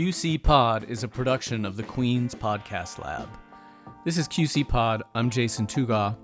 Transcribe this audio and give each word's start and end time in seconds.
QC 0.00 0.42
Pod 0.42 0.88
is 0.88 1.04
a 1.04 1.08
production 1.08 1.66
of 1.66 1.76
the 1.76 1.82
Queens 1.82 2.34
Podcast 2.34 3.04
Lab. 3.04 3.28
This 4.02 4.16
is 4.16 4.26
QC 4.26 4.66
Pod. 4.66 5.02
I'm 5.14 5.28
Jason 5.28 5.66
Tougaw. 5.66 6.16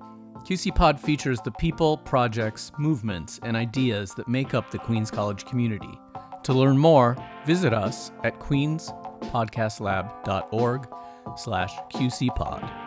QC 0.46 0.74
Pod 0.74 0.98
features 0.98 1.40
the 1.44 1.50
people, 1.50 1.98
projects, 1.98 2.72
movements, 2.78 3.38
and 3.42 3.54
ideas 3.54 4.14
that 4.14 4.28
make 4.28 4.54
up 4.54 4.70
the 4.70 4.78
Queens 4.78 5.10
College 5.10 5.44
community. 5.44 6.00
To 6.44 6.54
learn 6.54 6.78
more, 6.78 7.18
visit 7.44 7.74
us 7.74 8.12
at 8.24 8.40
queenspodcastlab.org 8.40 10.88
slash 11.36 11.74
qcpod. 11.92 12.85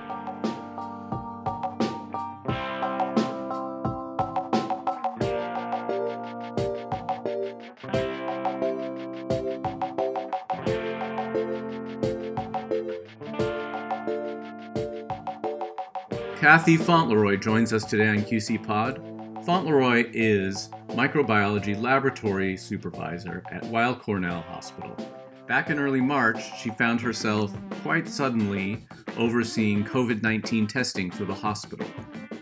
Kathy 16.50 16.78
Fauntleroy 16.78 17.38
joins 17.38 17.74
us 17.74 17.84
today 17.84 18.08
on 18.08 18.24
QC 18.24 18.66
Pod. 18.66 19.00
Fauntleroy 19.46 20.10
is 20.14 20.70
microbiology 20.88 21.80
laboratory 21.80 22.58
supervisor 22.58 23.44
at 23.52 23.64
Weill 23.66 23.94
Cornell 23.94 24.42
Hospital. 24.42 24.98
Back 25.46 25.70
in 25.70 25.78
early 25.78 26.02
March, 26.02 26.42
she 26.60 26.72
found 26.72 27.02
herself 27.02 27.56
quite 27.84 28.08
suddenly 28.08 28.84
overseeing 29.16 29.86
COVID 29.86 30.24
19 30.24 30.66
testing 30.66 31.12
for 31.12 31.24
the 31.24 31.36
hospital. 31.36 31.86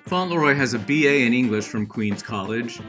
Fauntleroy 0.06 0.56
has 0.56 0.74
a 0.74 0.80
BA 0.80 1.24
in 1.24 1.34
English 1.34 1.66
from 1.66 1.86
Queens 1.86 2.24
College. 2.24 2.80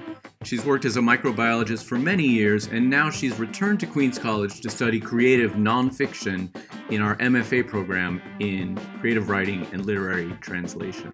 She's 0.45 0.65
worked 0.65 0.85
as 0.85 0.97
a 0.97 1.01
microbiologist 1.01 1.83
for 1.85 1.99
many 1.99 2.23
years, 2.25 2.69
and 2.69 2.89
now 2.89 3.11
she's 3.11 3.41
returned 3.41 3.81
to 3.81 3.87
Queens 3.87 4.21
College 4.21 4.61
to 4.61 4.71
study 4.71 5.01
creative 5.01 5.55
nonfiction 5.55 6.49
in 6.91 7.03
our 7.03 7.17
MFA 7.17 7.67
program 7.67 8.23
in 8.39 8.77
creative 9.01 9.29
writing 9.29 9.67
and 9.73 9.85
literary 9.85 10.33
translation. 10.41 11.13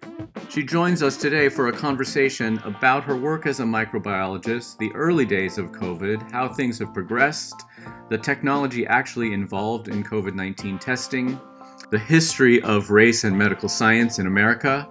She 0.49 0.63
joins 0.63 1.01
us 1.01 1.17
today 1.17 1.49
for 1.49 1.69
a 1.69 1.73
conversation 1.73 2.59
about 2.65 3.03
her 3.03 3.17
work 3.17 3.47
as 3.47 3.59
a 3.59 3.63
microbiologist, 3.63 4.77
the 4.77 4.91
early 4.93 5.25
days 5.25 5.57
of 5.57 5.71
COVID, 5.71 6.31
how 6.31 6.47
things 6.47 6.77
have 6.77 6.93
progressed, 6.93 7.63
the 8.09 8.19
technology 8.19 8.85
actually 8.85 9.33
involved 9.33 9.87
in 9.87 10.03
COVID 10.03 10.35
19 10.35 10.77
testing, 10.77 11.39
the 11.89 11.97
history 11.97 12.61
of 12.61 12.91
race 12.91 13.23
and 13.23 13.35
medical 13.35 13.69
science 13.69 14.19
in 14.19 14.27
America, 14.27 14.87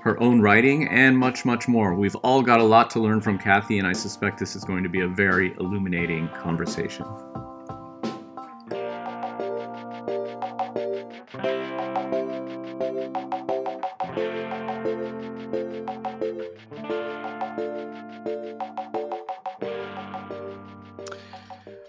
her 0.00 0.20
own 0.22 0.40
writing, 0.40 0.88
and 0.88 1.16
much, 1.16 1.44
much 1.44 1.68
more. 1.68 1.94
We've 1.94 2.16
all 2.16 2.42
got 2.42 2.60
a 2.60 2.64
lot 2.64 2.90
to 2.90 3.00
learn 3.00 3.20
from 3.20 3.38
Kathy, 3.38 3.78
and 3.78 3.86
I 3.86 3.92
suspect 3.92 4.38
this 4.38 4.54
is 4.54 4.64
going 4.64 4.82
to 4.82 4.88
be 4.88 5.00
a 5.00 5.08
very 5.08 5.54
illuminating 5.58 6.28
conversation. 6.28 7.06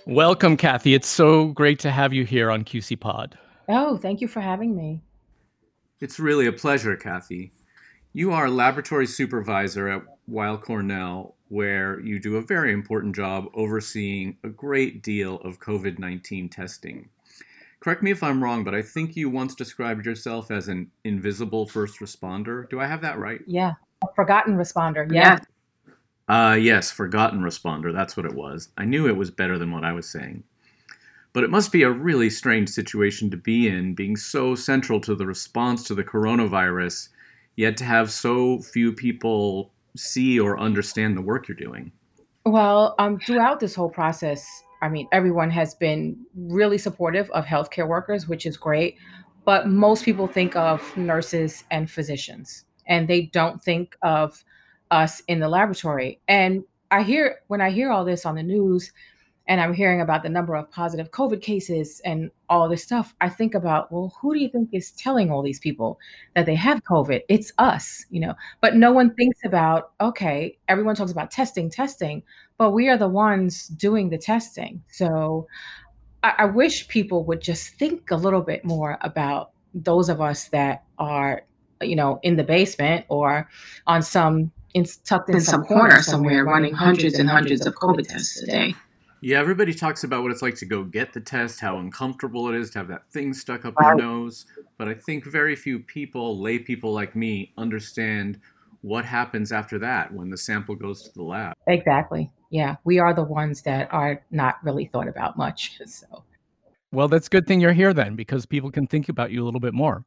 Welcome, 0.08 0.56
Kathy. 0.56 0.94
It's 0.94 1.08
so 1.08 1.48
great 1.48 1.80
to 1.80 1.92
have 1.92 2.14
you 2.14 2.24
here 2.24 2.50
on 2.50 2.64
QC 2.64 2.98
Pod. 2.98 3.38
Oh, 3.68 3.98
thank 3.98 4.22
you 4.22 4.28
for 4.28 4.40
having 4.40 4.74
me. 4.74 5.02
It's 6.00 6.20
really 6.20 6.46
a 6.46 6.54
pleasure, 6.54 6.96
Kathy. 6.96 7.52
You 8.16 8.32
are 8.32 8.46
a 8.46 8.50
laboratory 8.50 9.08
supervisor 9.08 9.90
at 9.90 10.04
Weill 10.26 10.58
Cornell, 10.58 11.36
where 11.50 12.00
you 12.00 12.18
do 12.18 12.38
a 12.38 12.42
very 12.42 12.72
important 12.72 13.14
job 13.14 13.48
overseeing 13.54 14.38
a 14.42 14.48
great 14.48 15.04
deal 15.04 15.36
of 15.42 15.60
COVID 15.60 16.00
19 16.00 16.48
testing. 16.48 17.10
Correct 17.82 18.02
me 18.02 18.12
if 18.12 18.24
I'm 18.24 18.42
wrong, 18.42 18.64
but 18.64 18.74
I 18.74 18.82
think 18.82 19.18
you 19.18 19.30
once 19.30 19.54
described 19.54 20.06
yourself 20.06 20.50
as 20.50 20.70
an 20.70 20.92
invisible 21.04 21.68
first 21.68 22.00
responder. 22.00 22.70
Do 22.70 22.80
I 22.80 22.86
have 22.86 23.02
that 23.02 23.20
right? 23.20 23.42
Yeah, 23.46 23.74
a 24.02 24.08
forgotten 24.16 24.56
responder. 24.56 25.06
Yeah. 25.12 25.40
Uh, 26.30 26.56
yes, 26.58 26.92
forgotten 26.92 27.42
responder. 27.42 27.92
That's 27.92 28.16
what 28.16 28.26
it 28.26 28.34
was. 28.34 28.70
I 28.78 28.86
knew 28.86 29.10
it 29.10 29.18
was 29.18 29.30
better 29.30 29.58
than 29.58 29.74
what 29.74 29.84
I 29.84 29.92
was 29.92 30.10
saying. 30.10 30.46
But 31.34 31.44
it 31.44 31.50
must 31.50 31.74
be 31.74 31.84
a 31.84 31.92
really 31.92 32.30
strange 32.30 32.70
situation 32.70 33.30
to 33.32 33.36
be 33.36 33.68
in, 33.68 33.94
being 33.94 34.16
so 34.16 34.56
central 34.56 35.02
to 35.02 35.16
the 35.16 35.26
response 35.26 35.84
to 35.84 35.94
the 35.94 36.06
coronavirus, 36.06 37.10
yet 37.56 37.78
to 37.78 37.84
have 37.86 38.12
so 38.12 38.60
few 38.60 38.92
people 38.92 39.72
see 39.96 40.40
or 40.40 40.60
understand 40.60 41.18
the 41.18 41.22
work 41.22 41.48
you're 41.48 41.58
doing. 41.58 41.92
Well, 42.46 42.96
um, 43.00 43.20
throughout 43.20 43.60
this 43.60 43.74
whole 43.74 43.90
process, 43.90 44.64
I 44.82 44.90
mean, 44.90 45.08
everyone 45.12 45.50
has 45.52 45.74
been 45.74 46.18
really 46.36 46.78
supportive 46.78 47.30
of 47.32 47.46
healthcare 47.46 47.88
workers, 47.88 48.28
which 48.28 48.46
is 48.46 48.58
great. 48.58 48.98
But 49.46 49.68
most 49.68 50.04
people 50.04 50.28
think 50.28 50.56
of 50.56 50.96
nurses 50.98 51.64
and 51.72 51.90
physicians, 51.90 52.66
and 52.88 53.08
they 53.08 53.28
don't 53.28 53.64
think 53.64 53.96
of 54.02 54.44
us 54.92 55.22
in 55.28 55.40
the 55.40 55.48
laboratory. 55.48 56.20
And 56.28 56.64
I 56.92 57.04
hear 57.04 57.38
when 57.48 57.62
I 57.62 57.70
hear 57.70 57.92
all 57.92 58.06
this 58.06 58.26
on 58.26 58.36
the 58.36 58.44
news 58.44 58.92
and 59.48 59.62
I'm 59.62 59.74
hearing 59.74 60.02
about 60.02 60.24
the 60.24 60.30
number 60.30 60.56
of 60.56 60.70
positive 60.72 61.12
COVID 61.12 61.42
cases 61.42 62.02
and 62.04 62.32
all 62.50 62.68
this 62.68 62.84
stuff, 62.84 63.14
I 63.22 63.30
think 63.30 63.54
about, 63.54 63.92
well, 63.92 64.14
who 64.20 64.34
do 64.34 64.40
you 64.40 64.50
think 64.50 64.70
is 64.72 64.92
telling 64.92 65.32
all 65.32 65.44
these 65.44 65.60
people 65.60 66.00
that 66.36 66.46
they 66.46 66.56
have 66.56 66.84
COVID? 66.84 67.22
It's 67.30 67.52
us, 67.60 68.06
you 68.10 68.20
know. 68.20 68.34
But 68.62 68.76
no 68.76 68.92
one 68.92 69.14
thinks 69.14 69.40
about, 69.46 69.92
okay, 70.02 70.58
everyone 70.68 70.96
talks 70.96 71.12
about 71.12 71.30
testing, 71.30 71.70
testing, 71.70 72.24
but 72.58 72.72
we 72.72 72.90
are 72.90 72.98
the 72.98 73.08
ones 73.08 73.68
doing 73.68 74.10
the 74.10 74.18
testing. 74.18 74.84
So 74.90 75.48
I, 76.24 76.34
I 76.40 76.46
wish 76.46 76.88
people 76.88 77.24
would 77.26 77.42
just 77.42 77.76
think 77.76 78.10
a 78.10 78.16
little 78.16 78.42
bit 78.42 78.66
more 78.66 78.98
about 79.02 79.52
those 79.76 80.10
of 80.10 80.22
us 80.22 80.48
that 80.50 80.84
are, 80.98 81.44
you 81.82 81.96
know, 81.96 82.20
in 82.24 82.36
the 82.36 82.44
basement 82.44 83.06
or 83.10 83.48
on 83.86 84.02
some 84.02 84.52
in, 84.74 84.86
tucked 85.06 85.30
in, 85.30 85.36
in 85.36 85.42
some, 85.42 85.62
some 85.62 85.66
corner 85.66 86.02
somewhere, 86.02 86.44
running 86.44 86.74
hundreds 86.74 87.20
and 87.20 87.30
hundreds 87.30 87.66
of 87.66 87.76
COVID 87.76 88.08
tests 88.08 88.42
a 88.42 88.46
day. 88.48 88.76
Yeah, 89.26 89.40
everybody 89.40 89.74
talks 89.74 90.04
about 90.04 90.22
what 90.22 90.32
it's 90.32 90.44
like 90.44 90.54
to 90.58 90.68
go 90.68 90.84
get 90.84 91.12
the 91.12 91.20
test, 91.20 91.60
how 91.60 91.80
uncomfortable 91.80 92.48
it 92.50 92.54
is 92.54 92.70
to 92.70 92.78
have 92.78 92.88
that 92.90 93.08
thing 93.08 93.34
stuck 93.34 93.66
up 93.66 93.74
your 93.82 93.96
nose. 93.96 94.46
But 94.78 94.88
I 94.88 94.94
think 94.94 95.26
very 95.26 95.56
few 95.56 95.80
people, 95.80 96.40
lay 96.40 96.60
people 96.60 96.94
like 96.94 97.16
me, 97.16 97.52
understand 97.58 98.40
what 98.82 99.04
happens 99.04 99.52
after 99.52 99.80
that 99.80 100.14
when 100.14 100.30
the 100.30 100.38
sample 100.38 100.76
goes 100.76 101.02
to 101.02 101.14
the 101.16 101.24
lab. 101.24 101.56
Exactly. 101.66 102.30
Yeah, 102.52 102.76
we 102.84 103.00
are 103.00 103.16
the 103.16 103.24
ones 103.24 103.64
that 103.64 103.92
are 103.92 104.24
not 104.30 104.64
really 104.64 104.86
thought 104.86 105.08
about 105.08 105.38
much. 105.38 105.82
So. 105.88 106.24
Well, 106.92 107.08
that's 107.08 107.26
a 107.26 107.32
good 107.32 107.48
thing 107.48 107.60
you're 107.60 107.74
here 107.74 107.96
then, 107.96 108.16
because 108.16 108.46
people 108.46 108.70
can 108.70 108.86
think 108.86 109.10
about 109.10 109.32
you 109.32 109.42
a 109.42 109.46
little 109.46 109.60
bit 109.60 109.74
more. 109.74 110.06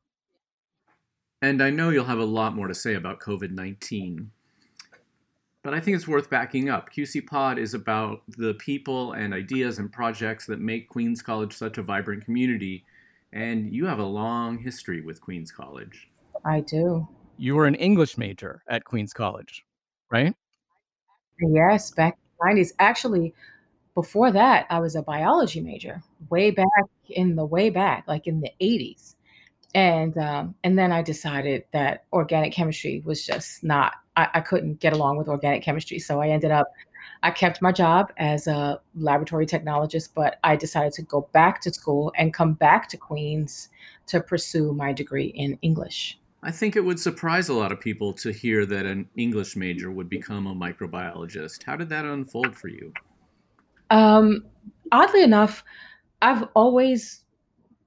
And 1.43 1.61
I 1.61 1.71
know 1.71 1.91
you'll 1.91 2.05
have 2.05 2.21
a 2.21 2.25
lot 2.25 2.55
more 2.55 2.69
to 2.69 2.75
say 2.75 2.95
about 2.95 3.19
COVID 3.19 3.51
19 3.51 4.31
but 5.69 5.77
I 5.77 5.81
think 5.81 5.97
it's 5.97 6.09
worth 6.09 6.31
backing 6.31 6.71
up. 6.71 6.89
QC 6.91 7.27
Pod 7.27 7.59
is 7.59 7.75
about 7.75 8.23
the 8.27 8.55
people 8.55 9.13
and 9.13 9.35
ideas 9.35 9.79
and 9.79 9.93
projects 9.93 10.47
that 10.47 10.61
make 10.61 10.89
Queens 10.89 11.21
College 11.21 11.53
such 11.53 11.77
a 11.77 11.83
vibrant 11.83 12.25
community. 12.25 12.87
And 13.35 13.71
you 13.71 13.85
have 13.85 13.99
a 13.99 14.05
long 14.05 14.57
history 14.57 15.03
with 15.03 15.21
Queens 15.21 15.53
College. 15.53 16.09
I 16.43 16.61
do. 16.61 17.07
You 17.37 17.55
were 17.55 17.67
an 17.67 17.75
English 17.75 18.17
major 18.17 18.63
at 18.67 18.85
Queens 18.85 19.13
College, 19.13 19.67
right? 20.11 20.35
Yes, 21.39 21.91
back 21.91 22.17
in 22.17 22.57
the 22.57 22.63
90s. 22.63 22.71
Actually, 22.79 23.35
before 23.95 24.33
that, 24.33 24.65
I 24.71 24.79
was 24.79 24.97
a 24.97 25.03
biology 25.03 25.61
major 25.61 26.03
way 26.31 26.51
back 26.51 26.65
in 27.11 27.37
the 27.37 27.45
way 27.45 27.69
back, 27.69 28.05
like 28.09 28.27
in 28.27 28.41
the 28.41 28.53
80s. 28.59 29.17
And 29.75 30.17
um, 30.17 30.55
and 30.65 30.79
then 30.79 30.93
I 30.93 31.03
decided 31.03 31.65
that 31.75 32.07
organic 32.11 32.55
chemistry 32.55 33.03
was 33.05 33.27
just 33.27 33.63
not 33.63 33.93
I, 34.19 34.29
I 34.35 34.41
couldn't 34.41 34.81
get 34.81 34.93
along 34.93 35.17
with 35.17 35.29
organic 35.29 35.63
chemistry. 35.63 35.99
So 36.01 36.21
I 36.21 36.29
ended 36.29 36.51
up, 36.51 36.67
I 37.23 37.31
kept 37.31 37.63
my 37.63 37.73
job 37.73 38.13
as 38.19 38.49
a 38.49 38.81
laboratory 38.97 39.47
technologist, 39.47 40.11
but 40.15 40.39
I 40.43 40.57
decided 40.57 40.93
to 40.95 41.03
go 41.03 41.29
back 41.33 41.61
to 41.63 41.73
school 41.73 42.13
and 42.17 42.35
come 42.35 42.55
back 42.55 42.89
to 42.89 42.97
Queens 42.97 43.71
to 44.09 44.21
pursue 44.21 44.75
my 44.75 44.93
degree 44.93 45.33
in 45.37 45.57
English. 45.63 46.19
I 46.43 46.51
think 46.51 46.77
it 46.77 46.85
would 46.85 47.01
surprise 47.01 47.49
a 47.49 47.55
lot 47.55 47.73
of 47.73 47.81
people 47.81 48.13
to 48.15 48.33
hear 48.33 48.67
that 48.67 48.87
an 48.87 49.09
English 49.17 49.57
major 49.57 49.91
would 49.91 50.09
become 50.09 50.47
a 50.47 50.55
microbiologist. 50.55 51.63
How 51.63 51.77
did 51.77 51.89
that 51.89 52.05
unfold 52.05 52.57
for 52.57 52.69
you? 52.69 52.93
Um, 53.91 54.45
oddly 54.93 55.23
enough, 55.23 55.65
I've 56.23 56.45
always 56.55 57.25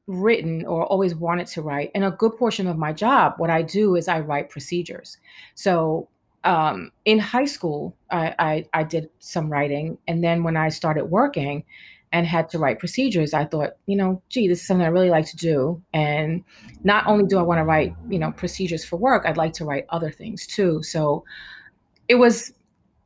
written 0.07 0.65
or 0.65 0.85
always 0.85 1.13
wanted 1.15 1.47
to 1.47 1.61
write. 1.61 1.91
And 1.93 2.03
a 2.03 2.11
good 2.11 2.37
portion 2.37 2.67
of 2.67 2.77
my 2.77 2.91
job, 2.91 3.33
what 3.37 3.49
I 3.49 3.61
do 3.61 3.95
is 3.95 4.07
I 4.07 4.19
write 4.19 4.49
procedures. 4.49 5.17
So 5.55 6.09
um, 6.43 6.91
in 7.05 7.19
high 7.19 7.45
school, 7.45 7.95
I, 8.09 8.33
I, 8.39 8.65
I 8.73 8.83
did 8.83 9.09
some 9.19 9.51
writing, 9.51 9.97
and 10.07 10.23
then 10.23 10.43
when 10.43 10.57
I 10.57 10.69
started 10.69 11.05
working 11.05 11.63
and 12.11 12.27
had 12.27 12.49
to 12.49 12.59
write 12.59 12.79
procedures, 12.79 13.33
I 13.33 13.45
thought, 13.45 13.71
you 13.85 13.95
know, 13.95 14.21
gee, 14.29 14.47
this 14.47 14.61
is 14.61 14.67
something 14.67 14.85
I 14.85 14.89
really 14.89 15.09
like 15.09 15.25
to 15.27 15.37
do. 15.37 15.81
And 15.93 16.43
not 16.83 17.07
only 17.07 17.25
do 17.25 17.39
I 17.39 17.41
want 17.41 17.59
to 17.59 17.63
write, 17.63 17.95
you 18.09 18.19
know, 18.19 18.31
procedures 18.31 18.83
for 18.83 18.97
work, 18.97 19.23
I'd 19.25 19.37
like 19.37 19.53
to 19.53 19.65
write 19.65 19.85
other 19.89 20.11
things 20.11 20.45
too. 20.45 20.83
So 20.83 21.23
it 22.09 22.15
was 22.15 22.53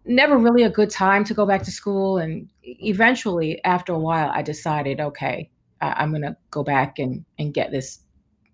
never 0.05 0.37
really 0.37 0.63
a 0.63 0.69
good 0.69 0.89
time 0.89 1.23
to 1.25 1.33
go 1.33 1.45
back 1.45 1.61
to 1.63 1.71
school. 1.71 2.17
And 2.17 2.49
eventually, 2.63 3.63
after 3.63 3.93
a 3.93 3.99
while, 3.99 4.31
I 4.33 4.41
decided, 4.41 4.99
okay, 4.99 5.51
I- 5.81 6.03
am 6.03 6.09
going 6.09 6.23
to 6.23 6.35
go 6.49 6.63
back 6.63 6.97
and, 6.97 7.25
and 7.37 7.53
get 7.53 7.71
this 7.71 7.99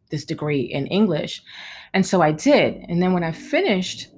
this 0.09 0.25
degree 0.25 0.63
in 0.63 0.87
English. 0.87 1.41
And 1.93 2.05
so 2.05 2.21
I 2.21 2.33
did. 2.33 2.85
And 2.89 3.01
then 3.01 3.13
when 3.13 3.23
I 3.23 3.31
finished, 3.31 4.09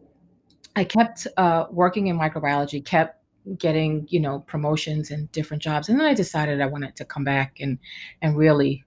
I 0.75 0.83
kept 0.83 1.27
uh, 1.37 1.65
working 1.71 2.07
in 2.07 2.17
microbiology, 2.17 2.83
kept 2.83 3.23
getting 3.57 4.07
you 4.09 4.19
know 4.19 4.39
promotions 4.39 5.11
and 5.11 5.31
different 5.31 5.61
jobs 5.61 5.89
and 5.89 5.99
then 5.99 6.07
i 6.07 6.13
decided 6.13 6.61
i 6.61 6.65
wanted 6.65 6.95
to 6.95 7.03
come 7.03 7.23
back 7.23 7.57
and 7.59 7.77
and 8.21 8.37
really 8.37 8.83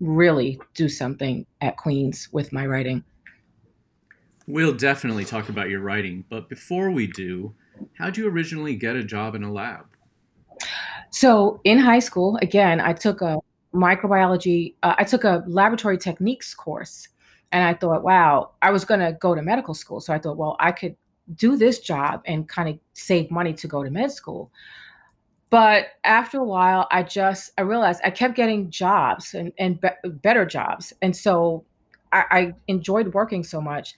really 0.00 0.60
do 0.74 0.88
something 0.88 1.46
at 1.60 1.76
queens 1.76 2.26
with 2.32 2.54
my 2.54 2.64
writing. 2.66 3.04
We'll 4.46 4.72
definitely 4.72 5.26
talk 5.26 5.48
about 5.48 5.70
your 5.70 5.80
writing 5.80 6.24
but 6.28 6.48
before 6.48 6.90
we 6.90 7.06
do 7.06 7.54
how'd 7.94 8.16
you 8.16 8.28
originally 8.28 8.74
get 8.74 8.96
a 8.96 9.04
job 9.04 9.34
in 9.34 9.44
a 9.44 9.52
lab? 9.52 9.86
So 11.10 11.60
in 11.64 11.78
high 11.78 12.00
school 12.00 12.36
again 12.42 12.80
i 12.80 12.92
took 12.92 13.20
a 13.20 13.38
microbiology 13.72 14.74
uh, 14.82 14.94
i 14.98 15.04
took 15.04 15.22
a 15.22 15.44
laboratory 15.46 15.98
techniques 15.98 16.52
course 16.52 17.06
and 17.52 17.62
i 17.62 17.74
thought 17.74 18.02
wow 18.02 18.50
i 18.60 18.70
was 18.72 18.84
going 18.84 19.00
to 19.00 19.12
go 19.20 19.36
to 19.36 19.42
medical 19.42 19.74
school. 19.74 20.00
So 20.00 20.12
i 20.12 20.18
thought 20.18 20.36
well 20.36 20.56
i 20.58 20.72
could 20.72 20.96
do 21.34 21.56
this 21.56 21.78
job 21.78 22.22
and 22.26 22.48
kind 22.48 22.68
of 22.68 22.78
save 22.92 23.30
money 23.30 23.52
to 23.54 23.68
go 23.68 23.82
to 23.82 23.90
med 23.90 24.12
school. 24.12 24.50
But 25.50 25.86
after 26.04 26.38
a 26.38 26.44
while, 26.44 26.86
I 26.90 27.02
just 27.02 27.52
I 27.58 27.62
realized 27.62 28.00
I 28.04 28.10
kept 28.10 28.36
getting 28.36 28.70
jobs 28.70 29.34
and 29.34 29.52
and 29.58 29.80
be- 29.80 30.08
better 30.08 30.46
jobs, 30.46 30.92
and 31.02 31.16
so 31.16 31.64
I, 32.12 32.24
I 32.30 32.54
enjoyed 32.68 33.14
working 33.14 33.42
so 33.42 33.60
much. 33.60 33.94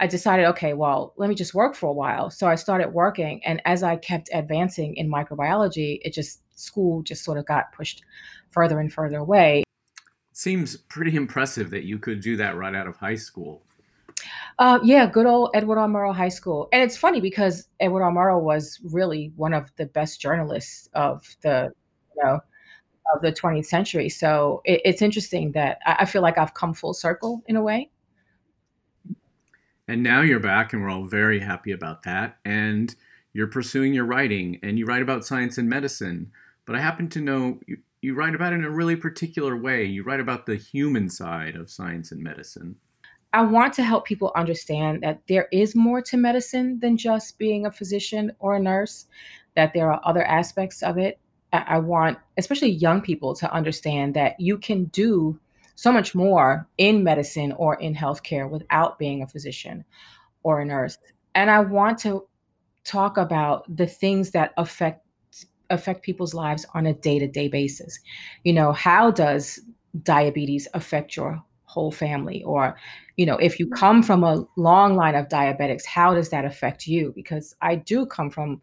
I 0.00 0.06
decided, 0.06 0.46
okay, 0.46 0.74
well, 0.74 1.14
let 1.16 1.28
me 1.28 1.34
just 1.36 1.54
work 1.54 1.74
for 1.74 1.86
a 1.88 1.92
while. 1.92 2.28
So 2.28 2.48
I 2.48 2.56
started 2.56 2.88
working, 2.88 3.40
and 3.44 3.62
as 3.64 3.82
I 3.82 3.96
kept 3.96 4.28
advancing 4.32 4.96
in 4.96 5.10
microbiology, 5.10 6.00
it 6.02 6.12
just 6.12 6.40
school 6.58 7.02
just 7.02 7.24
sort 7.24 7.38
of 7.38 7.46
got 7.46 7.72
pushed 7.72 8.02
further 8.50 8.80
and 8.80 8.92
further 8.92 9.18
away. 9.18 9.64
Seems 10.32 10.76
pretty 10.76 11.16
impressive 11.16 11.70
that 11.70 11.84
you 11.84 11.98
could 11.98 12.20
do 12.20 12.36
that 12.36 12.56
right 12.56 12.74
out 12.74 12.88
of 12.88 12.96
high 12.96 13.14
school. 13.14 13.62
Uh, 14.58 14.78
yeah, 14.82 15.06
good 15.06 15.26
old 15.26 15.50
Edward 15.54 15.78
R. 15.78 15.88
Murrow 15.88 16.14
High 16.14 16.28
School. 16.28 16.68
And 16.72 16.82
it's 16.82 16.96
funny 16.96 17.20
because 17.20 17.68
Edward 17.80 18.02
R. 18.02 18.12
Murrow 18.12 18.40
was 18.40 18.80
really 18.84 19.32
one 19.36 19.52
of 19.52 19.70
the 19.76 19.86
best 19.86 20.20
journalists 20.20 20.88
of 20.94 21.24
the, 21.42 21.72
you 22.16 22.24
know, 22.24 22.40
of 23.14 23.22
the 23.22 23.32
20th 23.32 23.66
century. 23.66 24.08
So 24.08 24.62
it, 24.64 24.80
it's 24.84 25.02
interesting 25.02 25.52
that 25.52 25.78
I, 25.84 25.96
I 26.00 26.04
feel 26.04 26.22
like 26.22 26.38
I've 26.38 26.54
come 26.54 26.74
full 26.74 26.94
circle 26.94 27.42
in 27.46 27.56
a 27.56 27.62
way. 27.62 27.90
And 29.86 30.02
now 30.02 30.22
you're 30.22 30.40
back, 30.40 30.72
and 30.72 30.82
we're 30.82 30.90
all 30.90 31.04
very 31.04 31.40
happy 31.40 31.72
about 31.72 32.04
that. 32.04 32.38
And 32.44 32.94
you're 33.34 33.48
pursuing 33.48 33.92
your 33.92 34.06
writing, 34.06 34.58
and 34.62 34.78
you 34.78 34.86
write 34.86 35.02
about 35.02 35.26
science 35.26 35.58
and 35.58 35.68
medicine. 35.68 36.30
But 36.64 36.76
I 36.76 36.80
happen 36.80 37.08
to 37.10 37.20
know 37.20 37.60
you, 37.66 37.78
you 38.00 38.14
write 38.14 38.34
about 38.34 38.52
it 38.52 38.56
in 38.56 38.64
a 38.64 38.70
really 38.70 38.96
particular 38.96 39.56
way. 39.56 39.84
You 39.84 40.02
write 40.02 40.20
about 40.20 40.46
the 40.46 40.56
human 40.56 41.10
side 41.10 41.56
of 41.56 41.70
science 41.70 42.12
and 42.12 42.22
medicine. 42.22 42.76
I 43.34 43.42
want 43.42 43.74
to 43.74 43.82
help 43.82 44.06
people 44.06 44.30
understand 44.36 45.02
that 45.02 45.20
there 45.28 45.48
is 45.52 45.74
more 45.74 46.00
to 46.02 46.16
medicine 46.16 46.78
than 46.78 46.96
just 46.96 47.36
being 47.36 47.66
a 47.66 47.72
physician 47.72 48.30
or 48.38 48.54
a 48.54 48.60
nurse, 48.60 49.06
that 49.56 49.72
there 49.74 49.92
are 49.92 50.00
other 50.04 50.22
aspects 50.22 50.84
of 50.84 50.98
it. 50.98 51.18
I 51.52 51.78
want, 51.78 52.18
especially 52.38 52.70
young 52.70 53.00
people, 53.00 53.34
to 53.34 53.52
understand 53.52 54.14
that 54.14 54.38
you 54.38 54.56
can 54.56 54.84
do 54.84 55.38
so 55.74 55.90
much 55.90 56.14
more 56.14 56.68
in 56.78 57.02
medicine 57.02 57.52
or 57.52 57.74
in 57.80 57.92
healthcare 57.92 58.48
without 58.48 59.00
being 59.00 59.22
a 59.22 59.26
physician 59.26 59.84
or 60.44 60.60
a 60.60 60.64
nurse. 60.64 60.96
And 61.34 61.50
I 61.50 61.58
want 61.58 61.98
to 61.98 62.28
talk 62.84 63.16
about 63.16 63.64
the 63.76 63.86
things 63.86 64.30
that 64.30 64.52
affect 64.56 65.04
affect 65.70 66.02
people's 66.02 66.34
lives 66.34 66.66
on 66.74 66.86
a 66.86 66.92
day-to-day 66.92 67.48
basis. 67.48 67.98
You 68.44 68.52
know, 68.52 68.72
how 68.72 69.10
does 69.10 69.58
diabetes 70.02 70.68
affect 70.74 71.16
your 71.16 71.42
whole 71.64 71.90
family 71.90 72.42
or 72.44 72.76
you 73.16 73.26
know 73.26 73.36
if 73.36 73.58
you 73.58 73.66
mm-hmm. 73.66 73.74
come 73.74 74.02
from 74.02 74.24
a 74.24 74.44
long 74.56 74.96
line 74.96 75.14
of 75.14 75.28
diabetics 75.28 75.84
how 75.86 76.14
does 76.14 76.30
that 76.30 76.44
affect 76.44 76.86
you? 76.86 77.12
Because 77.14 77.54
i 77.62 77.74
do 77.74 78.06
come 78.06 78.30
from 78.30 78.60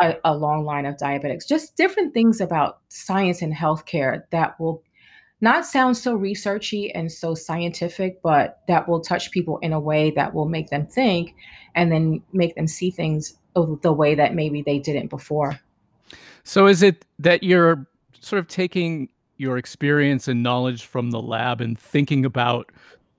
a, 0.00 0.16
a 0.24 0.36
long 0.36 0.64
line 0.64 0.86
of 0.86 0.96
diabetics. 0.96 1.46
Just 1.46 1.76
different 1.76 2.14
things 2.14 2.40
about 2.40 2.80
science 2.88 3.42
and 3.42 3.54
healthcare 3.54 4.22
that 4.30 4.58
will 4.58 4.82
not 5.40 5.66
sound 5.66 5.96
so 5.96 6.16
researchy 6.18 6.90
and 6.94 7.12
so 7.12 7.34
scientific 7.34 8.22
but 8.22 8.60
that 8.66 8.88
will 8.88 9.00
touch 9.00 9.30
people 9.30 9.58
in 9.58 9.72
a 9.72 9.80
way 9.80 10.10
that 10.12 10.32
will 10.32 10.48
make 10.48 10.70
them 10.70 10.86
think 10.86 11.34
and 11.74 11.92
then 11.92 12.22
make 12.32 12.54
them 12.54 12.66
see 12.66 12.90
things 12.90 13.34
the 13.82 13.92
way 13.92 14.14
that 14.14 14.34
maybe 14.34 14.62
they 14.62 14.78
didn't 14.78 15.08
before. 15.08 15.58
So 16.44 16.66
is 16.66 16.82
it 16.82 17.04
that 17.18 17.42
you're 17.42 17.86
sort 18.20 18.40
of 18.40 18.48
taking 18.48 19.08
your 19.36 19.58
experience 19.58 20.28
and 20.28 20.42
knowledge 20.42 20.84
from 20.84 21.10
the 21.10 21.20
lab 21.20 21.60
and 21.60 21.78
thinking 21.78 22.24
about 22.24 22.70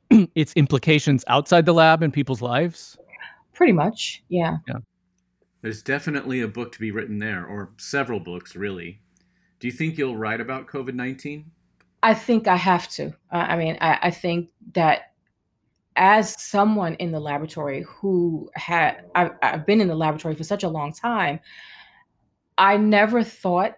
its 0.36 0.54
implications 0.54 1.24
outside 1.28 1.66
the 1.66 1.74
lab 1.74 2.04
in 2.04 2.12
people's 2.12 2.42
lives? 2.42 2.98
Pretty 3.54 3.74
much, 3.74 4.24
yeah. 4.30 4.57
Yeah. 4.68 4.78
There's 5.62 5.81
definitely 5.81 6.42
a 6.42 6.48
book 6.48 6.72
to 6.74 6.80
be 6.80 6.92
written 6.92 7.18
there, 7.18 7.46
or 7.46 7.72
several 7.78 8.19
books, 8.19 8.56
really. 8.56 9.02
Do 9.60 9.68
you 9.68 9.74
think 9.74 9.98
you'll 9.98 10.18
write 10.18 10.42
about 10.42 10.68
COVID 10.68 10.94
19? 10.94 11.50
I 12.04 12.13
think 12.13 12.48
I 12.48 12.56
have 12.56 12.88
to. 12.90 13.07
Uh, 13.31 13.38
I 13.38 13.57
mean, 13.57 13.78
I, 13.81 13.98
I 14.04 14.12
think 14.12 14.50
that 14.74 15.13
as 15.96 16.40
someone 16.40 16.94
in 16.96 17.12
the 17.12 17.19
laboratory 17.19 17.84
who 17.88 18.50
had, 18.54 19.06
I've, 19.16 19.31
I've 19.42 19.66
been 19.66 19.81
in 19.81 19.88
the 19.88 19.96
laboratory 19.96 20.36
for 20.36 20.44
such 20.44 20.63
a 20.63 20.69
long 20.69 20.94
time, 20.94 21.40
I 22.58 22.78
never 22.78 23.24
thought 23.24 23.75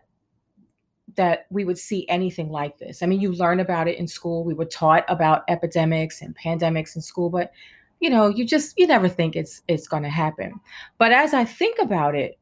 that 1.17 1.45
we 1.49 1.65
would 1.65 1.77
see 1.77 2.07
anything 2.07 2.49
like 2.49 2.77
this. 2.77 3.03
I 3.03 3.05
mean, 3.05 3.19
you 3.19 3.33
learn 3.33 3.59
about 3.59 3.87
it 3.87 3.97
in 3.97 4.07
school. 4.07 4.43
We 4.43 4.53
were 4.53 4.65
taught 4.65 5.03
about 5.07 5.43
epidemics 5.49 6.21
and 6.21 6.35
pandemics 6.37 6.95
in 6.95 7.01
school, 7.01 7.29
but 7.29 7.51
you 7.99 8.09
know, 8.09 8.27
you 8.27 8.45
just 8.45 8.77
you 8.77 8.87
never 8.87 9.09
think 9.09 9.35
it's 9.35 9.61
it's 9.67 9.87
going 9.87 10.03
to 10.03 10.09
happen. 10.09 10.59
But 10.97 11.11
as 11.11 11.33
I 11.33 11.45
think 11.45 11.79
about 11.79 12.15
it, 12.15 12.37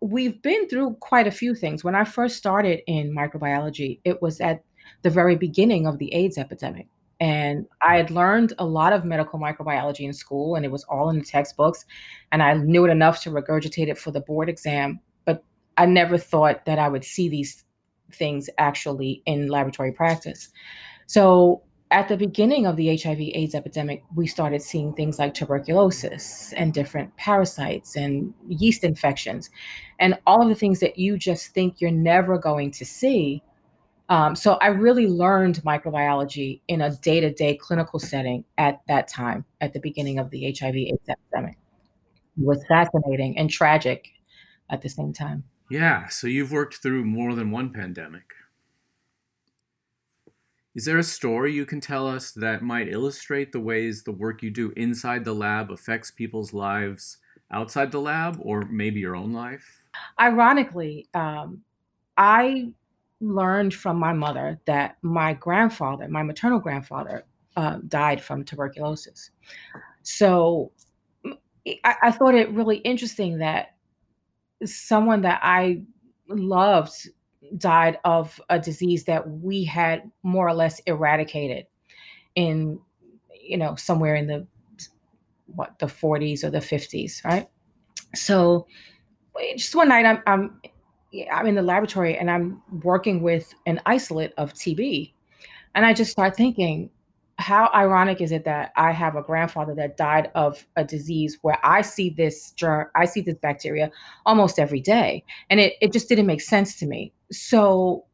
we've 0.00 0.40
been 0.42 0.68
through 0.68 0.94
quite 1.00 1.26
a 1.26 1.32
few 1.32 1.54
things. 1.54 1.82
When 1.82 1.94
I 1.94 2.04
first 2.04 2.36
started 2.36 2.80
in 2.86 3.14
microbiology, 3.14 4.00
it 4.04 4.22
was 4.22 4.40
at 4.40 4.62
the 5.02 5.10
very 5.10 5.36
beginning 5.36 5.86
of 5.86 5.98
the 5.98 6.12
AIDS 6.14 6.38
epidemic. 6.38 6.86
And 7.20 7.66
I 7.80 7.96
had 7.96 8.10
learned 8.10 8.52
a 8.58 8.66
lot 8.66 8.92
of 8.92 9.04
medical 9.04 9.38
microbiology 9.38 10.00
in 10.00 10.12
school, 10.12 10.56
and 10.56 10.64
it 10.64 10.70
was 10.70 10.84
all 10.84 11.10
in 11.10 11.18
the 11.18 11.24
textbooks. 11.24 11.84
And 12.32 12.42
I 12.42 12.54
knew 12.54 12.84
it 12.84 12.90
enough 12.90 13.22
to 13.22 13.30
regurgitate 13.30 13.88
it 13.88 13.98
for 13.98 14.10
the 14.10 14.20
board 14.20 14.48
exam. 14.48 15.00
But 15.24 15.42
I 15.76 15.86
never 15.86 16.18
thought 16.18 16.66
that 16.66 16.78
I 16.78 16.88
would 16.88 17.04
see 17.04 17.28
these 17.28 17.64
things 18.12 18.48
actually 18.58 19.22
in 19.26 19.48
laboratory 19.48 19.92
practice. 19.92 20.50
So 21.06 21.62
at 21.90 22.08
the 22.08 22.16
beginning 22.16 22.66
of 22.66 22.76
the 22.76 22.96
HIV 22.96 23.20
AIDS 23.20 23.54
epidemic, 23.54 24.02
we 24.16 24.26
started 24.26 24.62
seeing 24.62 24.92
things 24.94 25.18
like 25.18 25.32
tuberculosis 25.34 26.52
and 26.54 26.74
different 26.74 27.16
parasites 27.16 27.96
and 27.96 28.34
yeast 28.48 28.82
infections 28.82 29.48
and 30.00 30.18
all 30.26 30.42
of 30.42 30.48
the 30.48 30.54
things 30.54 30.80
that 30.80 30.98
you 30.98 31.16
just 31.16 31.54
think 31.54 31.80
you're 31.80 31.90
never 31.90 32.36
going 32.36 32.70
to 32.72 32.84
see. 32.84 33.42
Um, 34.08 34.34
so 34.34 34.54
I 34.54 34.68
really 34.68 35.06
learned 35.06 35.62
microbiology 35.64 36.60
in 36.68 36.80
a 36.80 36.90
day 36.96 37.20
to 37.20 37.32
day 37.32 37.56
clinical 37.56 38.00
setting 38.00 38.44
at 38.58 38.80
that 38.88 39.06
time, 39.06 39.44
at 39.60 39.72
the 39.72 39.80
beginning 39.80 40.18
of 40.18 40.30
the 40.30 40.52
HIV 40.58 40.74
AIDS 40.74 41.08
epidemic. 41.08 41.56
It 42.36 42.44
was 42.44 42.64
fascinating 42.66 43.38
and 43.38 43.48
tragic 43.48 44.08
at 44.68 44.82
the 44.82 44.88
same 44.88 45.12
time. 45.12 45.44
Yeah, 45.70 46.08
so 46.08 46.26
you've 46.26 46.52
worked 46.52 46.76
through 46.76 47.04
more 47.04 47.34
than 47.34 47.50
one 47.50 47.72
pandemic. 47.72 48.32
Is 50.74 50.84
there 50.84 50.98
a 50.98 51.04
story 51.04 51.52
you 51.52 51.64
can 51.64 51.80
tell 51.80 52.08
us 52.08 52.32
that 52.32 52.62
might 52.62 52.88
illustrate 52.88 53.52
the 53.52 53.60
ways 53.60 54.02
the 54.02 54.12
work 54.12 54.42
you 54.42 54.50
do 54.50 54.72
inside 54.76 55.24
the 55.24 55.32
lab 55.34 55.70
affects 55.70 56.10
people's 56.10 56.52
lives 56.52 57.18
outside 57.50 57.92
the 57.92 58.00
lab 58.00 58.38
or 58.40 58.62
maybe 58.62 58.98
your 58.98 59.14
own 59.14 59.32
life? 59.32 59.84
Ironically, 60.18 61.06
um, 61.14 61.62
I 62.16 62.74
learned 63.20 63.72
from 63.72 63.98
my 63.98 64.12
mother 64.12 64.58
that 64.66 64.96
my 65.02 65.34
grandfather, 65.34 66.08
my 66.08 66.24
maternal 66.24 66.58
grandfather, 66.58 67.24
uh, 67.56 67.78
died 67.86 68.20
from 68.20 68.44
tuberculosis. 68.44 69.30
So 70.02 70.72
I, 71.24 71.94
I 72.02 72.10
thought 72.10 72.34
it 72.34 72.50
really 72.50 72.78
interesting 72.78 73.38
that 73.38 73.73
someone 74.66 75.22
that 75.22 75.40
I 75.42 75.82
loved 76.28 77.08
died 77.58 77.98
of 78.04 78.40
a 78.48 78.58
disease 78.58 79.04
that 79.04 79.28
we 79.28 79.64
had 79.64 80.10
more 80.22 80.48
or 80.48 80.54
less 80.54 80.80
eradicated 80.80 81.66
in 82.34 82.80
you 83.38 83.56
know 83.56 83.74
somewhere 83.76 84.14
in 84.14 84.26
the 84.26 84.46
what 85.46 85.78
the 85.78 85.86
40s 85.86 86.42
or 86.42 86.50
the 86.50 86.58
50s 86.58 87.24
right? 87.24 87.48
So 88.14 88.66
just 89.56 89.74
one 89.74 89.88
night 89.88 90.06
i'm 90.06 90.22
i'm 90.26 90.60
i'm 91.32 91.46
in 91.46 91.54
the 91.54 91.62
laboratory 91.62 92.16
and 92.16 92.30
i'm 92.30 92.62
working 92.82 93.22
with 93.22 93.52
an 93.66 93.80
isolate 93.86 94.32
of 94.36 94.52
tb 94.54 95.12
and 95.74 95.84
i 95.84 95.92
just 95.92 96.10
start 96.10 96.36
thinking 96.36 96.90
how 97.38 97.70
ironic 97.74 98.20
is 98.20 98.32
it 98.32 98.44
that 98.44 98.72
I 98.76 98.92
have 98.92 99.16
a 99.16 99.22
grandfather 99.22 99.74
that 99.74 99.96
died 99.96 100.30
of 100.34 100.66
a 100.76 100.84
disease 100.84 101.38
where 101.42 101.58
I 101.64 101.82
see 101.82 102.10
this 102.10 102.52
germ, 102.52 102.86
I 102.94 103.06
see 103.06 103.20
this 103.20 103.36
bacteria 103.36 103.90
almost 104.24 104.58
every 104.58 104.80
day, 104.80 105.24
and 105.50 105.58
it 105.60 105.74
it 105.80 105.92
just 105.92 106.08
didn't 106.08 106.26
make 106.26 106.40
sense 106.40 106.76
to 106.76 106.86
me. 106.86 107.12
So 107.32 108.04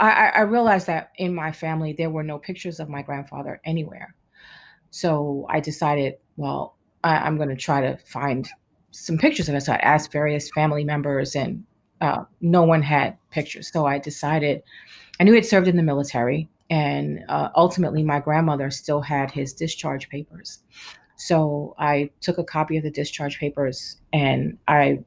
I, 0.00 0.30
I 0.36 0.40
realized 0.42 0.86
that 0.86 1.10
in 1.16 1.34
my 1.34 1.50
family 1.50 1.92
there 1.92 2.10
were 2.10 2.22
no 2.22 2.38
pictures 2.38 2.78
of 2.78 2.88
my 2.88 3.02
grandfather 3.02 3.60
anywhere. 3.64 4.14
So 4.90 5.46
I 5.50 5.60
decided, 5.60 6.14
well, 6.36 6.76
I, 7.04 7.26
am 7.26 7.36
going 7.36 7.48
to 7.48 7.56
try 7.56 7.80
to 7.80 7.96
find 7.98 8.48
some 8.90 9.18
pictures 9.18 9.48
of 9.48 9.54
it. 9.54 9.62
So 9.62 9.72
I 9.72 9.76
asked 9.76 10.12
various 10.12 10.50
family 10.50 10.84
members, 10.84 11.34
and 11.34 11.64
uh, 12.00 12.24
no 12.40 12.62
one 12.62 12.82
had 12.82 13.16
pictures. 13.30 13.70
So 13.72 13.86
I 13.86 13.98
decided, 13.98 14.62
I 15.20 15.24
knew 15.24 15.32
he'd 15.32 15.44
served 15.44 15.68
in 15.68 15.76
the 15.76 15.82
military, 15.82 16.48
and 16.70 17.24
uh, 17.28 17.48
ultimately 17.56 18.02
my 18.02 18.20
grandmother 18.20 18.70
still 18.70 19.00
had 19.00 19.30
his 19.30 19.52
discharge 19.52 20.08
papers. 20.08 20.60
So 21.16 21.74
I 21.78 22.10
took 22.20 22.38
a 22.38 22.44
copy 22.44 22.76
of 22.76 22.84
the 22.84 22.90
discharge 22.90 23.38
papers 23.38 23.96
and 24.12 24.56
I 24.68 25.00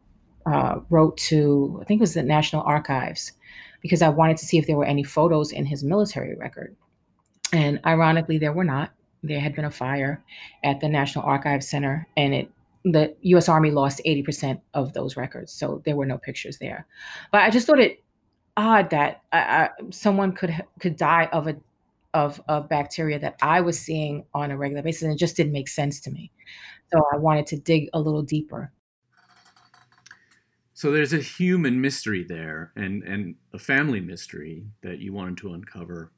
uh, 0.46 0.80
wrote 0.90 1.18
to, 1.18 1.80
I 1.82 1.86
think 1.86 2.00
it 2.00 2.02
was 2.04 2.14
the 2.16 2.24
National 2.24 2.64
Archives, 2.64 3.32
because 3.82 4.02
I 4.02 4.10
wanted 4.10 4.38
to 4.38 4.46
see 4.46 4.58
if 4.58 4.68
there 4.68 4.76
were 4.76 4.86
any 4.86 5.04
photos 5.04 5.52
in 5.52 5.66
his 5.66 5.84
military 5.84 6.36
record. 6.36 6.76
And 7.54 7.80
ironically, 7.86 8.38
there 8.38 8.54
were 8.54 8.64
not. 8.64 8.92
There 9.24 9.40
had 9.40 9.56
been 9.56 9.66
a 9.66 9.72
fire 9.72 10.24
at 10.64 10.80
the 10.80 10.90
National 10.90 11.26
Archives 11.26 11.68
Center, 11.68 12.08
and 12.18 12.34
it 12.34 12.52
the 12.84 13.16
U.S. 13.22 13.48
Army 13.48 13.70
lost 13.70 14.02
80% 14.08 14.60
of 14.74 14.94
those 14.94 15.16
records, 15.16 15.52
so 15.52 15.84
there 15.86 15.96
were 15.96 16.06
no 16.06 16.18
pictures 16.18 16.58
there. 16.58 16.88
But 17.32 17.44
I 17.44 17.52
just 17.52 17.68
thought 17.68 17.80
it 17.80 18.04
odd 18.58 18.90
that 18.90 19.22
I, 19.32 19.40
I, 19.40 19.70
someone 19.90 20.34
could 20.34 20.54
could 20.80 20.98
die 20.98 21.30
of 21.32 21.48
a 21.48 21.56
of 22.14 22.42
of 22.48 22.70
bacteria 22.70 23.20
that 23.20 23.38
I 23.42 23.62
was 23.62 23.80
seeing 23.80 24.26
on 24.34 24.52
a 24.52 24.58
regular 24.58 24.84
basis, 24.84 25.04
and 25.04 25.14
it 25.14 25.18
just 25.18 25.36
didn't 25.36 25.54
make 25.54 25.70
sense 25.70 26.00
to 26.02 26.12
me. 26.12 26.32
So 26.92 27.04
I 27.14 27.18
wanted 27.18 27.48
to 27.48 27.58
dig 27.58 27.90
a 27.94 28.00
little 28.00 28.22
deeper. 28.22 28.72
So 30.74 30.92
there's 30.92 31.14
a 31.14 31.20
human 31.20 31.80
mystery 31.80 32.24
there 32.24 32.72
and, 32.76 33.04
and 33.04 33.36
a 33.54 33.60
family 33.60 34.00
mystery 34.00 34.66
that 34.82 34.98
you 34.98 35.14
wanted 35.14 35.38
to 35.38 35.54
uncover. 35.54 36.12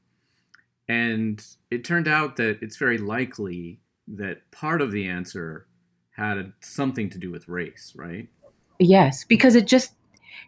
And 0.87 1.45
it 1.69 1.83
turned 1.83 2.07
out 2.07 2.37
that 2.37 2.59
it's 2.61 2.77
very 2.77 2.97
likely 2.97 3.81
that 4.07 4.49
part 4.51 4.81
of 4.81 4.93
the 4.93 5.05
answer 5.05 5.67
had 6.11 6.53
something 6.61 7.09
to 7.09 7.17
do 7.17 7.29
with 7.29 7.49
race, 7.49 7.91
right? 7.93 8.29
Yes, 8.79 9.25
because 9.25 9.55
it 9.55 9.67
just, 9.67 9.95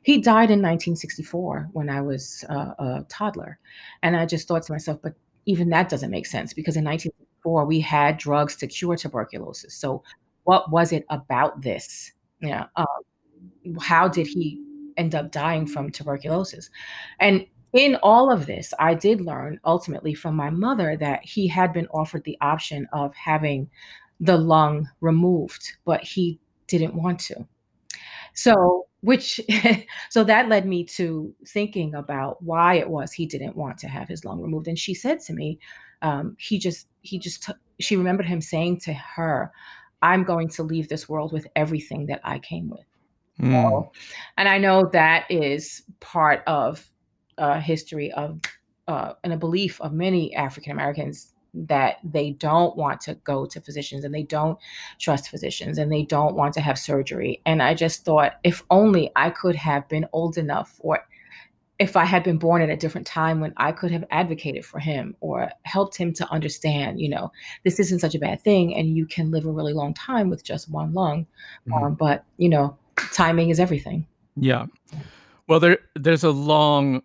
he 0.04 0.20
died 0.20 0.51
in 0.51 0.62
1964 0.62 1.70
when 1.74 1.89
I 1.89 2.01
was 2.01 2.44
uh, 2.50 2.74
a 2.80 3.06
toddler. 3.10 3.60
And 4.04 4.15
I 4.15 4.25
just 4.25 4.48
thought 4.48 4.63
to 4.63 4.72
myself, 4.72 5.00
but 5.01 5.13
even 5.46 5.70
that 5.70 5.89
doesn't 5.89 6.12
make 6.12 6.25
sense 6.25 6.54
because 6.54 6.75
in 6.75 6.84
1964 6.84 7.65
we 7.65 7.80
had 7.80 8.18
drugs 8.18 8.56
to 8.58 8.68
cure 8.68 8.96
tuberculosis. 8.96 9.75
So 9.75 10.04
what 10.44 10.72
was 10.72 10.92
it 10.92 11.06
about 11.10 11.62
this? 11.62 12.12
Yeah. 12.42 12.65
Um, 12.75 12.86
how 13.80 14.08
did 14.08 14.27
he 14.27 14.62
end 14.98 15.15
up 15.15 15.32
dying 15.32 15.68
from 15.68 15.92
tuberculosis? 15.92 16.70
And 17.20 17.46
in 17.74 17.98
all 18.01 18.32
of 18.32 18.46
this, 18.46 18.74
I 18.80 18.94
did 18.94 19.20
learn 19.20 19.60
ultimately 19.65 20.13
from 20.13 20.36
my 20.36 20.50
mother 20.50 20.96
that 20.98 21.25
he 21.25 21.48
had 21.48 21.74
been 21.74 21.88
offered 21.88 22.24
the 22.24 22.38
option 22.39 22.88
of 22.94 23.13
having 23.15 23.70
the 24.20 24.38
lung 24.38 24.88
removed, 25.01 25.74
but 25.84 26.01
he 26.01 26.39
didn't 26.68 26.96
want 26.96 27.20
to. 27.20 27.46
So, 28.36 28.86
which, 29.01 29.42
so 30.10 30.24
that 30.24 30.48
led 30.50 30.68
me 30.68 30.84
to 30.86 31.34
thinking 31.48 31.96
about 31.96 32.42
why 32.44 32.75
it 32.75 32.89
was 32.89 33.12
he 33.12 33.25
didn't 33.25 33.56
want 33.56 33.80
to 33.80 33.88
have 33.88 34.08
his 34.08 34.24
lung 34.24 34.42
removed. 34.42 34.68
And 34.68 34.77
she 34.77 34.94
said 34.94 35.20
to 35.22 35.34
me, 35.34 35.60
um, 36.01 36.36
he 36.38 36.60
just, 36.60 36.88
he 37.01 37.18
just, 37.18 37.44
t- 37.44 37.54
she 37.80 37.98
remembered 37.98 38.27
him 38.27 38.42
saying 38.42 38.82
to 38.82 38.94
her, 38.94 39.51
I'm 40.01 40.24
going 40.24 40.50
to 40.50 40.63
leave 40.63 40.88
this 40.88 41.10
world 41.10 41.34
with 41.34 41.48
everything 41.56 42.06
that 42.08 42.22
I 42.24 42.39
came 42.39 42.70
with. 42.70 42.86
Mm. 43.42 43.89
And 44.38 44.48
I 44.48 44.58
know 44.58 44.89
that 44.94 45.25
is 45.30 45.82
part 46.00 46.44
of 46.48 46.86
a 47.38 47.60
history 47.60 48.12
of 48.12 48.39
uh, 48.88 49.13
and 49.24 49.34
a 49.34 49.38
belief 49.38 49.82
of 49.82 49.94
many 49.94 50.34
African 50.36 50.72
Americans 50.72 51.34
that 51.55 51.97
they 52.03 52.31
don't 52.31 52.75
want 52.75 53.01
to 53.01 53.15
go 53.15 53.45
to 53.45 53.62
physicians 53.62 54.03
and 54.03 54.13
they 54.13 54.24
don't 54.24 54.59
trust 55.00 55.29
physicians 55.29 55.77
and 55.77 55.91
they 55.91 56.03
don't 56.03 56.35
want 56.35 56.53
to 56.53 56.62
have 56.62 56.77
surgery. 56.77 57.41
And 57.45 57.63
I 57.63 57.74
just 57.74 58.05
thought, 58.05 58.33
if 58.43 58.63
only 58.69 59.12
I 59.15 59.29
could 59.29 59.55
have 59.55 59.88
been 59.88 60.05
old 60.12 60.38
enough 60.38 60.75
or 60.79 61.05
if 61.77 61.97
I 61.97 62.05
had 62.05 62.24
been 62.24 62.38
born 62.38 62.62
at 62.62 62.69
a 62.69 62.77
different 62.77 63.05
time 63.05 63.41
when 63.41 63.53
I 63.57 63.71
could 63.74 63.91
have 63.91 64.05
advocated 64.09 64.65
for 64.65 64.79
him 64.79 65.15
or 65.19 65.50
helped 65.63 65.97
him 65.97 66.13
to 66.13 66.29
understand, 66.31 67.01
you 67.01 67.09
know, 67.09 67.31
this 67.63 67.79
isn't 67.79 68.00
such 68.00 68.15
a 68.15 68.19
bad 68.19 68.41
thing 68.41 68.74
and 68.75 68.95
you 68.95 69.05
can 69.05 69.31
live 69.31 69.45
a 69.45 69.51
really 69.51 69.74
long 69.74 69.93
time 69.93 70.29
with 70.29 70.43
just 70.43 70.69
one 70.69 70.93
lung. 70.93 71.27
Mm-hmm. 71.67 71.74
Um, 71.74 71.95
but, 71.95 72.24
you 72.38 72.47
know, 72.47 72.77
timing 73.13 73.50
is 73.50 73.59
everything. 73.59 74.07
Yeah. 74.38 74.67
Well, 75.47 75.59
there 75.59 75.79
there's 75.95 76.24
a 76.24 76.31
long 76.31 77.01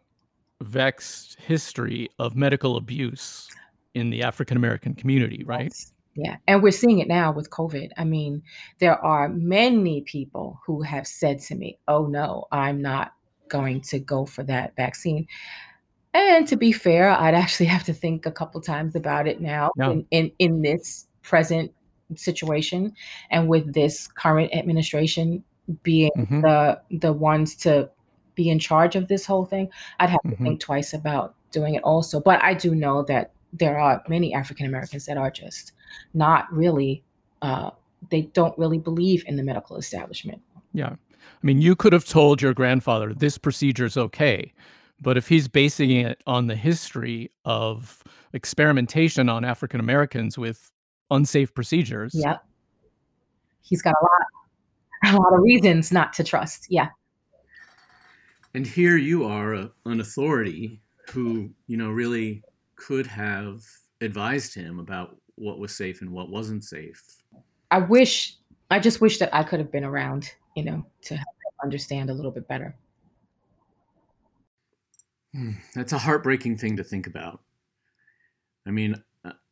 vexed 0.61 1.39
history 1.41 2.09
of 2.19 2.37
medical 2.37 2.77
abuse 2.77 3.49
in 3.95 4.11
the 4.11 4.23
African 4.23 4.57
American 4.57 4.95
community, 4.95 5.45
right? 5.45 5.65
Yes. 5.65 5.93
Yeah. 6.15 6.37
And 6.49 6.63
we're 6.63 6.73
seeing 6.73 6.99
it 6.99 7.09
now 7.09 7.33
with 7.33 7.51
COVID. 7.51 7.91
I 7.97 8.05
mean, 8.05 8.43
there 8.79 8.99
are 8.99 9.29
many 9.29 10.03
people 10.03 10.61
who 10.67 10.83
have 10.83 11.07
said 11.07 11.39
to 11.43 11.55
me, 11.55 11.79
"Oh 11.89 12.07
no, 12.07 12.47
I'm 12.51 12.83
not 12.83 13.13
going 13.49 13.81
to 13.83 13.99
go 13.99 14.27
for 14.27 14.43
that 14.45 14.75
vaccine." 14.77 15.27
And 16.13 16.47
to 16.49 16.57
be 16.57 16.73
fair, 16.73 17.11
I'd 17.11 17.35
actually 17.35 17.67
have 17.67 17.85
to 17.85 17.95
think 17.95 18.27
a 18.27 18.33
couple 18.33 18.61
times 18.61 18.97
about 18.97 19.29
it 19.29 19.41
now 19.41 19.71
no. 19.77 19.93
in, 19.93 20.07
in 20.11 20.33
in 20.39 20.63
this 20.63 21.07
present 21.23 21.73
situation 22.17 22.93
and 23.31 23.49
with 23.49 23.73
this 23.73 24.09
current 24.09 24.53
administration 24.53 25.45
being 25.83 26.11
mm-hmm. 26.17 26.41
the 26.41 26.81
the 26.91 27.13
ones 27.13 27.55
to 27.55 27.89
be 28.35 28.49
in 28.49 28.59
charge 28.59 28.97
of 28.97 29.09
this 29.09 29.25
whole 29.25 29.45
thing, 29.45 29.69
I'd 30.01 30.11
have 30.11 30.23
to 30.23 30.29
mm-hmm. 30.29 30.45
think 30.45 30.61
twice 30.61 30.93
about 30.93 31.35
doing 31.53 31.75
it 31.75 31.83
also. 31.85 32.21
But 32.21 32.43
I 32.43 32.55
do 32.55 32.75
know 32.75 33.05
that 33.05 33.33
there 33.53 33.79
are 33.79 34.03
many 34.09 34.35
African 34.35 34.67
Americans 34.67 35.07
that 35.07 35.17
are 35.17 35.31
just 35.31 35.73
not 36.15 36.53
really 36.53 37.03
uh, 37.43 37.71
they 38.11 38.23
don't 38.23 38.57
really 38.59 38.79
believe 38.79 39.25
in 39.27 39.37
the 39.37 39.43
medical 39.43 39.77
establishment. 39.77 40.41
Yeah. 40.73 40.91
I 40.91 41.47
mean, 41.47 41.61
you 41.61 41.75
could 41.75 41.93
have 41.93 42.05
told 42.05 42.41
your 42.41 42.55
grandfather 42.55 43.13
this 43.15 43.39
procedure 43.39 43.87
is 43.87 43.97
okay, 43.97 44.53
but 45.01 45.17
if 45.17 45.29
he's 45.29 45.49
basing 45.49 45.91
it 45.91 46.23
on 46.27 46.47
the 46.47 46.57
history 46.57 47.31
of 47.45 48.03
experimentation 48.33 49.29
on 49.29 49.45
African 49.45 49.81
Americans 49.81 50.39
with 50.39 50.71
unsafe 51.11 51.53
procedures. 51.55 52.13
Yep. 52.15 52.45
He's 53.63 53.83
got 53.83 53.95
a 54.01 54.05
lot 54.05 55.15
a 55.15 55.17
lot 55.17 55.33
of 55.33 55.41
reasons 55.41 55.91
not 55.93 56.13
to 56.15 56.25
trust. 56.25 56.67
Yeah. 56.69 56.89
And 58.55 58.67
here 58.67 58.97
you 58.97 59.25
are, 59.25 59.55
a, 59.55 59.71
an 59.87 60.01
authority 60.01 60.83
who, 61.11 61.51
you 61.67 61.77
know, 61.77 61.91
really 61.91 62.43
could 62.81 63.07
have 63.07 63.63
advised 64.01 64.55
him 64.55 64.79
about 64.79 65.17
what 65.37 65.59
was 65.59 65.75
safe 65.75 66.01
and 66.01 66.11
what 66.11 66.31
wasn't 66.31 66.65
safe. 66.65 67.03
I 67.71 67.79
wish, 67.79 68.37
I 68.71 68.81
just 68.81 69.01
wish 69.01 69.19
that 69.19 69.35
I 69.35 69.43
could 69.43 69.61
have 69.61 69.71
been 69.71 69.85
around, 69.85 70.31
you 70.57 70.65
know, 70.65 70.85
to 71.03 71.15
help 71.15 71.29
him 71.29 71.53
understand 71.63 72.11
a 72.11 72.15
little 72.15 72.31
bit 72.31 72.49
better. 72.49 72.75
Hmm, 75.35 75.53
that's 75.75 75.93
a 75.93 75.99
heartbreaking 75.99 76.57
thing 76.57 76.77
to 76.79 76.85
think 76.85 77.07
about. 77.07 77.41
I 78.67 78.71
mean, 78.71 78.97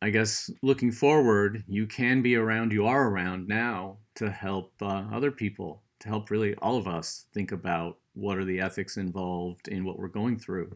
I 0.01 0.09
guess 0.09 0.49
looking 0.63 0.91
forward, 0.91 1.63
you 1.67 1.85
can 1.85 2.21
be 2.21 2.35
around, 2.35 2.73
you 2.73 2.85
are 2.87 3.09
around 3.09 3.47
now 3.47 3.97
to 4.15 4.31
help 4.31 4.73
uh, 4.81 5.05
other 5.13 5.31
people, 5.31 5.83
to 5.99 6.09
help 6.09 6.31
really 6.31 6.55
all 6.55 6.77
of 6.77 6.87
us 6.87 7.27
think 7.33 7.51
about 7.51 7.97
what 8.13 8.37
are 8.37 8.45
the 8.45 8.59
ethics 8.59 8.97
involved 8.97 9.67
in 9.67 9.85
what 9.85 9.99
we're 9.99 10.07
going 10.07 10.39
through. 10.39 10.75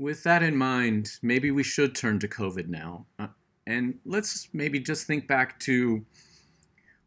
With 0.00 0.22
that 0.22 0.42
in 0.42 0.56
mind, 0.56 1.18
maybe 1.20 1.50
we 1.50 1.62
should 1.62 1.94
turn 1.94 2.20
to 2.20 2.28
COVID 2.28 2.68
now. 2.68 3.04
Uh, 3.18 3.26
and 3.66 3.98
let's 4.06 4.48
maybe 4.54 4.80
just 4.80 5.06
think 5.06 5.28
back 5.28 5.60
to 5.60 6.06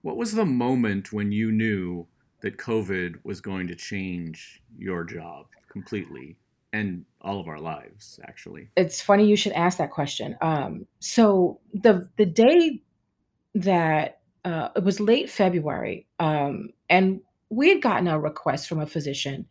what 0.03 0.15
was 0.15 0.33
the 0.33 0.45
moment 0.45 1.11
when 1.11 1.31
you 1.31 1.51
knew 1.51 2.05
that 2.41 2.57
COVID 2.57 3.15
was 3.23 3.41
going 3.41 3.67
to 3.67 3.75
change 3.75 4.61
your 4.77 5.03
job 5.03 5.47
completely? 5.69 6.37
and 6.73 7.05
all 7.21 7.39
of 7.39 7.47
our 7.47 7.59
lives 7.59 8.19
actually 8.27 8.67
it's 8.75 8.99
funny 8.99 9.27
you 9.27 9.35
should 9.35 9.51
ask 9.51 9.77
that 9.77 9.91
question 9.91 10.35
um, 10.41 10.87
so 10.99 11.59
the 11.71 12.09
the 12.17 12.25
day 12.25 12.81
that 13.53 14.21
uh, 14.43 14.69
it 14.75 14.83
was 14.83 14.99
late 14.99 15.29
february 15.29 16.07
um, 16.19 16.69
and 16.89 17.21
we 17.49 17.69
had 17.69 17.79
gotten 17.81 18.07
a 18.07 18.19
request 18.19 18.67
from 18.67 18.79
a 18.79 18.87
physician 18.87 19.45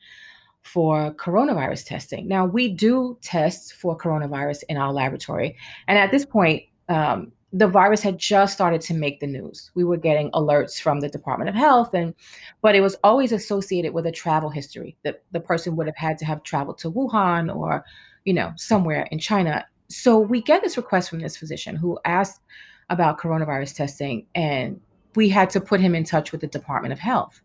for 0.63 1.13
coronavirus 1.15 1.85
testing 1.85 2.27
now 2.29 2.45
we 2.45 2.69
do 2.69 3.19
tests 3.23 3.73
for 3.73 3.97
coronavirus 3.97 4.63
in 4.69 4.77
our 4.77 4.93
laboratory 4.93 5.57
and 5.89 5.99
at 5.99 6.11
this 6.11 6.25
point 6.25 6.63
um, 6.89 7.33
the 7.53 7.69
virus 7.69 8.01
had 8.01 8.19
just 8.19 8.55
started 8.55 8.81
to 8.81 8.95
make 8.95 9.21
the 9.21 9.27
news. 9.27 9.71
We 9.75 9.85
were 9.85 9.99
getting 9.99 10.31
alerts 10.31 10.81
from 10.81 11.01
the 11.01 11.09
Department 11.09 11.51
of 11.51 11.55
Health, 11.55 11.93
and 11.93 12.15
but 12.63 12.75
it 12.75 12.81
was 12.81 12.97
always 13.05 13.33
associated 13.33 13.93
with 13.93 14.07
a 14.07 14.13
travel 14.13 14.49
history 14.49 14.97
that 15.05 15.23
the 15.33 15.41
person 15.41 15.77
would 15.77 15.87
have 15.87 15.97
had 15.97 16.17
to 16.19 16.25
have 16.25 16.43
traveled 16.43 16.79
to 16.79 16.91
Wuhan 16.91 17.55
or, 17.55 17.85
you 18.25 18.33
know, 18.33 18.53
somewhere 18.57 19.07
in 19.11 19.19
China. 19.19 19.67
So 19.89 20.19
we 20.19 20.41
get 20.41 20.63
this 20.63 20.79
request 20.79 21.11
from 21.11 21.21
this 21.21 21.37
physician 21.37 21.77
who 21.77 21.99
asked 22.07 22.41
about 22.89 23.21
coronavirus 23.21 23.77
testing, 23.77 24.27
and 24.35 24.81
we 25.15 25.29
had 25.29 25.51
to 25.51 25.61
put 25.61 25.81
him 25.81 25.95
in 25.95 26.05
touch 26.05 26.33
with 26.33 26.41
the 26.41 26.47
Department 26.47 26.93
of 26.93 26.99
Health. 26.99 27.43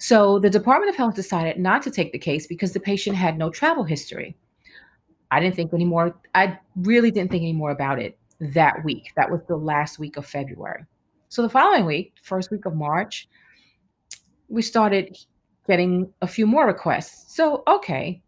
So 0.00 0.38
the 0.38 0.48
Department 0.48 0.88
of 0.88 0.96
Health 0.96 1.14
decided 1.14 1.58
not 1.58 1.82
to 1.82 1.90
take 1.90 2.12
the 2.12 2.18
case 2.18 2.46
because 2.46 2.72
the 2.72 2.80
patient 2.80 3.16
had 3.16 3.36
no 3.36 3.50
travel 3.50 3.84
history. 3.84 4.34
I 5.30 5.40
didn't 5.40 5.56
think 5.56 5.74
anymore. 5.74 6.18
I 6.34 6.58
really 6.74 7.10
didn't 7.10 7.30
think 7.30 7.42
any 7.42 7.52
more 7.52 7.70
about 7.70 8.00
it 8.00 8.18
that 8.40 8.82
week. 8.82 9.12
That 9.16 9.30
was 9.30 9.42
the 9.46 9.56
last 9.56 9.98
week 9.98 10.16
of 10.16 10.26
February. 10.26 10.86
So 11.28 11.42
the 11.42 11.50
following 11.50 11.84
week, 11.84 12.14
first 12.22 12.50
week 12.50 12.64
of 12.64 12.74
March, 12.74 13.28
we 14.48 14.62
started 14.62 15.18
getting 15.68 16.10
a 16.22 16.26
few 16.26 16.46
more 16.46 16.66
requests. 16.66 17.36
So, 17.36 17.62
okay, 17.68 18.22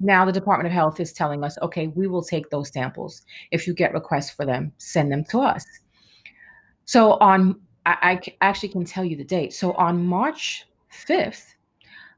now 0.00 0.24
the 0.24 0.32
Department 0.32 0.68
of 0.68 0.72
Health 0.72 1.00
is 1.00 1.12
telling 1.12 1.44
us, 1.44 1.58
okay, 1.60 1.88
we 1.88 2.06
will 2.06 2.24
take 2.24 2.48
those 2.48 2.72
samples. 2.72 3.22
If 3.50 3.66
you 3.66 3.74
get 3.74 3.92
requests 3.92 4.30
for 4.30 4.46
them, 4.46 4.72
send 4.78 5.12
them 5.12 5.22
to 5.24 5.40
us. 5.40 5.66
So 6.86 7.18
on, 7.18 7.60
I, 7.84 8.18
I 8.22 8.32
actually 8.40 8.70
can 8.70 8.86
tell 8.86 9.04
you 9.04 9.16
the 9.16 9.24
date. 9.24 9.52
So 9.52 9.74
on 9.74 10.02
March 10.06 10.64
5th, 10.92 11.54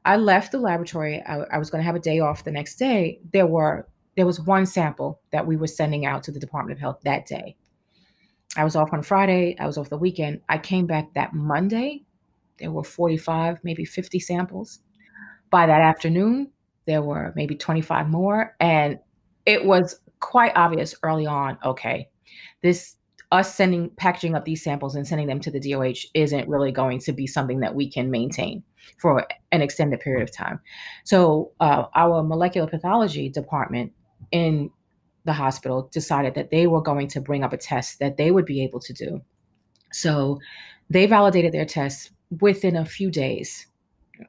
I 0.05 0.17
left 0.17 0.51
the 0.51 0.59
laboratory. 0.59 1.21
I, 1.21 1.41
I 1.51 1.57
was 1.57 1.69
going 1.69 1.81
to 1.81 1.85
have 1.85 1.95
a 1.95 1.99
day 1.99 2.19
off 2.19 2.43
the 2.43 2.51
next 2.51 2.75
day. 2.75 3.19
There 3.31 3.47
were 3.47 3.87
there 4.17 4.25
was 4.25 4.41
one 4.41 4.65
sample 4.65 5.21
that 5.31 5.47
we 5.47 5.55
were 5.55 5.67
sending 5.67 6.05
out 6.05 6.23
to 6.23 6.31
the 6.31 6.39
Department 6.39 6.77
of 6.77 6.81
Health 6.81 6.99
that 7.05 7.25
day. 7.25 7.55
I 8.57 8.65
was 8.65 8.75
off 8.75 8.91
on 8.91 9.03
Friday. 9.03 9.55
I 9.57 9.65
was 9.65 9.77
off 9.77 9.89
the 9.89 9.97
weekend. 9.97 10.41
I 10.49 10.57
came 10.57 10.85
back 10.85 11.13
that 11.13 11.33
Monday. 11.33 12.03
There 12.59 12.71
were 12.71 12.83
45, 12.83 13.59
maybe 13.63 13.85
50 13.85 14.19
samples. 14.19 14.79
By 15.49 15.65
that 15.65 15.81
afternoon, 15.81 16.51
there 16.85 17.01
were 17.01 17.31
maybe 17.35 17.55
25 17.55 18.09
more. 18.09 18.55
And 18.59 18.99
it 19.45 19.63
was 19.63 19.99
quite 20.19 20.51
obvious 20.55 20.93
early 21.03 21.25
on 21.25 21.57
okay, 21.63 22.09
this 22.61 22.97
us 23.31 23.55
sending 23.55 23.89
packaging 23.91 24.35
up 24.35 24.45
these 24.45 24.63
samples 24.63 24.95
and 24.95 25.07
sending 25.07 25.27
them 25.27 25.39
to 25.39 25.51
the 25.51 25.59
DOH 25.59 26.07
isn't 26.13 26.49
really 26.49 26.71
going 26.71 26.99
to 26.99 27.13
be 27.13 27.25
something 27.25 27.61
that 27.61 27.75
we 27.75 27.89
can 27.89 28.11
maintain 28.11 28.63
for 28.97 29.25
an 29.51 29.61
extended 29.61 29.99
period 30.01 30.23
of 30.23 30.35
time. 30.35 30.59
So 31.05 31.51
uh, 31.59 31.85
our 31.95 32.23
molecular 32.23 32.67
pathology 32.67 33.29
department 33.29 33.93
in 34.31 34.69
the 35.23 35.33
hospital 35.33 35.89
decided 35.93 36.35
that 36.35 36.51
they 36.51 36.67
were 36.67 36.81
going 36.81 37.07
to 37.09 37.21
bring 37.21 37.43
up 37.43 37.53
a 37.53 37.57
test 37.57 37.99
that 37.99 38.17
they 38.17 38.31
would 38.31 38.45
be 38.45 38.63
able 38.63 38.79
to 38.81 38.93
do. 38.93 39.21
So 39.91 40.39
they 40.89 41.05
validated 41.05 41.53
their 41.53 41.65
tests 41.65 42.09
within 42.41 42.75
a 42.75 42.85
few 42.85 43.11
days, 43.11 43.67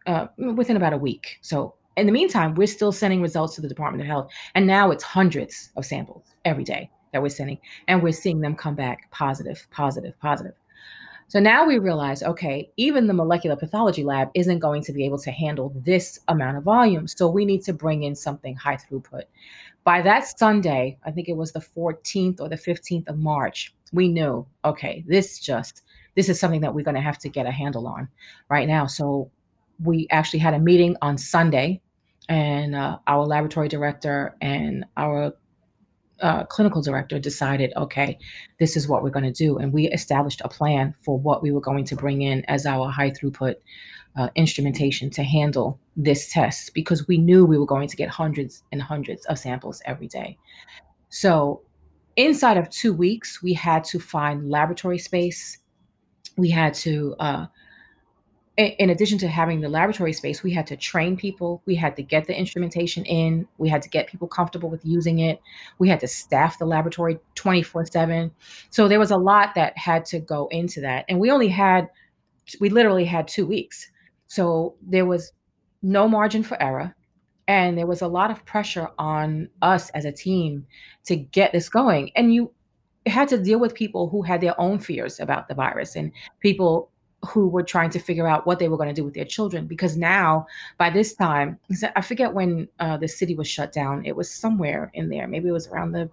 uh, 0.07 0.27
within 0.37 0.77
about 0.77 0.93
a 0.93 0.99
week. 0.99 1.39
So 1.41 1.75
in 1.97 2.07
the 2.07 2.13
meantime, 2.13 2.55
we're 2.55 2.67
still 2.67 2.93
sending 2.93 3.21
results 3.21 3.55
to 3.57 3.61
the 3.61 3.69
Department 3.69 4.03
of 4.03 4.07
Health, 4.07 4.31
and 4.55 4.67
now 4.67 4.91
it's 4.91 5.05
hundreds 5.05 5.71
of 5.77 5.85
samples 5.85 6.25
every 6.45 6.65
day 6.65 6.91
that 7.13 7.23
we're 7.23 7.29
sending, 7.29 7.59
and 7.89 8.03
we're 8.03 8.13
seeing 8.13 8.41
them 8.41 8.55
come 8.55 8.75
back 8.75 9.11
positive, 9.11 9.67
positive, 9.71 10.19
positive. 10.21 10.55
So 11.29 11.41
now 11.41 11.65
we 11.65 11.79
realize, 11.79 12.23
okay, 12.23 12.71
even 12.77 13.07
the 13.07 13.15
molecular 13.15 13.57
pathology 13.57 14.05
lab 14.05 14.31
isn't 14.35 14.59
going 14.59 14.83
to 14.83 14.93
be 14.93 15.07
able 15.07 15.19
to 15.21 15.31
handle 15.31 15.73
this 15.83 16.19
amount 16.29 16.59
of 16.59 16.63
volume. 16.63 17.09
So 17.09 17.27
we 17.27 17.47
need 17.47 17.63
to 17.63 17.73
bring 17.73 18.03
in 18.03 18.15
something 18.15 18.55
high 18.55 18.77
throughput. 18.77 19.23
By 19.85 20.03
that 20.03 20.39
Sunday, 20.39 20.99
I 21.05 21.11
think 21.11 21.31
it 21.31 21.37
was 21.37 21.53
the 21.53 21.61
14th 21.61 22.41
or 22.41 22.51
the 22.51 22.57
15th 22.57 23.09
of 23.09 23.19
March, 23.19 23.75
we 23.93 24.09
knew, 24.09 24.47
okay, 24.65 25.05
this 25.07 25.39
just, 25.39 25.83
this 26.17 26.29
is 26.29 26.39
something 26.39 26.61
that 26.61 26.75
we're 26.75 26.85
going 26.85 26.97
to 26.97 27.01
have 27.01 27.19
to 27.21 27.29
get 27.29 27.47
a 27.47 27.51
handle 27.51 27.87
on 27.87 28.09
right 28.49 28.69
now. 28.69 28.87
So 28.87 29.31
we 29.83 30.07
actually 30.11 30.41
had 30.41 30.55
a 30.55 30.59
meeting 30.59 30.97
on 31.03 31.17
Sunday, 31.19 31.81
and 32.29 32.75
uh, 32.75 32.99
our 33.07 33.27
laboratory 33.27 33.69
director 33.69 34.35
and 34.41 34.85
our 34.97 35.33
uh, 36.23 36.45
clinical 36.45 36.81
director 36.81 37.19
decided, 37.19 37.73
okay, 37.77 38.19
this 38.59 38.77
is 38.77 38.89
what 38.89 39.03
we're 39.03 39.11
going 39.11 39.25
to 39.25 39.33
do. 39.33 39.59
And 39.59 39.73
we 39.73 39.89
established 39.89 40.41
a 40.45 40.49
plan 40.49 40.95
for 41.05 41.19
what 41.19 41.43
we 41.43 41.51
were 41.51 41.61
going 41.61 41.85
to 41.87 41.97
bring 41.97 42.23
in 42.23 42.45
as 42.47 42.65
our 42.65 42.91
high 42.91 43.11
throughput 43.11 43.57
uh, 44.17 44.29
instrumentation 44.35 45.11
to 45.11 45.23
handle 45.23 45.79
this 45.97 46.33
test 46.33 46.75
because 46.75 47.07
we 47.09 47.19
knew 47.19 47.45
we 47.45 47.59
were 47.59 47.67
going 47.67 47.89
to 47.89 47.97
get 47.97 48.09
hundreds 48.09 48.63
and 48.71 48.81
hundreds 48.81 49.25
of 49.27 49.39
samples 49.39 49.83
every 49.85 50.07
day. 50.07 50.39
So, 51.09 51.63
inside 52.17 52.57
of 52.57 52.71
two 52.71 52.93
weeks, 52.93 53.43
we 53.43 53.53
had 53.55 53.85
to 53.85 53.99
find 53.99 54.49
laboratory 54.49 54.99
space. 54.99 55.59
We 56.37 56.51
had 56.51 56.75
to 56.75 57.17
uh, 57.19 57.47
in 58.59 58.91
addition 58.91 59.17
to 59.19 59.29
having 59.29 59.61
the 59.61 59.69
laboratory 59.69 60.13
space, 60.13 60.43
we 60.43 60.53
had 60.53 60.67
to 60.67 60.77
train 60.77 61.17
people. 61.17 61.63
We 61.65 61.75
had 61.75 61.97
to 61.97 62.03
get 62.03 62.27
the 62.27 62.39
instrumentation 62.39 63.05
in. 63.07 63.49
We 63.57 63.71
had 63.71 63.81
to 63.83 63.89
get 63.89 64.09
people 64.09 64.29
comfortable 64.29 64.69
with 64.69 64.85
using 64.85 65.21
it. 65.21 65.41
We 65.79 65.89
had 65.89 66.01
to 66.01 66.09
staff 66.09 66.59
the 66.59 66.67
laboratory 66.67 67.19
24 67.35 67.87
7. 67.87 68.31
So 68.69 68.89
there 68.89 68.99
was 68.99 69.11
a 69.11 69.17
lot 69.17 69.55
that 69.55 69.77
had 69.79 70.05
to 70.07 70.21
go 70.21 70.49
into 70.51 70.83
that. 70.83 71.07
And 71.09 71.19
we 71.19 71.31
only 71.31 71.49
had, 71.49 71.89
we 72.61 72.69
literally 72.69 73.07
had 73.07 73.27
two 73.27 73.47
weeks. 73.47 73.91
So 74.27 74.75
there 74.83 75.07
was 75.07 75.33
no 75.81 76.07
margin 76.07 76.43
for 76.43 76.63
error. 76.63 76.95
And 77.49 77.77
there 77.77 77.87
was 77.87 78.03
a 78.03 78.09
lot 78.09 78.31
of 78.31 78.45
pressure 78.45 78.89
on 78.99 79.49
us 79.63 79.89
as 79.91 80.05
a 80.05 80.13
team 80.13 80.67
to 81.05 81.17
get 81.17 81.53
this 81.53 81.71
going. 81.71 82.13
And 82.17 82.35
you 82.35 82.53
had 83.07 83.29
to 83.29 83.43
deal 83.43 83.59
with 83.59 83.75
people 83.75 84.09
who 84.09 84.23
had 84.23 84.41
their 84.41 84.59
own 84.61 84.79
fears 84.79 85.19
about 85.19 85.49
the 85.49 85.55
virus 85.55 85.97
and 85.97 86.13
people 86.41 86.92
who 87.25 87.49
were 87.49 87.63
trying 87.63 87.91
to 87.91 87.99
figure 87.99 88.27
out 88.27 88.47
what 88.47 88.59
they 88.59 88.69
were 88.69 88.77
going 88.77 88.89
to 88.89 88.95
do 88.95 89.05
with 89.05 89.15
their 89.15 89.25
children 89.25 89.67
because 89.67 89.97
now 89.97 90.45
by 90.77 90.91
this 90.91 91.15
time 91.15 91.59
i 91.95 92.01
forget 92.01 92.35
when 92.35 92.69
uh, 92.81 92.97
the 92.97 93.09
city 93.09 93.35
was 93.35 93.49
shut 93.49 93.73
down. 93.73 94.05
It 94.05 94.17
was 94.17 94.31
somewhere 94.31 94.91
in 94.95 95.09
there. 95.09 95.29
Maybe 95.29 95.49
it 95.49 95.53
was 95.53 95.69
around 95.69 95.93
the 95.93 96.11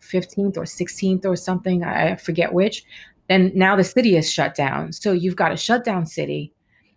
15th 0.00 0.56
or 0.56 0.64
16th 0.64 1.24
or 1.24 1.36
something 1.36 1.84
i 1.84 2.16
forget 2.16 2.52
which. 2.52 2.84
And 3.28 3.54
now 3.54 3.76
the 3.76 3.84
city 3.84 4.16
is 4.16 4.30
shut 4.30 4.54
down. 4.54 4.92
So 4.92 5.12
you've 5.12 5.36
got 5.36 5.52
a 5.52 5.56
shut 5.56 5.84
down 5.84 6.06
city 6.06 6.52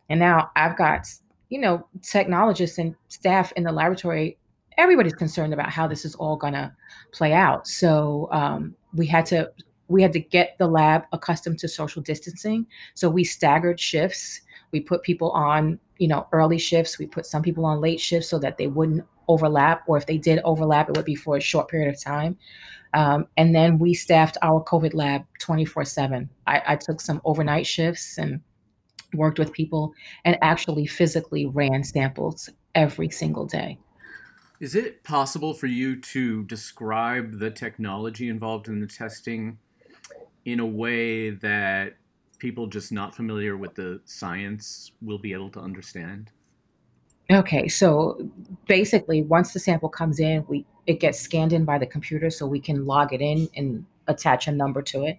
and 0.10 0.20
now 0.20 0.52
i've 0.56 0.78
got 0.78 1.08
you 1.50 1.60
know 1.60 1.88
technologists 2.02 2.78
and 2.78 2.96
staff 3.10 3.52
in 3.56 3.64
the 3.64 3.72
laboratory. 3.72 4.38
Everybody's 4.78 5.14
concerned 5.14 5.54
about 5.54 5.70
how 5.70 5.88
this 5.88 6.04
is 6.04 6.16
all 6.16 6.36
going 6.36 6.54
to 6.54 6.74
play 7.14 7.32
out. 7.32 7.66
So 7.68 8.28
um, 8.32 8.76
we 8.94 9.06
had 9.06 9.26
to 9.28 9.50
we 9.88 10.02
had 10.02 10.14
to 10.14 10.20
get 10.20 10.58
the 10.58 10.68
lab 10.68 11.04
accustomed 11.12 11.60
to 11.60 11.68
social 11.68 12.02
distancing. 12.02 12.66
So 12.94 13.10
we 13.10 13.24
staggered 13.24 13.80
shifts. 13.80 14.42
We 14.72 14.80
put 14.80 15.04
people 15.04 15.32
on, 15.32 15.80
you 15.98 16.08
know, 16.08 16.28
early 16.32 16.58
shifts. 16.58 16.98
We 16.98 17.06
put 17.06 17.26
some 17.26 17.42
people 17.42 17.66
on 17.66 17.82
late 17.82 18.00
shifts 18.00 18.30
so 18.30 18.40
that 18.40 18.58
they 18.58 18.68
wouldn't 18.68 19.06
overlap, 19.28 19.84
or 19.88 19.98
if 19.98 20.06
they 20.06 20.18
did 20.18 20.40
overlap, 20.44 20.90
it 20.90 20.96
would 20.96 21.06
be 21.06 21.16
for 21.16 21.38
a 21.38 21.42
short 21.42 21.68
period 21.68 21.94
of 21.94 22.02
time. 22.02 22.38
Um, 22.94 23.28
and 23.38 23.54
then 23.54 23.78
we 23.78 23.94
staffed 23.94 24.38
our 24.42 24.64
COVID 24.64 24.94
lab 24.94 25.24
24 25.40 25.86
7. 25.86 26.30
I 26.48 26.76
took 26.78 27.02
some 27.02 27.22
overnight 27.26 27.68
shifts 27.68 28.18
and 28.18 28.40
worked 29.14 29.40
with 29.40 29.52
people 29.52 29.94
and 30.24 30.38
actually 30.42 30.86
physically 30.86 31.46
ran 31.46 31.84
samples 31.84 32.50
every 32.74 33.10
single 33.10 33.46
day. 33.46 33.78
Is 34.60 34.76
it 34.76 35.04
possible 35.04 35.54
for 35.54 35.68
you 35.68 36.00
to 36.00 36.44
describe 36.46 37.40
the 37.40 37.52
technology 37.52 38.30
involved 38.30 38.68
in 38.68 38.80
the 38.80 38.88
testing 38.88 39.58
in 40.46 40.60
a 40.60 40.66
way 40.66 41.32
that 41.32 41.94
people 42.38 42.68
just 42.68 42.92
not 42.92 43.16
familiar 43.16 43.58
with 43.58 43.76
the 43.76 44.00
science 44.06 44.92
will 45.02 45.18
be 45.18 45.34
able 45.34 45.50
to 45.50 45.60
understand? 45.60 46.32
Okay, 47.32 47.68
so 47.68 48.30
basically, 48.68 49.24
once 49.24 49.52
the 49.52 49.60
sample 49.60 49.90
comes 49.90 50.20
in, 50.20 50.46
we 50.48 50.66
it 50.86 51.00
gets 51.00 51.20
scanned 51.20 51.54
in 51.54 51.66
by 51.66 51.80
the 51.80 51.88
computer, 51.88 52.30
so 52.30 52.46
we 52.46 52.60
can 52.60 52.86
log 52.86 53.14
it 53.14 53.22
in 53.22 53.50
and 53.56 53.84
attach 54.08 54.48
a 54.48 54.52
number 54.52 54.84
to 54.84 55.06
it. 55.06 55.18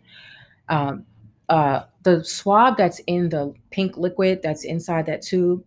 Um, 0.69 1.05
uh, 1.49 1.83
the 2.05 2.25
swab 2.25 2.77
that's 2.77 3.01
in 3.07 3.29
the 3.29 3.53
pink 3.71 3.97
liquid 3.97 4.41
that's 4.43 4.65
inside 4.65 5.07
that 5.07 5.23
tube. 5.23 5.65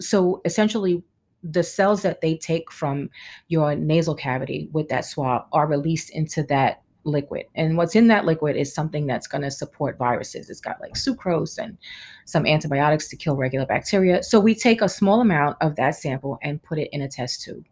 So 0.00 0.42
essentially, 0.44 1.02
the 1.42 1.62
cells 1.62 2.02
that 2.02 2.20
they 2.20 2.36
take 2.36 2.70
from 2.70 3.08
your 3.48 3.74
nasal 3.74 4.14
cavity 4.14 4.68
with 4.72 4.88
that 4.88 5.04
swab 5.06 5.46
are 5.52 5.66
released 5.66 6.10
into 6.10 6.42
that 6.44 6.82
liquid. 7.08 7.46
And 7.54 7.76
what's 7.76 7.96
in 7.96 8.08
that 8.08 8.24
liquid 8.24 8.56
is 8.56 8.72
something 8.72 9.06
that's 9.06 9.26
going 9.26 9.42
to 9.42 9.50
support 9.50 9.98
viruses. 9.98 10.50
It's 10.50 10.60
got 10.60 10.80
like 10.80 10.94
sucrose 10.94 11.58
and 11.58 11.76
some 12.24 12.46
antibiotics 12.46 13.08
to 13.08 13.16
kill 13.16 13.36
regular 13.36 13.66
bacteria. 13.66 14.22
So 14.22 14.38
we 14.38 14.54
take 14.54 14.82
a 14.82 14.88
small 14.88 15.20
amount 15.20 15.56
of 15.60 15.76
that 15.76 15.94
sample 15.94 16.38
and 16.42 16.62
put 16.62 16.78
it 16.78 16.88
in 16.92 17.02
a 17.02 17.08
test 17.08 17.42
tube. 17.42 17.64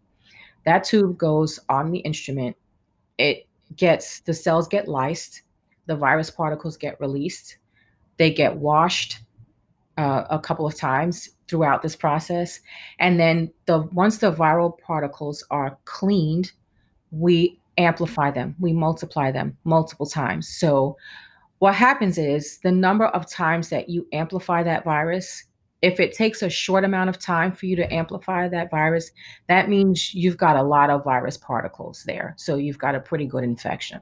That 0.64 0.85
tube 0.85 1.16
goes 1.16 1.61
on 1.68 1.92
the 1.92 2.01
instrument. 2.01 2.57
It 3.18 3.46
gets 3.77 4.20
the 4.20 4.35
cells 4.35 4.68
get 4.68 4.87
lysed, 4.87 5.42
the 5.87 5.96
virus 5.96 6.31
particles 6.31 6.77
get 6.77 7.01
released, 7.01 7.59
they 8.16 8.33
get 8.33 8.57
washed 8.57 9.20
uh, 9.96 10.25
a 10.31 10.38
couple 10.38 10.66
of 10.66 10.75
times 10.75 11.31
throughout 11.49 11.83
this 11.83 11.96
process, 11.96 12.61
and 12.99 13.18
then 13.18 13.53
the 13.66 13.81
once 13.92 14.18
the 14.18 14.33
viral 14.33 14.77
particles 14.79 15.44
are 15.51 15.79
cleaned, 15.85 16.53
we 17.11 17.59
amplify 17.78 18.30
them, 18.30 18.54
we 18.58 18.72
multiply 18.72 19.30
them 19.30 19.56
multiple 19.64 20.06
times. 20.06 20.48
So, 20.48 20.96
what 21.58 21.74
happens 21.74 22.18
is 22.18 22.58
the 22.58 22.72
number 22.72 23.06
of 23.06 23.30
times 23.30 23.70
that 23.70 23.88
you 23.88 24.06
amplify 24.12 24.62
that 24.62 24.84
virus, 24.84 25.44
if 25.80 26.00
it 26.00 26.12
takes 26.12 26.42
a 26.42 26.50
short 26.50 26.84
amount 26.84 27.08
of 27.08 27.18
time 27.18 27.52
for 27.52 27.66
you 27.66 27.76
to 27.76 27.92
amplify 27.92 28.48
that 28.48 28.70
virus, 28.70 29.10
that 29.48 29.68
means 29.68 30.14
you've 30.14 30.36
got 30.36 30.56
a 30.56 30.62
lot 30.62 30.90
of 30.90 31.04
virus 31.04 31.36
particles 31.36 32.04
there. 32.04 32.34
So, 32.36 32.56
you've 32.56 32.78
got 32.78 32.94
a 32.94 33.00
pretty 33.00 33.26
good 33.26 33.44
infection. 33.44 34.00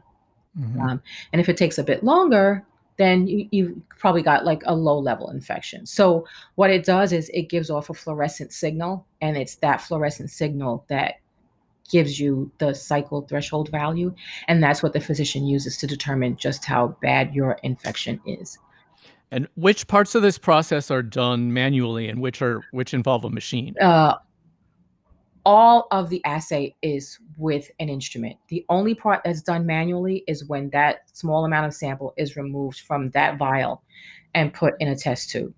Mm-hmm. 0.58 0.80
Um, 0.80 1.02
and 1.32 1.40
if 1.40 1.48
it 1.48 1.56
takes 1.56 1.78
a 1.78 1.84
bit 1.84 2.04
longer, 2.04 2.64
then 2.96 3.26
you, 3.26 3.48
you've 3.50 3.88
probably 3.98 4.22
got 4.22 4.44
like 4.44 4.62
a 4.66 4.74
low 4.74 4.98
level 4.98 5.30
infection. 5.30 5.86
So 5.86 6.26
what 6.54 6.70
it 6.70 6.84
does 6.84 7.12
is 7.12 7.28
it 7.30 7.48
gives 7.48 7.70
off 7.70 7.90
a 7.90 7.94
fluorescent 7.94 8.52
signal, 8.52 9.06
and 9.20 9.36
it's 9.36 9.56
that 9.56 9.80
fluorescent 9.80 10.30
signal 10.30 10.84
that 10.88 11.14
gives 11.90 12.18
you 12.18 12.50
the 12.58 12.74
cycle 12.74 13.22
threshold 13.22 13.70
value. 13.70 14.14
And 14.48 14.62
that's 14.62 14.82
what 14.82 14.92
the 14.92 15.00
physician 15.00 15.46
uses 15.46 15.76
to 15.78 15.86
determine 15.86 16.36
just 16.36 16.64
how 16.64 16.96
bad 17.02 17.34
your 17.34 17.58
infection 17.62 18.20
is. 18.26 18.58
And 19.30 19.48
which 19.56 19.86
parts 19.88 20.14
of 20.14 20.22
this 20.22 20.38
process 20.38 20.90
are 20.90 21.02
done 21.02 21.52
manually 21.52 22.08
and 22.08 22.20
which 22.20 22.40
are 22.40 22.62
which 22.70 22.94
involve 22.94 23.24
a 23.24 23.30
machine? 23.30 23.74
Uh, 23.80 24.14
all 25.44 25.86
of 25.90 26.08
the 26.08 26.24
assay 26.24 26.74
is 26.82 27.18
with 27.36 27.70
an 27.78 27.88
instrument. 27.88 28.36
The 28.48 28.64
only 28.68 28.94
part 28.94 29.22
that's 29.24 29.42
done 29.42 29.66
manually 29.66 30.24
is 30.26 30.44
when 30.46 30.70
that 30.70 31.00
small 31.12 31.44
amount 31.44 31.66
of 31.66 31.74
sample 31.74 32.14
is 32.16 32.36
removed 32.36 32.80
from 32.80 33.10
that 33.10 33.38
vial 33.38 33.82
and 34.34 34.52
put 34.52 34.74
in 34.80 34.88
a 34.88 34.96
test 34.96 35.30
tube. 35.30 35.52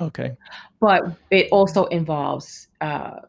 okay. 0.00 0.36
But 0.80 1.04
it 1.30 1.48
also 1.50 1.86
involves, 1.86 2.68
uh, 2.80 3.20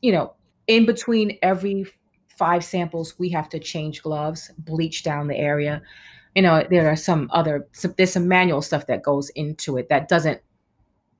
you 0.00 0.12
know, 0.12 0.34
in 0.66 0.86
between 0.86 1.38
every 1.42 1.86
five 2.28 2.64
samples, 2.64 3.18
we 3.18 3.28
have 3.30 3.48
to 3.50 3.58
change 3.58 4.02
gloves, 4.02 4.50
bleach 4.58 5.02
down 5.02 5.28
the 5.28 5.36
area. 5.36 5.82
You 6.34 6.42
know, 6.42 6.64
there 6.68 6.90
are 6.90 6.96
some 6.96 7.28
other, 7.32 7.66
some, 7.72 7.94
there's 7.96 8.12
some 8.12 8.26
manual 8.26 8.62
stuff 8.62 8.86
that 8.88 9.02
goes 9.02 9.30
into 9.30 9.76
it 9.76 9.88
that 9.88 10.08
doesn't 10.08 10.40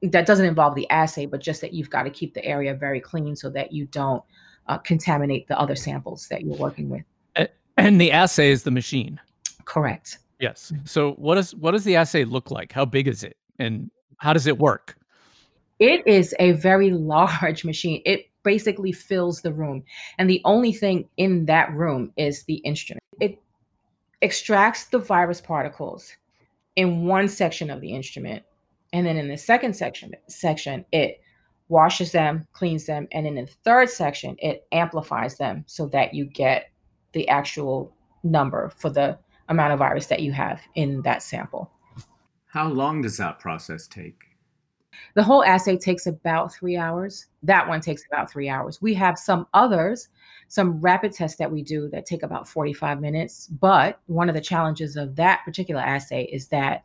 that 0.03 0.27
doesn't 0.27 0.45
involve 0.45 0.75
the 0.75 0.89
assay, 0.91 1.25
but 1.25 1.41
just 1.41 1.63
that 1.63 1.73
you've 1.73 1.89
got 1.89 2.03
to 2.03 2.11
keep 2.11 2.35
the 2.35 2.45
area 2.45 2.75
very 2.75 3.01
clean 3.01 3.35
so 3.35 3.49
that 3.49 3.73
you 3.73 3.87
don't 3.87 4.23
uh, 4.67 4.77
contaminate 4.77 5.49
the 5.49 5.59
other 5.59 5.75
samples 5.75 6.29
that 6.29 6.43
you're 6.43 6.57
working 6.57 6.91
with. 6.91 7.05
And 7.77 8.01
the 8.01 8.13
assay 8.13 8.51
is 8.51 8.63
the 8.63 8.71
machine. 8.71 9.21
Correct. 9.65 10.19
Yes. 10.41 10.73
So 10.85 11.13
what 11.13 11.37
does 11.37 11.55
what 11.55 11.73
does 11.73 11.85
the 11.85 11.97
assay 11.97 12.25
look 12.25 12.51
like? 12.51 12.73
How 12.73 12.85
big 12.85 13.09
is 13.09 13.25
it, 13.25 13.37
and 13.59 13.91
how 14.19 14.33
does 14.33 14.47
it 14.47 14.59
work? 14.59 14.97
It 15.79 16.07
is 16.07 16.35
a 16.39 16.53
very 16.53 16.91
large 16.93 17.65
machine. 17.65 18.03
It 18.05 18.27
basically 18.45 18.93
fills 18.93 19.43
the 19.43 19.53
room, 19.53 19.83
and 20.19 20.31
the 20.31 20.43
only 20.45 20.73
thing 20.73 21.09
in 21.17 21.47
that 21.47 21.75
room 21.75 22.13
is 22.17 22.45
the 22.45 22.57
instrument. 22.57 23.03
It 23.21 23.43
extracts 24.23 24.85
the 24.85 24.99
virus 24.99 25.41
particles 25.41 26.13
in 26.77 27.07
one 27.07 27.29
section 27.29 27.71
of 27.71 27.81
the 27.81 27.93
instrument 27.93 28.45
and 28.95 29.05
then 29.05 29.17
in 29.17 29.27
the 29.27 29.37
second 29.37 29.75
section, 29.75 30.13
section, 30.29 30.85
it 30.93 31.21
washes 31.69 32.13
them, 32.13 32.47
cleans 32.53 32.87
them, 32.87 33.09
and 33.11 33.27
in 33.27 33.35
the 33.35 33.47
third 33.65 33.91
section, 33.91 34.37
it 34.39 34.69
amplifies 34.71 35.37
them 35.37 35.65
so 35.67 35.89
that 35.89 36.15
you 36.15 36.27
get 36.27 36.71
the 37.11 37.29
actual 37.29 37.93
number 38.23 38.73
for 38.77 38.91
the 38.91 39.19
amount 39.49 39.73
of 39.73 39.81
virus 39.81 40.07
that 40.07 40.21
you 40.21 40.31
have 40.31 40.61
in 40.77 41.03
that 41.03 41.25
sample. 41.25 41.73
How 42.47 42.69
long 42.69 43.03
does 43.03 43.17
that 43.17 43.41
process 43.41 43.89
take? 43.89 44.34
The 45.15 45.23
whole 45.23 45.45
assay 45.45 45.77
takes 45.77 46.07
about 46.07 46.53
three 46.53 46.77
hours. 46.77 47.27
That 47.43 47.69
one 47.69 47.81
takes 47.81 48.05
about 48.07 48.31
three 48.31 48.49
hours. 48.49 48.81
We 48.81 48.95
have 48.95 49.19
some 49.19 49.47
others, 49.55 50.09
some 50.49 50.81
rapid 50.81 51.13
tests 51.13 51.39
that 51.39 51.51
we 51.51 51.63
do 51.63 51.89
that 51.91 52.07
take 52.07 52.23
about 52.23 52.49
45 52.49 53.01
minutes. 53.01 53.49
But 53.49 54.01
one 54.07 54.29
of 54.29 54.35
the 54.35 54.41
challenges 54.41 54.97
of 54.97 55.17
that 55.17 55.43
particular 55.45 55.81
assay 55.81 56.25
is 56.25 56.49
that 56.49 56.83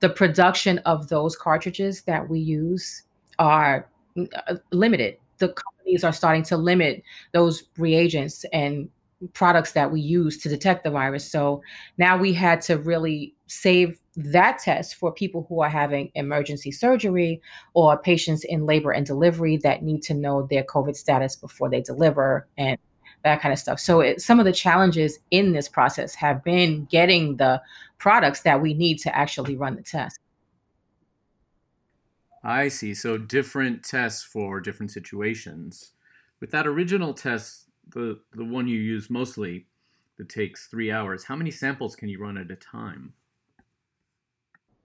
the 0.00 0.08
production 0.08 0.78
of 0.78 1.08
those 1.08 1.36
cartridges 1.36 2.02
that 2.02 2.28
we 2.28 2.40
use 2.40 3.04
are 3.38 3.88
uh, 4.18 4.56
limited. 4.72 5.16
The 5.38 5.48
companies 5.48 6.04
are 6.04 6.12
starting 6.12 6.42
to 6.44 6.56
limit 6.56 7.02
those 7.32 7.64
reagents 7.76 8.44
and 8.52 8.88
products 9.32 9.72
that 9.72 9.92
we 9.92 10.00
use 10.00 10.38
to 10.38 10.48
detect 10.48 10.84
the 10.84 10.90
virus. 10.90 11.30
So 11.30 11.62
now 11.98 12.16
we 12.16 12.32
had 12.32 12.60
to 12.62 12.78
really 12.78 13.34
save 13.46 13.98
that 14.16 14.58
test 14.58 14.96
for 14.96 15.12
people 15.12 15.46
who 15.48 15.62
are 15.62 15.68
having 15.68 16.10
emergency 16.14 16.70
surgery 16.70 17.40
or 17.74 17.98
patients 17.98 18.44
in 18.44 18.66
labor 18.66 18.92
and 18.92 19.06
delivery 19.06 19.56
that 19.58 19.82
need 19.82 20.02
to 20.02 20.14
know 20.14 20.46
their 20.50 20.64
COVID 20.64 20.96
status 20.96 21.36
before 21.36 21.70
they 21.70 21.80
deliver 21.80 22.46
and 22.58 22.78
that 23.24 23.40
kind 23.40 23.52
of 23.52 23.58
stuff. 23.58 23.78
So 23.78 24.00
it, 24.00 24.20
some 24.20 24.38
of 24.38 24.44
the 24.44 24.52
challenges 24.52 25.18
in 25.30 25.52
this 25.52 25.68
process 25.68 26.14
have 26.16 26.42
been 26.42 26.86
getting 26.86 27.36
the 27.36 27.62
products 27.98 28.42
that 28.42 28.60
we 28.60 28.74
need 28.74 28.98
to 28.98 29.16
actually 29.16 29.56
run 29.56 29.76
the 29.76 29.82
test. 29.82 30.18
I 32.44 32.68
see. 32.68 32.94
So 32.94 33.16
different 33.16 33.84
tests 33.84 34.24
for 34.24 34.60
different 34.60 34.90
situations. 34.90 35.92
With 36.40 36.50
that 36.50 36.66
original 36.66 37.14
test, 37.14 37.68
the 37.92 38.20
the 38.34 38.44
one 38.44 38.66
you 38.66 38.78
use 38.78 39.10
mostly 39.10 39.66
that 40.18 40.28
takes 40.28 40.66
three 40.66 40.90
hours, 40.90 41.24
how 41.24 41.36
many 41.36 41.50
samples 41.50 41.96
can 41.96 42.08
you 42.08 42.20
run 42.20 42.36
at 42.36 42.50
a 42.50 42.56
time? 42.56 43.14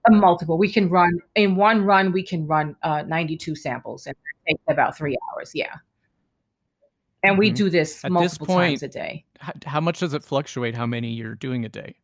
A 0.06 0.12
multiple. 0.12 0.56
We 0.56 0.70
can 0.70 0.88
run 0.88 1.18
in 1.34 1.56
one 1.56 1.84
run. 1.84 2.12
We 2.12 2.22
can 2.22 2.46
run 2.46 2.76
uh, 2.82 3.02
92 3.02 3.54
samples, 3.56 4.06
and 4.06 4.14
it 4.14 4.52
takes 4.52 4.62
about 4.68 4.96
three 4.96 5.16
hours. 5.34 5.52
Yeah 5.54 5.74
and 7.22 7.32
mm-hmm. 7.32 7.38
we 7.40 7.50
do 7.50 7.70
this 7.70 8.04
At 8.04 8.12
multiple 8.12 8.46
this 8.46 8.54
point, 8.54 8.80
times 8.80 8.82
a 8.82 8.88
day. 8.88 9.24
How 9.66 9.80
much 9.80 10.00
does 10.00 10.14
it 10.14 10.22
fluctuate? 10.22 10.74
How 10.74 10.86
many 10.86 11.12
you're 11.12 11.34
doing 11.34 11.64
a 11.64 11.68
day? 11.68 11.96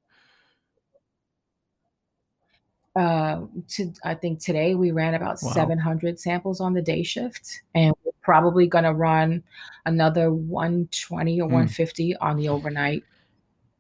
Uh, 2.97 3.43
to, 3.69 3.93
I 4.05 4.14
think 4.14 4.40
today 4.40 4.77
we 4.77 4.93
ran 4.93 5.14
about 5.14 5.38
wow. 5.43 5.51
700 5.51 6.19
samples 6.19 6.61
on 6.61 6.75
the 6.75 6.83
day 6.83 7.03
shift, 7.03 7.62
and 7.75 7.93
we're 8.04 8.04
probably 8.24 8.66
going 8.66 8.84
to 8.84 8.92
run 8.92 9.42
another 9.87 10.32
120 10.32 11.40
or 11.40 11.44
mm. 11.44 11.52
150 11.52 12.16
on 12.16 12.37
the 12.37 12.48
overnight. 12.48 13.04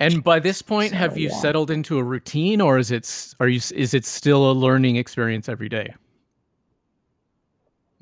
And 0.00 0.22
by 0.22 0.40
this 0.40 0.60
point, 0.60 0.90
so, 0.90 0.96
have 0.96 1.16
you 1.16 1.28
yeah. 1.28 1.36
settled 1.36 1.70
into 1.70 1.98
a 1.98 2.02
routine, 2.02 2.60
or 2.60 2.78
is 2.78 2.90
it 2.90 3.34
are 3.40 3.48
you 3.48 3.60
is 3.74 3.94
it 3.94 4.04
still 4.04 4.50
a 4.50 4.52
learning 4.52 4.96
experience 4.96 5.48
every 5.48 5.68
day? 5.68 5.94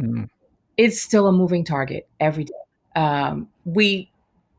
Mm. 0.01 0.29
It's 0.79 1.01
still 1.01 1.29
a 1.29 1.33
moving 1.33 1.65
target 1.65 2.09
every 2.19 2.45
day 2.45 2.55
um, 2.97 3.49
we 3.65 4.11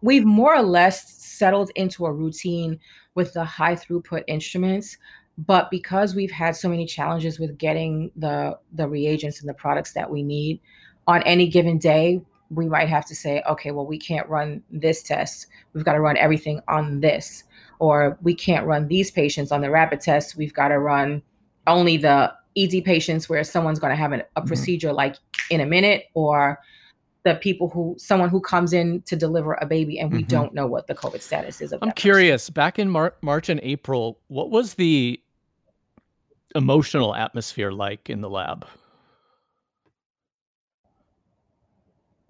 we've 0.01 0.25
more 0.25 0.55
or 0.55 0.61
less 0.61 1.13
settled 1.13 1.71
into 1.75 2.05
a 2.05 2.11
routine 2.11 2.79
with 3.15 3.33
the 3.33 3.43
high 3.43 3.75
throughput 3.75 4.23
instruments 4.27 4.97
but 5.37 5.71
because 5.71 6.13
we've 6.13 6.31
had 6.31 6.55
so 6.55 6.69
many 6.69 6.85
challenges 6.85 7.39
with 7.39 7.57
getting 7.57 8.11
the 8.15 8.57
the 8.73 8.87
reagents 8.87 9.39
and 9.39 9.49
the 9.49 9.53
products 9.53 9.93
that 9.93 10.09
we 10.09 10.23
need 10.23 10.59
on 11.07 11.21
any 11.23 11.47
given 11.47 11.77
day 11.77 12.21
we 12.49 12.67
might 12.67 12.89
have 12.89 13.05
to 13.05 13.15
say 13.15 13.41
okay 13.47 13.71
well 13.71 13.85
we 13.85 13.97
can't 13.97 14.27
run 14.29 14.61
this 14.71 15.01
test 15.01 15.47
we've 15.73 15.85
got 15.85 15.93
to 15.93 15.99
run 15.99 16.17
everything 16.17 16.59
on 16.67 16.99
this 16.99 17.43
or 17.79 18.17
we 18.21 18.33
can't 18.33 18.65
run 18.65 18.87
these 18.87 19.11
patients 19.11 19.51
on 19.51 19.61
the 19.61 19.69
rapid 19.69 19.99
test 19.99 20.35
we've 20.35 20.53
got 20.53 20.69
to 20.69 20.79
run 20.79 21.21
only 21.67 21.97
the 21.97 22.31
ed 22.57 22.83
patients 22.85 23.27
where 23.27 23.43
someone's 23.43 23.79
going 23.79 23.91
to 23.91 23.95
have 23.95 24.11
an, 24.11 24.21
a 24.21 24.41
mm-hmm. 24.41 24.47
procedure 24.47 24.93
like 24.93 25.15
in 25.49 25.61
a 25.61 25.65
minute 25.65 26.05
or 26.13 26.59
the 27.23 27.35
people 27.35 27.69
who 27.69 27.95
someone 27.97 28.29
who 28.29 28.41
comes 28.41 28.73
in 28.73 29.01
to 29.03 29.15
deliver 29.15 29.53
a 29.55 29.65
baby 29.65 29.97
and 29.97 30.11
we 30.11 30.19
mm-hmm. 30.19 30.27
don't 30.27 30.53
know 30.53 30.67
what 30.67 30.87
the 30.87 30.95
covid 30.95 31.21
status 31.21 31.61
is 31.61 31.71
of 31.71 31.79
i'm 31.81 31.91
curious 31.91 32.43
person. 32.43 32.53
back 32.53 32.79
in 32.79 32.89
Mar- 32.89 33.15
march 33.21 33.49
and 33.49 33.59
april 33.63 34.19
what 34.27 34.49
was 34.49 34.75
the 34.75 35.19
emotional 36.55 37.15
atmosphere 37.15 37.71
like 37.71 38.09
in 38.09 38.21
the 38.21 38.29
lab 38.29 38.67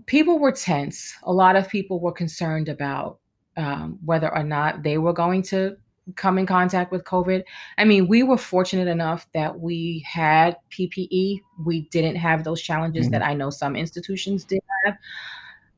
people 0.05 0.39
were 0.39 0.51
tense 0.51 1.13
a 1.23 1.33
lot 1.33 1.55
of 1.55 1.69
people 1.69 1.99
were 1.99 2.11
concerned 2.11 2.69
about 2.69 3.19
um, 3.57 3.99
whether 4.03 4.33
or 4.33 4.43
not 4.43 4.83
they 4.83 4.97
were 4.97 5.13
going 5.13 5.41
to 5.43 5.75
come 6.15 6.37
in 6.37 6.45
contact 6.45 6.91
with 6.91 7.03
COVID. 7.03 7.43
I 7.77 7.85
mean, 7.85 8.07
we 8.07 8.23
were 8.23 8.37
fortunate 8.37 8.87
enough 8.87 9.27
that 9.33 9.59
we 9.59 10.05
had 10.05 10.57
PPE. 10.71 11.39
We 11.65 11.81
didn't 11.91 12.17
have 12.17 12.43
those 12.43 12.61
challenges 12.61 13.05
mm-hmm. 13.05 13.11
that 13.13 13.23
I 13.23 13.33
know 13.33 13.49
some 13.49 13.75
institutions 13.75 14.43
did 14.43 14.61
have. 14.85 14.97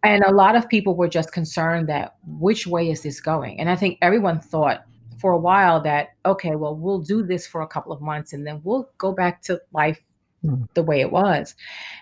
And 0.04 0.24
a 0.24 0.34
lot 0.34 0.56
of 0.56 0.70
people 0.70 0.96
were 0.96 1.08
just 1.08 1.32
concerned 1.32 1.90
that 1.90 2.16
which 2.26 2.68
way 2.68 2.90
is 2.90 3.02
this 3.02 3.20
going? 3.20 3.60
And 3.60 3.70
I 3.70 3.76
think 3.76 3.98
everyone 4.02 4.40
thought 4.40 4.86
for 5.20 5.32
a 5.32 5.38
while 5.38 5.82
that, 5.82 6.10
okay, 6.26 6.56
well, 6.56 6.76
we'll 6.76 7.00
do 7.00 7.24
this 7.24 7.48
for 7.48 7.62
a 7.62 7.68
couple 7.68 7.92
of 7.92 8.02
months 8.02 8.34
and 8.34 8.46
then 8.46 8.62
we'll 8.64 8.90
go 8.98 9.12
back 9.12 9.42
to 9.44 9.60
life. 9.74 10.00
Mm. 10.46 10.68
the 10.74 10.84
way 10.84 11.02
it 11.02 11.12
was. 11.12 11.56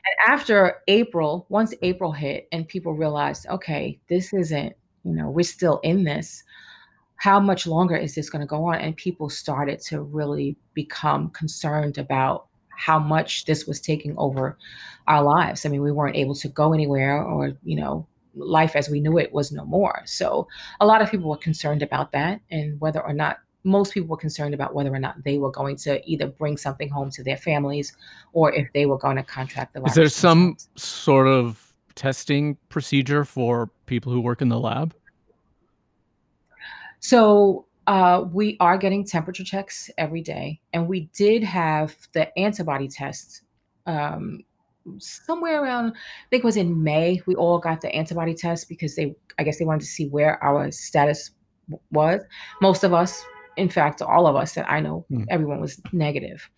And 0.05 0.33
after 0.33 0.81
April, 0.87 1.45
once 1.49 1.73
mm. 1.73 1.79
April 1.81 2.11
hit 2.11 2.47
and 2.51 2.67
people 2.67 2.93
realized, 2.93 3.47
okay, 3.47 3.99
this 4.09 4.33
isn't, 4.33 4.73
you 5.03 5.13
know, 5.13 5.29
we're 5.29 5.43
still 5.43 5.79
in 5.83 6.03
this 6.03 6.43
how 7.23 7.39
much 7.39 7.65
longer 7.65 7.95
is 7.95 8.15
this 8.15 8.29
going 8.29 8.41
to 8.41 8.45
go 8.45 8.65
on? 8.65 8.75
And 8.75 8.97
people 8.97 9.29
started 9.29 9.79
to 9.87 10.01
really 10.01 10.57
become 10.73 11.29
concerned 11.29 11.97
about 11.97 12.47
how 12.67 12.99
much 12.99 13.45
this 13.45 13.65
was 13.65 13.79
taking 13.79 14.13
over 14.17 14.57
our 15.07 15.23
lives. 15.23 15.65
I 15.65 15.69
mean, 15.69 15.81
we 15.81 15.91
weren't 15.93 16.17
able 16.17 16.35
to 16.35 16.49
go 16.49 16.73
anywhere 16.73 17.23
or, 17.23 17.53
you 17.63 17.77
know, 17.77 18.05
life 18.35 18.75
as 18.75 18.89
we 18.89 18.99
knew 18.99 19.17
it 19.17 19.31
was 19.31 19.53
no 19.53 19.63
more. 19.63 20.01
So 20.05 20.49
a 20.81 20.85
lot 20.85 21.01
of 21.01 21.09
people 21.09 21.29
were 21.29 21.37
concerned 21.37 21.81
about 21.81 22.11
that 22.11 22.41
and 22.51 22.77
whether 22.81 23.01
or 23.01 23.13
not 23.13 23.37
most 23.63 23.93
people 23.93 24.09
were 24.09 24.17
concerned 24.17 24.53
about 24.53 24.73
whether 24.73 24.93
or 24.93 24.99
not 24.99 25.23
they 25.23 25.37
were 25.37 25.51
going 25.51 25.75
to 25.77 26.01
either 26.09 26.27
bring 26.27 26.57
something 26.57 26.89
home 26.89 27.09
to 27.11 27.23
their 27.23 27.37
families 27.37 27.95
or 28.33 28.53
if 28.53 28.67
they 28.73 28.85
were 28.85 28.97
going 28.97 29.17
to 29.17 29.23
contract 29.23 29.73
the 29.73 29.79
virus. 29.79 29.93
Is 29.93 29.95
there 29.95 30.09
some 30.09 30.57
sort 30.75 31.27
of 31.27 31.73
testing 31.95 32.57
procedure 32.69 33.23
for 33.25 33.69
people 33.85 34.11
who 34.11 34.21
work 34.21 34.41
in 34.41 34.49
the 34.49 34.59
lab? 34.59 34.95
So 36.99 37.65
Uh, 37.85 38.23
we 38.31 38.55
are 38.61 38.77
getting 38.77 39.03
temperature 39.03 39.43
checks 39.43 39.89
every 39.97 40.21
day, 40.21 40.57
and 40.71 40.87
we 40.87 41.09
did 41.13 41.43
have 41.43 41.93
the 42.13 42.31
antibody 42.39 42.87
tests 42.87 43.41
um, 43.87 44.39
somewhere 44.99 45.61
around. 45.61 45.91
I 45.91 46.27
think 46.29 46.43
it 46.43 46.45
was 46.45 46.55
in 46.55 46.81
May. 46.81 47.21
We 47.25 47.35
all 47.35 47.59
got 47.59 47.81
the 47.81 47.93
antibody 47.93 48.33
test 48.33 48.69
because 48.69 48.95
they, 48.95 49.13
I 49.37 49.43
guess, 49.43 49.57
they 49.57 49.65
wanted 49.65 49.81
to 49.81 49.93
see 49.97 50.07
where 50.07 50.41
our 50.41 50.71
status 50.71 51.31
was. 51.91 52.21
Most 52.61 52.85
of 52.85 52.93
us, 52.93 53.21
in 53.57 53.69
fact, 53.69 54.01
all 54.01 54.27
of 54.27 54.35
us 54.35 54.53
that 54.55 54.69
I 54.69 54.79
know, 54.79 55.05
mm. 55.11 55.25
everyone 55.29 55.61
was 55.61 55.81
negative. 55.91 56.49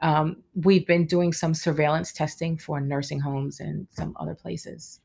Um, 0.00 0.36
we've 0.54 0.86
been 0.86 1.06
doing 1.06 1.32
some 1.32 1.54
surveillance 1.54 2.12
testing 2.12 2.56
for 2.56 2.80
nursing 2.80 3.20
homes 3.20 3.60
and 3.60 3.86
some 3.90 4.16
other 4.20 4.34
places, 4.34 5.00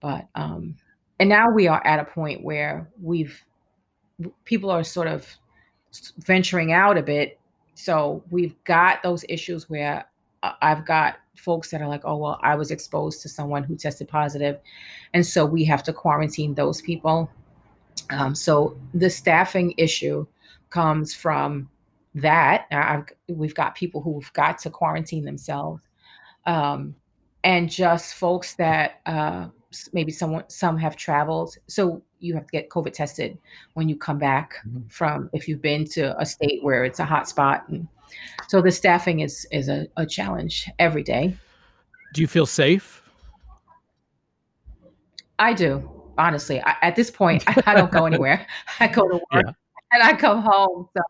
but 0.00 0.26
um, 0.34 0.76
and 1.20 1.28
now 1.28 1.50
we 1.50 1.68
are 1.68 1.84
at 1.86 2.00
a 2.00 2.04
point 2.04 2.42
where 2.42 2.90
we've 3.00 3.40
people 4.44 4.70
are 4.70 4.82
sort 4.82 5.06
of 5.06 5.28
venturing 6.18 6.72
out 6.72 6.98
a 6.98 7.02
bit. 7.02 7.38
So 7.74 8.24
we've 8.30 8.54
got 8.64 9.02
those 9.02 9.24
issues 9.28 9.68
where 9.68 10.06
I've 10.42 10.86
got 10.86 11.16
folks 11.36 11.70
that 11.70 11.82
are 11.82 11.88
like, 11.88 12.02
oh, 12.04 12.16
well, 12.16 12.38
I 12.42 12.54
was 12.54 12.70
exposed 12.70 13.22
to 13.22 13.28
someone 13.28 13.62
who 13.62 13.76
tested 13.76 14.08
positive. 14.08 14.58
And 15.12 15.26
so 15.26 15.44
we 15.44 15.64
have 15.64 15.82
to 15.84 15.92
quarantine 15.92 16.54
those 16.54 16.80
people. 16.80 17.30
Um, 18.10 18.34
so 18.34 18.78
the 18.94 19.10
staffing 19.10 19.74
issue 19.76 20.26
comes 20.70 21.14
from 21.14 21.68
that. 22.14 22.66
I've, 22.70 23.06
we've 23.28 23.54
got 23.54 23.74
people 23.74 24.00
who've 24.00 24.32
got 24.32 24.58
to 24.60 24.70
quarantine 24.70 25.24
themselves. 25.24 25.82
Um, 26.46 26.94
and 27.44 27.70
just 27.70 28.14
folks 28.14 28.54
that 28.54 29.00
uh, 29.06 29.46
maybe 29.92 30.12
someone 30.12 30.44
some 30.48 30.76
have 30.76 30.96
traveled 30.96 31.56
so 31.66 32.02
you 32.20 32.34
have 32.34 32.44
to 32.46 32.50
get 32.50 32.68
covid 32.70 32.92
tested 32.92 33.36
when 33.74 33.88
you 33.88 33.96
come 33.96 34.18
back 34.18 34.56
mm-hmm. 34.66 34.86
from 34.88 35.28
if 35.32 35.48
you've 35.48 35.62
been 35.62 35.84
to 35.84 36.18
a 36.20 36.26
state 36.26 36.62
where 36.62 36.84
it's 36.84 36.98
a 36.98 37.04
hot 37.04 37.28
spot 37.28 37.64
and 37.68 37.86
so 38.48 38.62
the 38.62 38.70
staffing 38.70 39.20
is 39.20 39.46
is 39.52 39.68
a, 39.68 39.86
a 39.96 40.06
challenge 40.06 40.70
every 40.78 41.02
day 41.02 41.36
do 42.14 42.20
you 42.20 42.26
feel 42.26 42.46
safe 42.46 43.02
i 45.38 45.52
do 45.52 45.88
honestly 46.18 46.60
I, 46.62 46.76
at 46.82 46.96
this 46.96 47.10
point 47.10 47.44
I, 47.46 47.62
I, 47.66 47.74
don't 47.74 47.92
go 47.92 48.06
anywhere 48.06 48.46
i 48.80 48.88
go 48.88 49.08
to 49.08 49.20
work 49.32 49.44
yeah. 49.46 49.52
And 49.92 50.02
i 50.02 50.12
come 50.14 50.42
home 50.42 50.88
so 50.96 51.02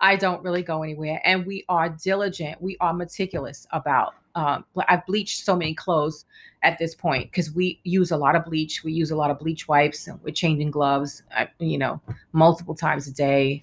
i 0.00 0.16
don't 0.16 0.42
really 0.42 0.62
go 0.62 0.82
anywhere 0.82 1.20
and 1.24 1.44
we 1.46 1.64
are 1.68 1.88
diligent 1.88 2.60
we 2.60 2.76
are 2.80 2.92
meticulous 2.92 3.66
about 3.72 4.14
um, 4.36 4.64
I've 4.88 5.06
bleached 5.06 5.44
so 5.44 5.54
many 5.54 5.74
clothes 5.74 6.24
at 6.62 6.78
this 6.78 6.94
point 6.94 7.30
because 7.30 7.54
we 7.54 7.80
use 7.84 8.10
a 8.10 8.16
lot 8.16 8.34
of 8.34 8.44
bleach. 8.44 8.82
We 8.82 8.92
use 8.92 9.10
a 9.10 9.16
lot 9.16 9.30
of 9.30 9.38
bleach 9.38 9.68
wipes. 9.68 10.06
And 10.08 10.20
we're 10.22 10.32
changing 10.32 10.70
gloves, 10.70 11.22
you 11.58 11.78
know, 11.78 12.00
multiple 12.32 12.74
times 12.74 13.06
a 13.06 13.12
day. 13.12 13.62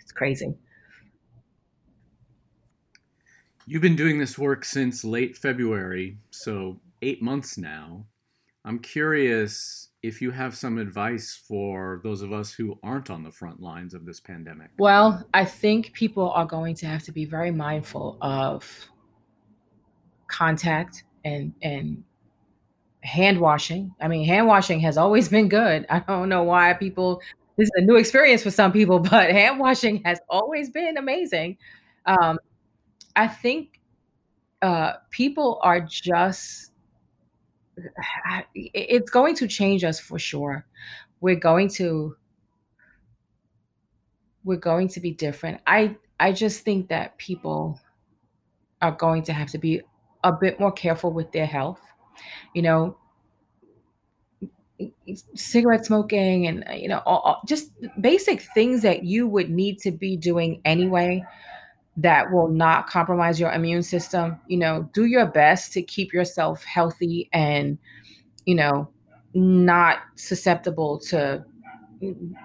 It's 0.00 0.12
crazy. 0.12 0.54
You've 3.66 3.82
been 3.82 3.96
doing 3.96 4.18
this 4.18 4.36
work 4.36 4.64
since 4.66 5.04
late 5.04 5.36
February, 5.38 6.18
so 6.30 6.80
eight 7.00 7.22
months 7.22 7.56
now. 7.56 8.04
I'm 8.66 8.78
curious 8.78 9.88
if 10.04 10.20
you 10.20 10.30
have 10.30 10.54
some 10.54 10.76
advice 10.76 11.34
for 11.48 12.02
those 12.04 12.20
of 12.20 12.30
us 12.30 12.52
who 12.52 12.78
aren't 12.82 13.08
on 13.08 13.24
the 13.24 13.30
front 13.30 13.58
lines 13.58 13.94
of 13.94 14.04
this 14.04 14.20
pandemic. 14.20 14.68
Well, 14.78 15.26
I 15.32 15.46
think 15.46 15.94
people 15.94 16.30
are 16.32 16.44
going 16.44 16.74
to 16.76 16.86
have 16.86 17.02
to 17.04 17.12
be 17.12 17.24
very 17.24 17.50
mindful 17.50 18.18
of 18.20 18.90
contact 20.26 21.04
and 21.24 21.54
and 21.62 22.04
hand 23.00 23.40
washing. 23.40 23.94
I 23.98 24.08
mean, 24.08 24.26
hand 24.26 24.46
washing 24.46 24.78
has 24.80 24.98
always 24.98 25.30
been 25.30 25.48
good. 25.48 25.86
I 25.88 26.00
don't 26.00 26.28
know 26.28 26.42
why 26.42 26.74
people 26.74 27.22
this 27.56 27.68
is 27.68 27.72
a 27.76 27.80
new 27.80 27.96
experience 27.96 28.42
for 28.42 28.50
some 28.50 28.72
people, 28.72 28.98
but 28.98 29.30
hand 29.30 29.58
washing 29.58 30.02
has 30.04 30.20
always 30.28 30.68
been 30.68 30.98
amazing. 30.98 31.56
Um, 32.04 32.38
I 33.16 33.26
think 33.26 33.80
uh, 34.60 34.94
people 35.10 35.60
are 35.62 35.80
just 35.80 36.72
it's 38.54 39.10
going 39.10 39.34
to 39.36 39.48
change 39.48 39.84
us 39.84 39.98
for 39.98 40.18
sure. 40.18 40.66
We're 41.20 41.36
going 41.36 41.68
to 41.70 42.16
we're 44.44 44.56
going 44.56 44.88
to 44.88 45.00
be 45.00 45.10
different. 45.10 45.60
I 45.66 45.96
I 46.20 46.32
just 46.32 46.62
think 46.62 46.88
that 46.88 47.16
people 47.18 47.80
are 48.82 48.92
going 48.92 49.22
to 49.24 49.32
have 49.32 49.48
to 49.50 49.58
be 49.58 49.80
a 50.22 50.32
bit 50.32 50.60
more 50.60 50.72
careful 50.72 51.12
with 51.12 51.32
their 51.32 51.46
health. 51.46 51.80
You 52.54 52.62
know, 52.62 52.96
cigarette 55.34 55.84
smoking 55.86 56.46
and 56.46 56.64
you 56.80 56.88
know 56.88 57.02
all, 57.06 57.20
all, 57.20 57.42
just 57.46 57.70
basic 58.00 58.42
things 58.54 58.82
that 58.82 59.04
you 59.04 59.26
would 59.26 59.50
need 59.50 59.78
to 59.80 59.90
be 59.90 60.16
doing 60.16 60.60
anyway 60.64 61.22
that 61.96 62.30
will 62.32 62.48
not 62.48 62.88
compromise 62.88 63.38
your 63.38 63.52
immune 63.52 63.82
system 63.82 64.38
you 64.48 64.56
know 64.56 64.88
do 64.92 65.04
your 65.04 65.26
best 65.26 65.72
to 65.72 65.82
keep 65.82 66.12
yourself 66.12 66.64
healthy 66.64 67.28
and 67.32 67.78
you 68.46 68.54
know 68.54 68.88
not 69.34 69.98
susceptible 70.16 70.98
to 70.98 71.44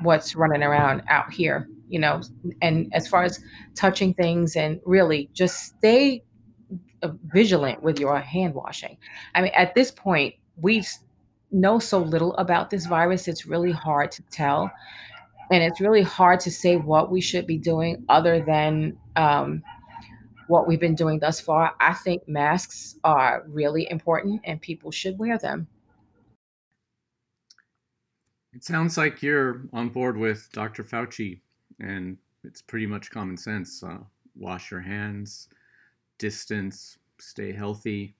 what's 0.01 0.35
running 0.35 0.63
around 0.63 1.01
out 1.09 1.31
here 1.31 1.67
you 1.87 1.99
know 1.99 2.21
and 2.61 2.91
as 2.93 3.07
far 3.07 3.23
as 3.23 3.39
touching 3.75 4.13
things 4.13 4.55
and 4.55 4.79
really 4.85 5.29
just 5.33 5.65
stay 5.65 6.23
uh, 7.01 7.11
vigilant 7.33 7.81
with 7.81 7.97
your 7.97 8.19
hand 8.19 8.53
washing. 8.53 8.97
I 9.33 9.41
mean, 9.41 9.51
at 9.55 9.73
this 9.73 9.89
point, 9.89 10.35
we 10.57 10.83
know 11.49 11.79
so 11.79 11.99
little 11.99 12.35
about 12.35 12.69
this 12.69 12.85
virus, 12.85 13.29
it's 13.29 13.45
really 13.45 13.71
hard 13.71 14.11
to 14.11 14.21
tell. 14.23 14.69
And 15.51 15.63
it's 15.63 15.81
really 15.81 16.03
hard 16.03 16.39
to 16.41 16.51
say 16.51 16.75
what 16.75 17.11
we 17.11 17.21
should 17.21 17.47
be 17.47 17.57
doing 17.57 18.05
other 18.07 18.41
than 18.41 18.97
um, 19.15 19.63
what 20.47 20.67
we've 20.67 20.79
been 20.79 20.95
doing 20.95 21.19
thus 21.19 21.39
far. 21.39 21.73
I 21.79 21.93
think 21.93 22.27
masks 22.27 22.95
are 23.03 23.43
really 23.47 23.89
important 23.89 24.41
and 24.43 24.61
people 24.61 24.91
should 24.91 25.17
wear 25.17 25.37
them. 25.37 25.67
It 28.53 28.63
sounds 28.63 28.97
like 28.97 29.21
you're 29.21 29.61
on 29.73 29.89
board 29.89 30.17
with 30.17 30.49
Dr. 30.51 30.83
Fauci, 30.83 31.39
and 31.79 32.17
it's 32.43 32.63
pretty 32.63 32.87
much 32.87 33.11
common 33.11 33.37
sense. 33.37 33.83
Uh, 33.83 33.99
wash 34.35 34.71
your 34.71 34.79
hands, 34.79 35.49
distance, 36.17 36.97
stay 37.19 37.51
healthy. 37.51 38.15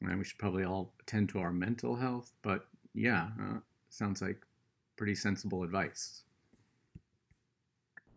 And 0.00 0.18
we 0.18 0.24
should 0.24 0.38
probably 0.38 0.64
all 0.64 0.92
attend 1.00 1.28
to 1.30 1.40
our 1.40 1.52
mental 1.52 1.96
health. 1.96 2.32
But 2.42 2.66
yeah, 2.94 3.28
uh, 3.40 3.58
sounds 3.90 4.22
like 4.22 4.44
pretty 4.96 5.14
sensible 5.14 5.62
advice. 5.62 6.22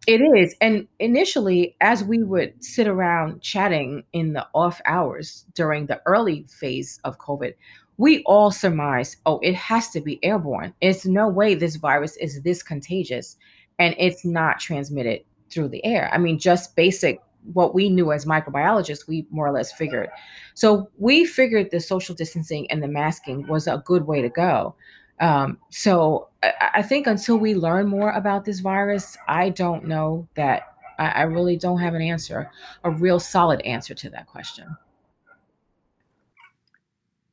It 0.09 0.21
is. 0.21 0.55
And 0.59 0.87
initially, 0.97 1.75
as 1.81 2.03
we 2.03 2.23
would 2.23 2.63
sit 2.63 2.87
around 2.87 3.43
chatting 3.43 4.03
in 4.11 4.33
the 4.33 4.47
off 4.55 4.81
hours 4.85 5.45
during 5.53 5.85
the 5.85 6.01
early 6.07 6.47
phase 6.49 6.99
of 7.03 7.19
COVID, 7.19 7.53
we 7.97 8.23
all 8.23 8.49
surmised, 8.49 9.17
oh, 9.27 9.37
it 9.43 9.53
has 9.53 9.91
to 9.91 10.01
be 10.01 10.17
airborne. 10.25 10.73
It's 10.81 11.05
no 11.05 11.27
way 11.27 11.53
this 11.53 11.75
virus 11.75 12.17
is 12.17 12.41
this 12.41 12.63
contagious 12.63 13.37
and 13.77 13.93
it's 13.99 14.25
not 14.25 14.59
transmitted 14.59 15.21
through 15.51 15.69
the 15.69 15.85
air. 15.85 16.09
I 16.11 16.17
mean, 16.17 16.39
just 16.39 16.75
basic 16.75 17.21
what 17.53 17.75
we 17.75 17.87
knew 17.87 18.11
as 18.11 18.25
microbiologists, 18.25 19.07
we 19.07 19.27
more 19.29 19.45
or 19.45 19.51
less 19.51 19.71
figured. 19.71 20.09
So 20.55 20.89
we 20.97 21.23
figured 21.23 21.69
the 21.69 21.79
social 21.79 22.15
distancing 22.15 22.69
and 22.71 22.81
the 22.81 22.87
masking 22.87 23.45
was 23.47 23.67
a 23.67 23.83
good 23.85 24.07
way 24.07 24.23
to 24.23 24.29
go. 24.29 24.75
Um, 25.19 25.57
so 25.69 26.29
I, 26.41 26.53
I, 26.75 26.81
think 26.81 27.05
until 27.05 27.37
we 27.37 27.53
learn 27.53 27.87
more 27.87 28.11
about 28.11 28.45
this 28.45 28.61
virus, 28.61 29.17
I 29.27 29.49
don't 29.49 29.85
know 29.85 30.27
that 30.35 30.75
I, 30.97 31.07
I 31.07 31.21
really 31.23 31.57
don't 31.57 31.79
have 31.79 31.93
an 31.93 32.01
answer, 32.01 32.49
a 32.83 32.91
real 32.91 33.19
solid 33.19 33.61
answer 33.61 33.93
to 33.95 34.09
that 34.11 34.27
question. 34.27 34.77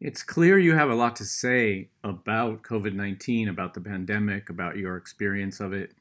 It's 0.01 0.22
clear 0.22 0.59
you 0.59 0.75
have 0.75 0.90
a 0.90 0.94
lot 0.94 1.16
to 1.16 1.25
say 1.25 1.88
about 2.05 2.62
COVID 2.62 2.94
19, 2.94 3.49
about 3.49 3.72
the 3.72 3.81
pandemic, 3.81 4.51
about 4.51 4.77
your 4.77 4.96
experience 4.96 5.61
of 5.61 5.72
it. 5.72 5.92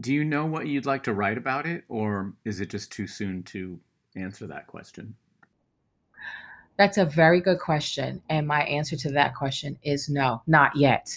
Do 0.00 0.12
you 0.12 0.24
know 0.24 0.44
what 0.46 0.66
you'd 0.66 0.86
like 0.86 1.02
to 1.04 1.14
write 1.14 1.38
about 1.38 1.66
it, 1.66 1.84
or 1.88 2.32
is 2.44 2.60
it 2.60 2.70
just 2.70 2.92
too 2.92 3.06
soon 3.06 3.42
to 3.44 3.80
answer 4.16 4.46
that 4.46 4.66
question? 4.66 5.14
That's 6.76 6.98
a 6.98 7.04
very 7.04 7.40
good 7.40 7.60
question. 7.60 8.22
And 8.28 8.46
my 8.46 8.62
answer 8.64 8.96
to 8.96 9.10
that 9.12 9.34
question 9.34 9.78
is 9.82 10.08
no, 10.08 10.42
not 10.46 10.74
yet. 10.76 11.08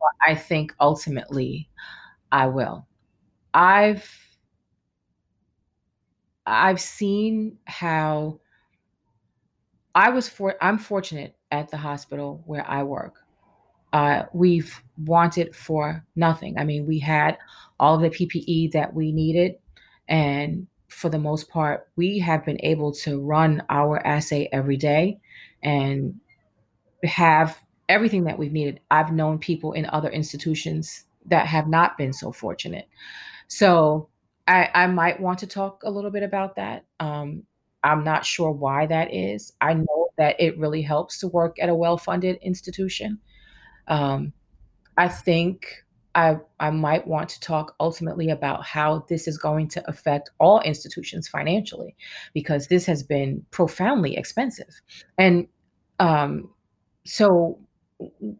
But 0.00 0.32
I 0.32 0.34
think 0.34 0.74
ultimately 0.80 1.68
I 2.32 2.46
will. 2.46 2.86
I've 3.52 4.08
I've 6.46 6.80
seen 6.80 7.58
how 7.66 8.40
I 9.94 10.10
was 10.10 10.28
for 10.28 10.56
I'm 10.60 10.78
fortunate 10.78 11.36
at 11.50 11.70
the 11.70 11.76
hospital 11.76 12.42
where 12.46 12.68
I 12.68 12.82
work 12.82 13.24
uh, 13.94 14.26
we've 14.32 14.82
wanted 14.98 15.54
for 15.54 16.04
nothing. 16.16 16.58
I 16.58 16.64
mean, 16.64 16.84
we 16.84 16.98
had 16.98 17.38
all 17.78 17.94
of 17.94 18.00
the 18.02 18.10
PPE 18.10 18.72
that 18.72 18.92
we 18.92 19.12
needed, 19.12 19.54
and 20.08 20.66
for 20.94 21.08
the 21.08 21.18
most 21.18 21.48
part, 21.48 21.88
we 21.96 22.18
have 22.20 22.44
been 22.44 22.60
able 22.62 22.92
to 22.92 23.20
run 23.20 23.62
our 23.68 24.04
assay 24.06 24.48
every 24.52 24.76
day 24.76 25.18
and 25.62 26.18
have 27.02 27.60
everything 27.88 28.24
that 28.24 28.38
we've 28.38 28.52
needed. 28.52 28.80
I've 28.90 29.12
known 29.12 29.38
people 29.38 29.72
in 29.72 29.86
other 29.86 30.08
institutions 30.08 31.04
that 31.26 31.46
have 31.46 31.68
not 31.68 31.98
been 31.98 32.12
so 32.12 32.32
fortunate. 32.32 32.88
So 33.48 34.08
I, 34.46 34.70
I 34.74 34.86
might 34.86 35.20
want 35.20 35.40
to 35.40 35.46
talk 35.46 35.82
a 35.84 35.90
little 35.90 36.10
bit 36.10 36.22
about 36.22 36.56
that. 36.56 36.84
Um, 37.00 37.42
I'm 37.82 38.04
not 38.04 38.24
sure 38.24 38.50
why 38.50 38.86
that 38.86 39.12
is. 39.12 39.52
I 39.60 39.74
know 39.74 40.08
that 40.16 40.36
it 40.38 40.56
really 40.58 40.82
helps 40.82 41.18
to 41.20 41.28
work 41.28 41.56
at 41.60 41.68
a 41.68 41.74
well-funded 41.74 42.36
institution. 42.36 43.18
Um, 43.88 44.32
I 44.96 45.08
think 45.08 45.83
I 46.14 46.36
I 46.60 46.70
might 46.70 47.06
want 47.06 47.28
to 47.30 47.40
talk 47.40 47.74
ultimately 47.80 48.30
about 48.30 48.64
how 48.64 49.04
this 49.08 49.26
is 49.26 49.38
going 49.38 49.68
to 49.68 49.88
affect 49.88 50.30
all 50.38 50.60
institutions 50.60 51.28
financially, 51.28 51.96
because 52.32 52.68
this 52.68 52.86
has 52.86 53.02
been 53.02 53.44
profoundly 53.50 54.16
expensive, 54.16 54.80
and 55.18 55.46
um, 55.98 56.50
so 57.04 57.58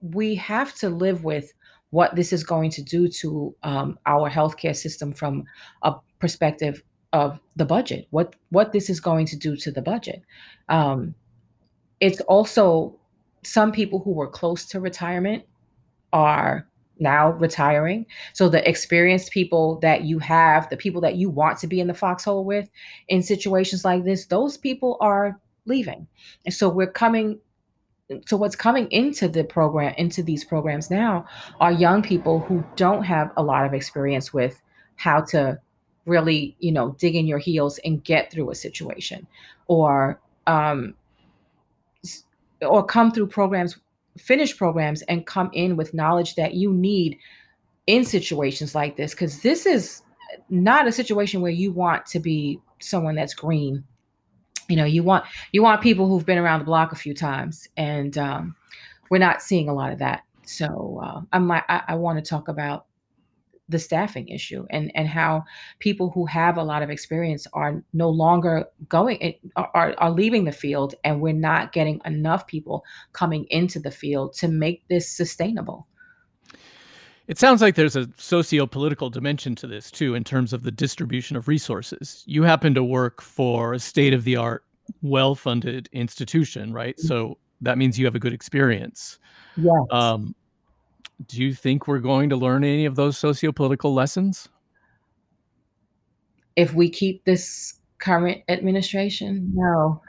we 0.02 0.34
have 0.34 0.74
to 0.74 0.88
live 0.88 1.24
with 1.24 1.52
what 1.90 2.16
this 2.16 2.32
is 2.32 2.42
going 2.42 2.70
to 2.70 2.82
do 2.82 3.08
to 3.08 3.54
um, 3.62 3.98
our 4.06 4.28
healthcare 4.28 4.74
system 4.74 5.12
from 5.12 5.44
a 5.82 5.94
perspective 6.18 6.82
of 7.12 7.38
the 7.56 7.64
budget. 7.64 8.06
What 8.10 8.34
what 8.50 8.72
this 8.72 8.90
is 8.90 9.00
going 9.00 9.26
to 9.26 9.36
do 9.36 9.56
to 9.56 9.70
the 9.70 9.82
budget. 9.82 10.22
Um, 10.68 11.14
it's 12.00 12.20
also 12.22 12.98
some 13.44 13.70
people 13.72 14.00
who 14.00 14.10
were 14.12 14.28
close 14.28 14.66
to 14.66 14.80
retirement 14.80 15.44
are 16.12 16.66
now 16.98 17.32
retiring. 17.32 18.06
So 18.32 18.48
the 18.48 18.66
experienced 18.68 19.32
people 19.32 19.78
that 19.80 20.04
you 20.04 20.18
have, 20.20 20.68
the 20.70 20.76
people 20.76 21.00
that 21.02 21.16
you 21.16 21.28
want 21.28 21.58
to 21.58 21.66
be 21.66 21.80
in 21.80 21.86
the 21.86 21.94
foxhole 21.94 22.44
with 22.44 22.68
in 23.08 23.22
situations 23.22 23.84
like 23.84 24.04
this, 24.04 24.26
those 24.26 24.56
people 24.56 24.96
are 25.00 25.40
leaving. 25.66 26.06
And 26.44 26.54
so 26.54 26.68
we're 26.68 26.90
coming 26.90 27.38
so 28.26 28.36
what's 28.36 28.54
coming 28.54 28.86
into 28.90 29.28
the 29.28 29.42
program 29.44 29.94
into 29.96 30.22
these 30.22 30.44
programs 30.44 30.90
now 30.90 31.24
are 31.60 31.72
young 31.72 32.02
people 32.02 32.38
who 32.40 32.62
don't 32.76 33.02
have 33.02 33.32
a 33.38 33.42
lot 33.42 33.64
of 33.64 33.72
experience 33.72 34.30
with 34.32 34.60
how 34.96 35.22
to 35.22 35.58
really 36.04 36.54
you 36.58 36.70
know 36.70 36.94
dig 36.98 37.14
in 37.14 37.26
your 37.26 37.38
heels 37.38 37.78
and 37.84 38.04
get 38.04 38.30
through 38.30 38.50
a 38.50 38.54
situation 38.54 39.26
or 39.68 40.20
um 40.46 40.94
or 42.60 42.84
come 42.84 43.10
through 43.10 43.26
programs 43.26 43.78
finish 44.18 44.56
programs 44.56 45.02
and 45.02 45.26
come 45.26 45.50
in 45.52 45.76
with 45.76 45.94
knowledge 45.94 46.34
that 46.36 46.54
you 46.54 46.72
need 46.72 47.18
in 47.86 48.04
situations 48.04 48.74
like 48.74 48.96
this 48.96 49.12
because 49.12 49.42
this 49.42 49.66
is 49.66 50.02
not 50.48 50.86
a 50.86 50.92
situation 50.92 51.40
where 51.40 51.50
you 51.50 51.72
want 51.72 52.06
to 52.06 52.18
be 52.18 52.58
someone 52.80 53.14
that's 53.14 53.34
green. 53.34 53.84
You 54.68 54.76
know 54.76 54.84
you 54.84 55.02
want 55.02 55.24
you 55.52 55.62
want 55.62 55.82
people 55.82 56.08
who've 56.08 56.24
been 56.24 56.38
around 56.38 56.60
the 56.60 56.64
block 56.64 56.92
a 56.92 56.96
few 56.96 57.12
times 57.14 57.68
and 57.76 58.16
um, 58.16 58.56
we're 59.10 59.18
not 59.18 59.42
seeing 59.42 59.68
a 59.68 59.74
lot 59.74 59.92
of 59.92 59.98
that. 59.98 60.22
So 60.46 61.00
uh, 61.02 61.20
I'm, 61.32 61.50
I, 61.50 61.62
I 61.68 61.94
want 61.94 62.22
to 62.22 62.28
talk 62.28 62.48
about 62.48 62.86
the 63.68 63.78
staffing 63.78 64.28
issue 64.28 64.66
and 64.70 64.90
and 64.94 65.08
how 65.08 65.42
people 65.78 66.10
who 66.10 66.26
have 66.26 66.58
a 66.58 66.62
lot 66.62 66.82
of 66.82 66.90
experience 66.90 67.46
are 67.54 67.82
no 67.92 68.10
longer 68.10 68.66
going 68.88 69.22
eh, 69.22 69.32
are, 69.56 69.94
are 69.98 70.10
leaving 70.10 70.44
the 70.44 70.52
field 70.52 70.94
and 71.02 71.20
we're 71.20 71.32
not 71.32 71.72
getting 71.72 72.00
enough 72.04 72.46
people 72.46 72.84
coming 73.12 73.46
into 73.50 73.80
the 73.80 73.90
field 73.90 74.34
to 74.34 74.48
make 74.48 74.86
this 74.88 75.08
sustainable 75.08 75.86
it 77.26 77.38
sounds 77.38 77.62
like 77.62 77.74
there's 77.74 77.96
a 77.96 78.08
socio-political 78.18 79.08
dimension 79.08 79.54
to 79.56 79.66
this 79.66 79.90
too, 79.90 80.14
in 80.14 80.24
terms 80.24 80.52
of 80.52 80.62
the 80.62 80.70
distribution 80.70 81.36
of 81.36 81.48
resources. 81.48 82.22
You 82.26 82.42
happen 82.42 82.74
to 82.74 82.84
work 82.84 83.22
for 83.22 83.72
a 83.72 83.78
state-of-the-art, 83.78 84.62
well-funded 85.00 85.88
institution, 85.92 86.72
right? 86.74 86.96
Mm-hmm. 86.98 87.06
So 87.06 87.38
that 87.62 87.78
means 87.78 87.98
you 87.98 88.04
have 88.04 88.14
a 88.14 88.18
good 88.18 88.34
experience. 88.34 89.18
Yes. 89.56 89.72
Um, 89.90 90.34
do 91.26 91.42
you 91.42 91.54
think 91.54 91.86
we're 91.86 91.98
going 91.98 92.30
to 92.30 92.36
learn 92.36 92.64
any 92.64 92.84
of 92.84 92.96
those 92.96 93.16
socio-political 93.16 93.92
lessons? 93.94 94.48
If 96.56 96.74
we 96.74 96.88
keep 96.88 97.24
this 97.24 97.74
current 97.98 98.42
administration, 98.48 99.52
no. 99.54 100.02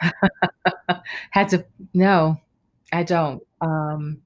Had 1.32 1.50
to 1.50 1.65
no, 1.94 2.38
I 2.91 3.04
don't. 3.04 3.41
Um, 3.62 4.22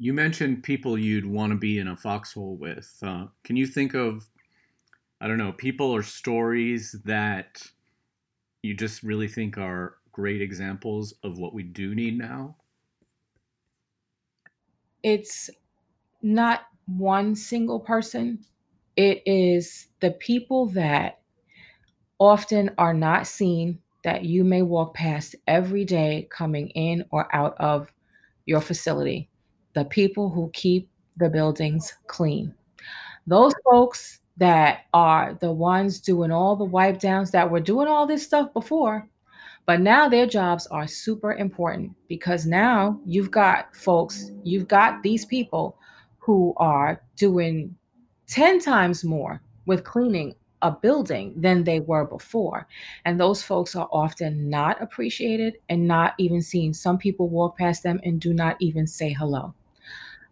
You 0.00 0.12
mentioned 0.14 0.62
people 0.62 0.96
you'd 0.96 1.26
want 1.26 1.50
to 1.50 1.58
be 1.58 1.78
in 1.78 1.88
a 1.88 1.96
foxhole 1.96 2.56
with. 2.56 2.96
Uh, 3.02 3.26
can 3.42 3.56
you 3.56 3.66
think 3.66 3.94
of, 3.94 4.28
I 5.20 5.26
don't 5.26 5.38
know, 5.38 5.50
people 5.50 5.90
or 5.90 6.04
stories 6.04 6.94
that 7.04 7.62
you 8.62 8.74
just 8.74 9.02
really 9.02 9.26
think 9.26 9.58
are 9.58 9.96
great 10.12 10.40
examples 10.40 11.14
of 11.24 11.38
what 11.38 11.52
we 11.52 11.64
do 11.64 11.96
need 11.96 12.16
now? 12.16 12.56
It's 15.02 15.50
not 16.22 16.62
one 16.86 17.34
single 17.34 17.80
person, 17.80 18.44
it 18.96 19.22
is 19.26 19.88
the 20.00 20.12
people 20.12 20.66
that 20.66 21.20
often 22.18 22.70
are 22.78 22.94
not 22.94 23.26
seen 23.26 23.78
that 24.04 24.24
you 24.24 24.42
may 24.42 24.62
walk 24.62 24.94
past 24.94 25.36
every 25.46 25.84
day 25.84 26.26
coming 26.30 26.68
in 26.70 27.04
or 27.10 27.34
out 27.34 27.54
of 27.60 27.92
your 28.46 28.60
facility 28.60 29.28
the 29.74 29.84
people 29.84 30.30
who 30.30 30.50
keep 30.54 30.88
the 31.18 31.28
buildings 31.28 31.94
clean. 32.06 32.52
Those 33.26 33.52
folks 33.64 34.20
that 34.38 34.86
are 34.94 35.36
the 35.40 35.52
ones 35.52 36.00
doing 36.00 36.32
all 36.32 36.56
the 36.56 36.64
wipe 36.64 36.98
downs 36.98 37.30
that 37.32 37.50
were 37.50 37.60
doing 37.60 37.86
all 37.86 38.06
this 38.06 38.24
stuff 38.24 38.52
before, 38.52 39.08
but 39.68 39.82
now 39.82 40.08
their 40.08 40.26
jobs 40.26 40.66
are 40.68 40.86
super 40.86 41.34
important 41.34 41.94
because 42.08 42.46
now 42.46 42.98
you've 43.04 43.30
got 43.30 43.76
folks, 43.76 44.32
you've 44.42 44.66
got 44.66 45.02
these 45.02 45.26
people 45.26 45.76
who 46.16 46.54
are 46.56 47.02
doing 47.16 47.76
10 48.28 48.60
times 48.60 49.04
more 49.04 49.42
with 49.66 49.84
cleaning 49.84 50.34
a 50.62 50.70
building 50.70 51.34
than 51.36 51.64
they 51.64 51.80
were 51.80 52.06
before. 52.06 52.66
And 53.04 53.20
those 53.20 53.42
folks 53.42 53.76
are 53.76 53.90
often 53.92 54.48
not 54.48 54.80
appreciated 54.80 55.58
and 55.68 55.86
not 55.86 56.14
even 56.16 56.40
seen. 56.40 56.72
Some 56.72 56.96
people 56.96 57.28
walk 57.28 57.58
past 57.58 57.82
them 57.82 58.00
and 58.04 58.18
do 58.18 58.32
not 58.32 58.56
even 58.60 58.86
say 58.86 59.12
hello. 59.12 59.52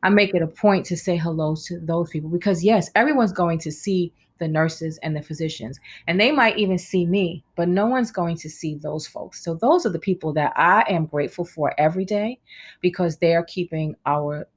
I 0.03 0.09
make 0.09 0.35
it 0.35 0.41
a 0.41 0.47
point 0.47 0.87
to 0.87 0.97
say 0.97 1.19
hello 1.19 1.57
to 1.67 1.79
those 1.79 2.09
people 2.09 2.31
because, 2.31 2.65
yes, 2.65 2.91
everyone's 2.95 3.33
going 3.33 3.59
to 3.59 3.71
see 3.71 4.15
the 4.39 4.49
nurses 4.49 4.99
and 5.03 5.17
the 5.17 5.23
physicians, 5.23 5.79
and 6.07 6.21
they 6.21 6.33
might 6.33 6.59
even 6.59 6.79
see 6.79 7.07
me, 7.07 7.45
but 7.57 7.69
no 7.69 7.87
one's 7.87 8.11
going 8.11 8.37
to 8.39 8.51
see 8.51 8.77
those 8.77 9.07
folks. 9.07 9.43
So, 9.43 9.55
those 9.55 9.87
are 9.87 9.91
the 9.91 9.99
people 9.99 10.33
that 10.35 10.53
I 10.57 10.85
am 10.89 11.07
grateful 11.07 11.45
for 11.45 11.75
every 11.79 12.05
day 12.05 12.41
because 12.81 13.19
they're 13.19 13.45
keeping 13.45 13.95
our 14.07 14.49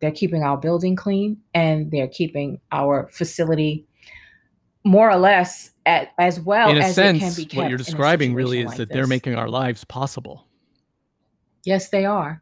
they're 0.00 0.12
keeping 0.12 0.44
our 0.44 0.56
building 0.56 0.94
clean 0.94 1.38
and 1.54 1.90
they're 1.90 2.08
keeping 2.08 2.60
our 2.70 3.08
facility 3.12 3.84
more 4.84 5.10
or 5.10 5.18
less 5.18 5.72
at 5.86 6.10
as 6.18 6.38
well 6.40 6.70
in 6.70 6.78
a 6.78 6.92
sense 6.92 7.38
what 7.52 7.68
you're 7.68 7.76
describing 7.76 8.32
really 8.32 8.60
is 8.60 8.66
like 8.66 8.76
that 8.76 8.88
this. 8.88 8.94
they're 8.94 9.08
making 9.08 9.34
our 9.34 9.48
lives 9.48 9.82
possible 9.84 10.46
yes 11.64 11.88
they 11.88 12.04
are 12.04 12.40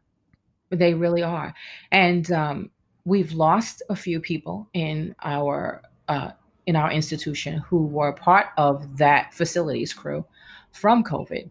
they 0.69 0.93
really 0.93 1.23
are. 1.23 1.53
And 1.91 2.31
um, 2.31 2.71
we've 3.05 3.31
lost 3.31 3.81
a 3.89 3.95
few 3.95 4.19
people 4.19 4.69
in 4.73 5.15
our 5.23 5.81
uh, 6.07 6.31
in 6.67 6.75
our 6.75 6.91
institution 6.91 7.59
who 7.59 7.87
were 7.87 8.11
part 8.11 8.47
of 8.57 8.97
that 8.97 9.33
facilities 9.33 9.93
crew 9.93 10.23
from 10.71 11.03
COVID. 11.03 11.49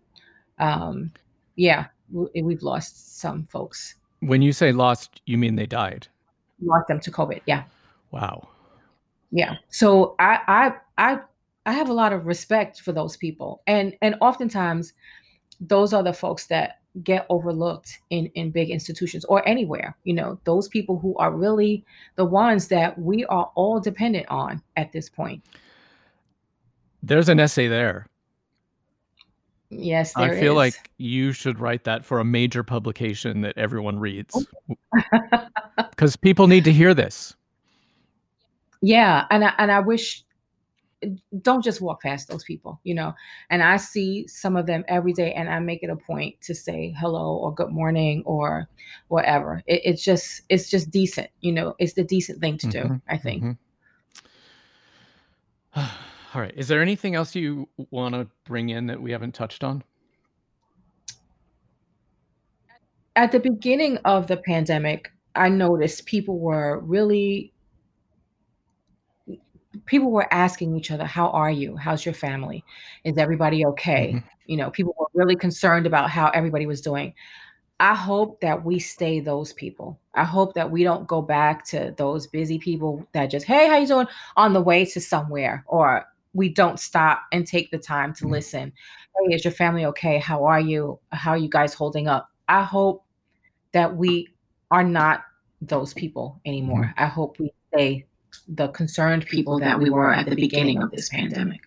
Um, 0.58 1.10
yeah, 1.56 1.86
we've 2.12 2.62
lost 2.62 3.18
some 3.18 3.44
folks. 3.44 3.94
When 4.20 4.42
you 4.42 4.52
say 4.52 4.72
lost, 4.72 5.22
you 5.26 5.38
mean 5.38 5.56
they 5.56 5.66
died? 5.66 6.06
Lost 6.62 6.86
them 6.88 7.00
to 7.00 7.10
COVID. 7.10 7.40
Yeah. 7.46 7.64
Wow. 8.10 8.46
Yeah. 9.30 9.56
So 9.70 10.14
I 10.18 10.40
I 10.46 10.72
I 10.98 11.18
I 11.64 11.72
have 11.72 11.88
a 11.88 11.94
lot 11.94 12.12
of 12.12 12.26
respect 12.26 12.80
for 12.80 12.92
those 12.92 13.16
people, 13.16 13.62
and 13.66 13.96
and 14.00 14.14
oftentimes 14.20 14.92
those 15.60 15.92
are 15.92 16.02
the 16.02 16.12
folks 16.12 16.46
that 16.46 16.80
get 17.02 17.26
overlooked 17.28 17.98
in 18.10 18.26
in 18.34 18.50
big 18.50 18.70
institutions 18.70 19.24
or 19.26 19.46
anywhere 19.46 19.96
you 20.04 20.14
know 20.14 20.38
those 20.44 20.68
people 20.68 20.98
who 20.98 21.14
are 21.16 21.30
really 21.30 21.84
the 22.16 22.24
ones 22.24 22.68
that 22.68 22.98
we 22.98 23.24
are 23.26 23.50
all 23.54 23.80
dependent 23.80 24.26
on 24.28 24.62
at 24.76 24.92
this 24.92 25.08
point. 25.08 25.42
There's 27.02 27.28
an 27.28 27.38
essay 27.38 27.68
there. 27.68 28.06
Yes 29.68 30.16
i 30.16 30.30
feel 30.38 30.52
is. 30.52 30.56
like 30.56 30.90
you 30.98 31.32
should 31.32 31.58
write 31.58 31.84
that 31.84 32.04
for 32.04 32.20
a 32.20 32.24
major 32.24 32.62
publication 32.62 33.40
that 33.40 33.58
everyone 33.58 33.98
reads. 33.98 34.34
Oh. 34.34 35.48
Because 35.90 36.16
people 36.16 36.46
need 36.46 36.64
to 36.64 36.72
hear 36.72 36.94
this. 36.94 37.34
Yeah 38.80 39.26
and 39.30 39.44
I, 39.44 39.52
and 39.58 39.72
I 39.72 39.80
wish 39.80 40.24
don't 41.40 41.62
just 41.62 41.80
walk 41.80 42.02
past 42.02 42.28
those 42.28 42.44
people, 42.44 42.80
you 42.84 42.94
know. 42.94 43.14
And 43.50 43.62
I 43.62 43.76
see 43.76 44.26
some 44.28 44.56
of 44.56 44.66
them 44.66 44.84
every 44.88 45.12
day, 45.12 45.32
and 45.32 45.48
I 45.48 45.58
make 45.58 45.82
it 45.82 45.90
a 45.90 45.96
point 45.96 46.40
to 46.42 46.54
say 46.54 46.94
hello 46.98 47.36
or 47.36 47.54
good 47.54 47.70
morning 47.70 48.22
or 48.24 48.68
whatever. 49.08 49.62
It, 49.66 49.82
it's 49.84 50.04
just 50.04 50.42
it's 50.48 50.70
just 50.70 50.90
decent, 50.90 51.28
you 51.40 51.52
know. 51.52 51.74
It's 51.78 51.94
the 51.94 52.04
decent 52.04 52.40
thing 52.40 52.58
to 52.58 52.66
do, 52.66 52.80
mm-hmm. 52.80 52.96
I 53.08 53.18
think. 53.18 53.42
Mm-hmm. 53.42 53.56
All 56.34 56.42
right. 56.42 56.54
Is 56.56 56.68
there 56.68 56.82
anything 56.82 57.14
else 57.14 57.34
you 57.34 57.68
want 57.90 58.14
to 58.14 58.28
bring 58.44 58.68
in 58.68 58.86
that 58.88 59.00
we 59.00 59.12
haven't 59.12 59.32
touched 59.32 59.64
on? 59.64 59.82
At 63.14 63.32
the 63.32 63.40
beginning 63.40 63.96
of 64.04 64.26
the 64.26 64.36
pandemic, 64.36 65.10
I 65.34 65.48
noticed 65.48 66.04
people 66.04 66.38
were 66.38 66.80
really 66.80 67.54
people 69.84 70.10
were 70.10 70.32
asking 70.32 70.76
each 70.76 70.90
other, 70.90 71.04
"How 71.04 71.28
are 71.30 71.50
you? 71.50 71.76
How's 71.76 72.04
your 72.04 72.14
family? 72.14 72.64
Is 73.04 73.18
everybody 73.18 73.66
okay?" 73.66 74.12
Mhm. 74.14 74.24
You 74.46 74.56
know, 74.56 74.70
people 74.70 74.94
were 74.98 75.06
really 75.14 75.36
concerned 75.36 75.86
about 75.86 76.10
how 76.10 76.28
everybody 76.30 76.66
was 76.66 76.80
doing. 76.80 77.14
I 77.78 77.94
hope 77.94 78.40
that 78.40 78.64
we 78.64 78.78
stay 78.78 79.20
those 79.20 79.52
people. 79.52 79.98
I 80.14 80.24
hope 80.24 80.54
that 80.54 80.70
we 80.70 80.82
don't 80.82 81.06
go 81.06 81.20
back 81.20 81.64
to 81.66 81.94
those 81.98 82.26
busy 82.26 82.58
people 82.58 83.06
that 83.12 83.26
just, 83.26 83.46
"Hey, 83.46 83.68
how 83.68 83.76
you 83.76 83.86
doing?" 83.86 84.06
on 84.36 84.54
the 84.54 84.62
way 84.62 84.84
to 84.86 85.00
somewhere, 85.00 85.62
or 85.66 86.06
we 86.32 86.48
don't 86.48 86.80
stop 86.80 87.22
and 87.32 87.46
take 87.46 87.70
the 87.70 87.78
time 87.78 88.14
to 88.14 88.24
Mhm. 88.24 88.30
listen. 88.30 88.72
"Hey, 89.18 89.34
is 89.34 89.44
your 89.44 89.52
family 89.52 89.84
okay? 89.86 90.18
How 90.18 90.44
are 90.44 90.60
you? 90.60 90.98
How 91.12 91.32
are 91.32 91.38
you 91.38 91.48
guys 91.50 91.74
holding 91.74 92.08
up?" 92.08 92.30
I 92.48 92.62
hope 92.62 93.04
that 93.72 93.96
we 93.96 94.28
are 94.70 94.84
not 94.84 95.24
those 95.60 95.92
people 95.94 96.40
anymore. 96.46 96.94
I 96.96 97.06
hope 97.06 97.38
we 97.38 97.52
stay 97.74 98.06
the 98.48 98.68
concerned 98.68 99.26
people 99.26 99.58
that 99.60 99.78
we 99.78 99.90
were 99.90 100.12
at 100.12 100.28
the 100.28 100.36
beginning 100.36 100.82
of 100.82 100.90
this 100.90 101.08
pandemic. 101.08 101.60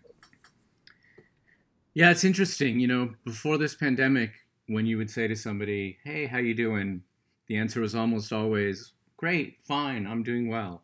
Yeah, 1.93 2.11
it's 2.11 2.23
interesting. 2.23 2.79
You 2.79 2.87
know, 2.87 3.13
before 3.25 3.57
this 3.57 3.75
pandemic, 3.75 4.31
when 4.67 4.85
you 4.85 4.97
would 4.97 5.09
say 5.09 5.27
to 5.27 5.35
somebody, 5.35 5.97
"Hey, 6.03 6.25
how 6.25 6.37
you 6.37 6.53
doing?" 6.53 7.03
the 7.47 7.57
answer 7.57 7.81
was 7.81 7.95
almost 7.95 8.31
always, 8.31 8.93
"Great, 9.17 9.57
fine, 9.63 10.07
I'm 10.07 10.23
doing 10.23 10.47
well." 10.47 10.83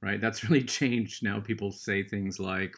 Right? 0.00 0.20
That's 0.20 0.44
really 0.48 0.62
changed. 0.62 1.22
Now 1.22 1.40
people 1.40 1.72
say 1.72 2.02
things 2.02 2.38
like, 2.38 2.76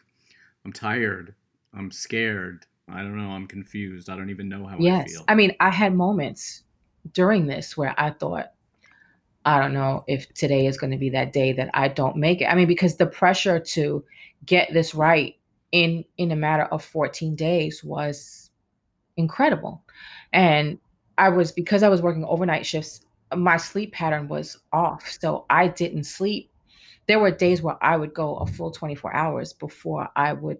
"I'm 0.63 0.73
tired, 0.73 1.35
I'm 1.73 1.91
scared, 1.91 2.65
I 2.87 3.01
don't 3.01 3.17
know, 3.17 3.29
I'm 3.29 3.47
confused, 3.47 4.09
I 4.09 4.15
don't 4.15 4.29
even 4.29 4.49
know 4.49 4.65
how 4.65 4.75
I 4.75 4.77
feel." 4.77 4.85
Yes. 4.85 5.11
feel." 5.11 5.25
I 5.27 5.35
mean, 5.35 5.55
I 5.59 5.69
had 5.69 5.93
moments 5.93 6.63
during 7.13 7.45
this 7.45 7.77
where 7.77 7.93
I 7.97 8.09
thought, 8.11 8.53
I 9.45 9.59
don't 9.59 9.73
know 9.73 10.03
if 10.07 10.33
today 10.33 10.65
is 10.65 10.77
gonna 10.77 10.97
be 10.97 11.09
that 11.11 11.31
day 11.31 11.53
that 11.53 11.69
I 11.73 11.87
don't 11.87 12.17
make 12.17 12.41
it. 12.41 12.45
I 12.45 12.55
mean, 12.55 12.67
because 12.67 12.97
the 12.97 13.05
pressure 13.05 13.59
to 13.59 14.03
get 14.45 14.73
this 14.73 14.95
right 14.95 15.35
in 15.71 16.03
in 16.17 16.31
a 16.31 16.35
matter 16.35 16.63
of 16.63 16.83
14 16.83 17.35
days 17.35 17.83
was 17.83 18.49
incredible. 19.17 19.83
And 20.33 20.79
I 21.17 21.29
was 21.29 21.51
because 21.51 21.83
I 21.83 21.89
was 21.89 22.01
working 22.01 22.25
overnight 22.25 22.65
shifts, 22.65 23.01
my 23.35 23.57
sleep 23.57 23.93
pattern 23.93 24.27
was 24.27 24.57
off, 24.73 25.07
so 25.19 25.45
I 25.49 25.67
didn't 25.67 26.03
sleep. 26.05 26.51
There 27.07 27.19
were 27.19 27.31
days 27.31 27.61
where 27.61 27.77
I 27.83 27.97
would 27.97 28.13
go 28.13 28.37
a 28.37 28.47
full 28.47 28.71
24 28.71 29.13
hours 29.13 29.53
before 29.53 30.09
I 30.15 30.33
would 30.33 30.57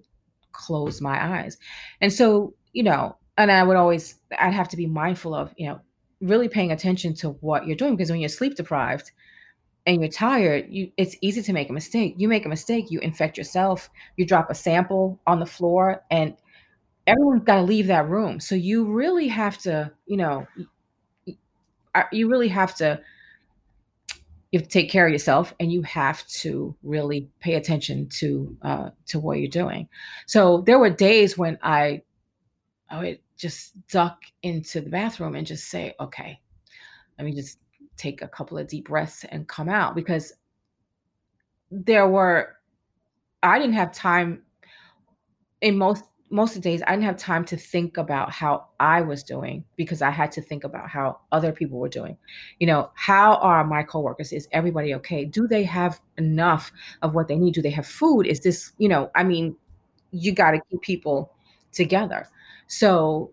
close 0.52 1.02
my 1.02 1.40
eyes. 1.40 1.58
And 2.02 2.14
so, 2.14 2.54
you 2.74 2.84
know, 2.84 3.18
and 3.38 3.52
I 3.52 3.64
would 3.64 3.78
always 3.78 4.16
I'd 4.38 4.54
have 4.54 4.70
to 4.70 4.78
be 4.78 4.88
mindful 4.88 5.34
of, 5.34 5.54
you 5.58 5.68
know, 5.68 5.82
really 6.26 6.50
paying 6.50 6.72
attention 6.72 7.14
to 7.16 7.30
what 7.42 7.68
you're 7.68 7.76
doing 7.76 7.96
because 7.96 8.12
when 8.12 8.20
you're 8.20 8.30
sleep 8.30 8.56
deprived 8.56 9.12
and 9.86 10.02
you're 10.02 10.12
tired, 10.12 10.66
you 10.70 10.92
it's 10.98 11.16
easy 11.22 11.42
to 11.44 11.54
make 11.54 11.70
a 11.70 11.74
mistake. 11.74 12.16
You 12.18 12.28
make 12.28 12.46
a 12.46 12.50
mistake, 12.50 12.90
you 12.90 13.00
infect 13.00 13.38
yourself, 13.38 13.90
you 14.18 14.26
drop 14.26 14.50
a 14.50 14.56
sample 14.56 15.20
on 15.28 15.40
the 15.40 15.46
floor, 15.46 16.04
and 16.10 16.36
everyone's 17.08 17.44
gotta 17.44 17.62
leave 17.62 17.88
that 17.88 18.10
room. 18.10 18.40
So 18.40 18.56
you 18.56 18.86
really 18.86 19.28
have 19.28 19.58
to, 19.60 19.92
you 20.08 20.18
know, 20.18 20.48
uh, 21.94 22.04
you 22.12 22.30
really 22.30 22.50
have 22.50 22.76
to 22.76 23.00
you 24.52 24.60
have 24.60 24.68
to 24.68 24.74
take 24.74 24.90
care 24.90 25.06
of 25.06 25.12
yourself, 25.12 25.54
and 25.60 25.72
you 25.72 25.82
have 25.82 26.26
to 26.28 26.76
really 26.82 27.30
pay 27.42 27.56
attention 27.56 28.08
to, 28.08 28.56
uh, 28.62 28.90
to 29.08 29.20
what 29.20 29.40
you're 29.40 29.50
doing. 29.50 29.90
So 30.28 30.62
there 30.62 30.80
were 30.80 30.90
days 30.90 31.38
when 31.38 31.58
I 31.62 32.04
I 32.90 33.00
would 33.00 33.20
just 33.38 33.74
duck 33.88 34.22
into 34.44 34.82
the 34.82 34.90
bathroom 34.90 35.36
and 35.36 35.46
just 35.48 35.70
say, 35.70 35.94
"Okay, 36.00 36.40
let 37.18 37.26
me 37.26 37.34
just 37.34 37.60
take 37.98 38.22
a 38.22 38.28
couple 38.28 38.58
of 38.58 38.68
deep 38.68 38.88
breaths 38.88 39.26
and 39.26 39.48
come 39.48 39.70
out," 39.70 39.96
because 39.96 40.34
there 41.72 42.08
were 42.08 42.58
I 43.44 43.60
didn't 43.60 43.76
have 43.76 43.92
time 43.94 44.44
in 45.62 45.78
most 45.78 46.04
most 46.32 46.56
of 46.56 46.64
the 46.64 46.70
days, 46.70 46.82
I 46.86 46.92
didn't 46.92 47.04
have 47.04 47.18
time 47.18 47.46
to 47.46 47.56
think 47.56 47.98
about 47.98 48.32
how 48.32 48.68
I 48.80 49.02
was 49.02 49.24
doing 49.24 49.64
because 49.76 50.02
I 50.02 50.10
had 50.10 50.32
to 50.34 50.42
think 50.42 50.64
about 50.64 50.90
how 50.90 51.20
other 51.32 51.52
people 51.52 51.78
were 51.80 51.88
doing. 51.88 52.18
You 52.60 52.68
know, 52.68 52.92
how 52.96 53.36
are 53.36 53.64
my 53.64 53.84
coworkers? 53.84 54.34
Is 54.34 54.48
everybody 54.52 54.96
okay? 54.96 55.24
Do 55.26 55.48
they 55.48 55.64
have 55.64 56.02
enough 56.18 56.72
of 57.04 57.14
what 57.14 57.28
they 57.28 57.36
need? 57.38 57.54
Do 57.54 57.62
they 57.62 57.70
have 57.70 57.86
food? 57.88 58.26
Is 58.26 58.42
this, 58.42 58.74
you 58.80 58.90
know, 58.90 59.12
I 59.14 59.24
mean, 59.24 59.56
you 60.12 60.32
gotta 60.32 60.60
keep 60.70 60.82
people 60.82 61.32
together. 61.72 62.28
So 62.68 63.32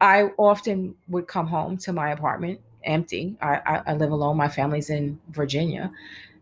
I 0.00 0.30
often 0.36 0.94
would 1.08 1.28
come 1.28 1.46
home 1.46 1.76
to 1.78 1.92
my 1.92 2.10
apartment 2.10 2.60
empty. 2.84 3.36
I 3.40 3.56
I 3.64 3.82
I 3.88 3.94
live 3.94 4.10
alone, 4.10 4.36
my 4.36 4.48
family's 4.48 4.90
in 4.90 5.20
Virginia, 5.30 5.92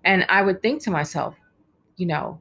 and 0.04 0.24
I 0.28 0.42
would 0.42 0.62
think 0.62 0.82
to 0.84 0.90
myself, 0.90 1.36
you 1.96 2.06
know, 2.06 2.40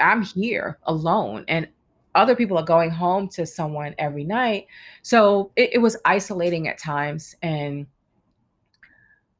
I'm 0.00 0.22
here 0.22 0.78
alone, 0.84 1.44
and 1.48 1.68
other 2.14 2.36
people 2.36 2.58
are 2.58 2.64
going 2.64 2.90
home 2.90 3.28
to 3.30 3.46
someone 3.46 3.94
every 3.98 4.24
night. 4.24 4.66
So 5.02 5.52
it, 5.56 5.70
it 5.74 5.78
was 5.78 5.96
isolating 6.06 6.68
at 6.68 6.78
times, 6.78 7.36
and 7.42 7.86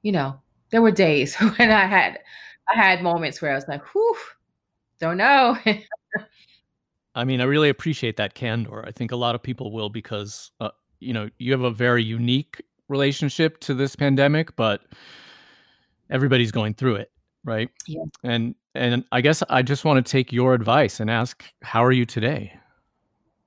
you 0.03 0.12
know, 0.12 0.41
there 0.70 0.83
were 0.83 0.91
days 0.91 1.35
when 1.59 1.70
I 1.70 1.87
had 1.87 2.18
I 2.72 2.76
had 2.76 3.03
moments 3.03 3.43
where 3.43 3.53
I 3.53 3.55
was 3.55 3.66
like, 3.68 3.83
"Whew, 3.95 4.16
don't 5.01 5.16
know." 5.18 5.57
I 7.14 7.24
mean, 7.24 7.40
I 7.40 7.44
really 7.44 7.68
appreciate 7.68 8.16
that 8.18 8.34
candor. 8.34 8.84
I 8.86 8.92
think 8.92 9.12
a 9.12 9.16
lot 9.16 9.34
of 9.34 9.42
people 9.42 9.72
will 9.72 9.88
because, 9.88 10.50
uh, 10.61 10.70
you 11.00 11.12
know, 11.12 11.28
you 11.38 11.52
have 11.52 11.62
a 11.62 11.70
very 11.70 12.04
unique 12.04 12.62
relationship 12.88 13.58
to 13.61 13.74
this 13.74 13.96
pandemic, 13.96 14.54
but 14.56 14.82
everybody's 16.08 16.52
going 16.52 16.74
through 16.74 16.96
it, 16.96 17.11
right? 17.44 17.68
Yeah. 17.86 18.04
And 18.22 18.54
and 18.74 19.04
I 19.11 19.20
guess 19.20 19.42
I 19.48 19.62
just 19.62 19.84
want 19.84 20.04
to 20.04 20.11
take 20.11 20.32
your 20.32 20.54
advice 20.54 21.00
and 21.00 21.11
ask, 21.11 21.44
how 21.62 21.84
are 21.84 21.90
you 21.90 22.06
today? 22.06 22.52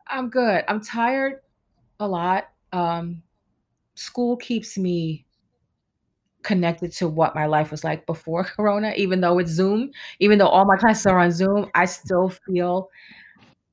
I'm 0.08 0.30
good. 0.30 0.66
I'm 0.68 0.82
tired 0.82 1.40
a 2.00 2.08
lot. 2.08 2.50
Um, 2.74 3.24
school 3.96 4.36
keeps 4.36 4.78
me 4.78 5.26
connected 6.44 6.92
to 6.92 7.08
what 7.08 7.36
my 7.36 7.46
life 7.46 7.72
was 7.72 7.86
like 7.86 8.06
before 8.06 8.44
Corona, 8.56 8.94
even 8.98 9.22
though 9.22 9.40
it's 9.40 9.52
Zoom, 9.52 9.92
even 10.20 10.38
though 10.38 10.48
all 10.48 10.66
my 10.66 10.76
classes 10.76 11.06
are 11.06 11.20
on 11.20 11.32
Zoom, 11.32 11.70
I 11.74 11.86
still 11.86 12.30
feel 12.30 12.90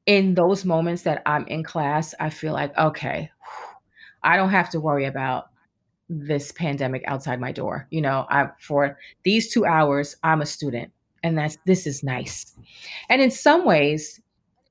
in 0.07 0.35
those 0.35 0.65
moments 0.65 1.03
that 1.03 1.23
I'm 1.27 1.47
in 1.47 1.63
class, 1.63 2.15
I 2.19 2.31
feel 2.31 2.53
like, 2.53 2.77
okay, 2.77 3.31
I 4.23 4.37
don't 4.37 4.51
have 4.51 4.71
to 4.71 4.81
worry 4.81 5.05
about 5.05 5.51
this 6.09 6.51
pandemic 6.51 7.05
outside 7.07 7.41
my 7.41 7.53
door. 7.53 7.87
You 7.91 8.01
know, 8.01 8.27
I 8.29 8.49
for 8.61 8.99
these 9.23 9.53
2 9.53 9.65
hours, 9.65 10.17
I'm 10.25 10.43
a 10.43 10.47
student, 10.47 10.91
and 11.23 11.39
that's 11.39 11.59
this 11.67 11.87
is 11.87 12.03
nice. 12.03 12.57
And 13.09 13.23
in 13.23 13.31
some 13.31 13.65
ways, 13.65 14.21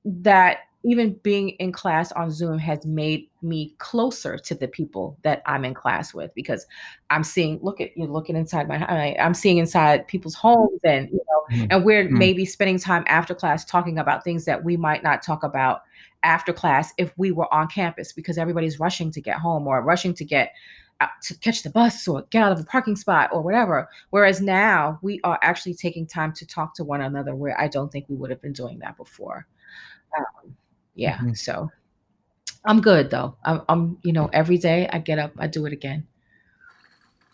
that 0.04 0.58
even 0.84 1.14
being 1.22 1.50
in 1.50 1.72
class 1.72 2.12
on 2.12 2.30
Zoom 2.30 2.58
has 2.58 2.84
made 2.84 3.29
me 3.42 3.74
closer 3.78 4.38
to 4.38 4.54
the 4.54 4.68
people 4.68 5.16
that 5.22 5.42
I'm 5.46 5.64
in 5.64 5.74
class 5.74 6.12
with 6.14 6.34
because 6.34 6.66
I'm 7.10 7.24
seeing 7.24 7.58
look 7.62 7.80
at 7.80 7.96
you're 7.96 8.06
looking 8.06 8.36
inside 8.36 8.68
my 8.68 8.84
I 8.86 9.16
I'm 9.18 9.34
seeing 9.34 9.58
inside 9.58 10.06
people's 10.08 10.34
homes 10.34 10.80
and, 10.84 11.08
you 11.10 11.16
know, 11.28 11.56
Mhm, 11.56 11.66
and 11.70 11.84
we're 11.84 12.04
mm. 12.04 12.10
maybe 12.12 12.44
spending 12.44 12.78
time 12.78 13.04
after 13.06 13.34
class 13.34 13.64
talking 13.64 13.98
about 13.98 14.22
things 14.24 14.44
that 14.44 14.62
we 14.62 14.76
might 14.76 15.02
not 15.02 15.22
talk 15.22 15.42
about 15.42 15.82
after 16.22 16.52
class 16.52 16.92
if 16.98 17.12
we 17.16 17.32
were 17.32 17.52
on 17.52 17.66
campus 17.66 18.12
because 18.12 18.38
everybody's 18.38 18.78
rushing 18.78 19.10
to 19.10 19.20
get 19.20 19.38
home 19.38 19.66
or 19.66 19.82
rushing 19.82 20.14
to 20.14 20.24
get 20.24 20.52
out 21.00 21.10
to 21.22 21.34
catch 21.38 21.62
the 21.62 21.70
bus 21.70 22.06
or 22.06 22.22
get 22.30 22.42
out 22.42 22.52
of 22.52 22.60
a 22.60 22.64
parking 22.64 22.94
spot 22.94 23.30
or 23.32 23.42
whatever. 23.42 23.88
Whereas 24.10 24.40
now 24.40 24.98
we 25.02 25.20
are 25.24 25.38
actually 25.42 25.74
taking 25.74 26.06
time 26.06 26.32
to 26.34 26.46
talk 26.46 26.74
to 26.74 26.84
one 26.84 27.00
another 27.00 27.34
where 27.34 27.58
I 27.58 27.68
don't 27.68 27.90
think 27.90 28.06
we 28.08 28.16
would 28.16 28.30
have 28.30 28.42
been 28.42 28.52
doing 28.52 28.78
that 28.80 28.96
before. 28.96 29.46
Um, 30.16 30.54
yeah, 30.94 31.18
Mhm. 31.18 31.36
so 31.36 31.70
I'm 32.64 32.80
good 32.80 33.10
though. 33.10 33.36
I'm, 33.44 33.62
I'm, 33.68 33.98
you 34.02 34.12
know, 34.12 34.28
every 34.32 34.58
day 34.58 34.88
I 34.92 34.98
get 34.98 35.18
up, 35.18 35.32
I 35.38 35.46
do 35.46 35.66
it 35.66 35.72
again. 35.72 36.06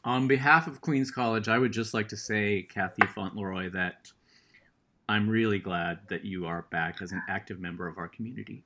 On 0.05 0.29
behalf 0.29 0.69
of 0.69 0.81
Queens 0.81 1.11
College, 1.11 1.49
I 1.49 1.59
would 1.59 1.73
just 1.73 1.93
like 1.93 2.09
to 2.09 2.17
say, 2.17 2.67
Kathy 2.73 3.07
Fauntleroy, 3.09 3.71
that 3.71 4.13
I'm 5.09 5.29
really 5.29 5.59
glad 5.59 5.99
that 6.09 6.25
you 6.25 6.47
are 6.47 6.67
back 6.71 7.03
as 7.03 7.11
an 7.11 7.23
active 7.29 7.59
member 7.59 7.89
of 7.89 7.99
our 7.99 8.09
community. 8.09 8.63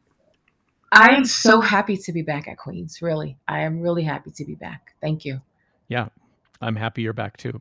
I 0.92 1.14
am 1.14 1.24
so 1.24 1.61
happy 1.61 1.96
to 1.96 2.12
be 2.12 2.22
back 2.22 2.48
at 2.48 2.58
Queens. 2.58 3.00
Really, 3.00 3.38
I 3.48 3.61
am 3.61 3.80
really 3.80 4.02
happy 4.02 4.30
to 4.32 4.44
be 4.44 4.54
back. 4.54 4.94
Thank 5.00 5.24
you. 5.24 5.40
Yeah, 5.88 6.08
I'm 6.61 6.76
happy 6.76 7.02
you're 7.02 7.12
back 7.12 7.36
too. 7.36 7.61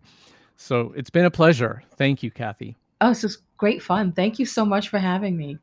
So 0.58 0.94
it's 0.96 1.10
been 1.10 1.26
a 1.26 1.32
pleasure. 1.32 1.84
Thank 1.96 2.22
you, 2.22 2.32
Kathy. 2.32 2.76
Oh, 3.02 3.10
this 3.10 3.24
is 3.24 3.38
great 3.58 3.82
fun. 3.82 4.12
Thank 4.12 4.40
you 4.40 4.46
so 4.46 4.66
much 4.66 4.90
for 4.90 5.00
having 5.00 5.38
me. 5.38 5.58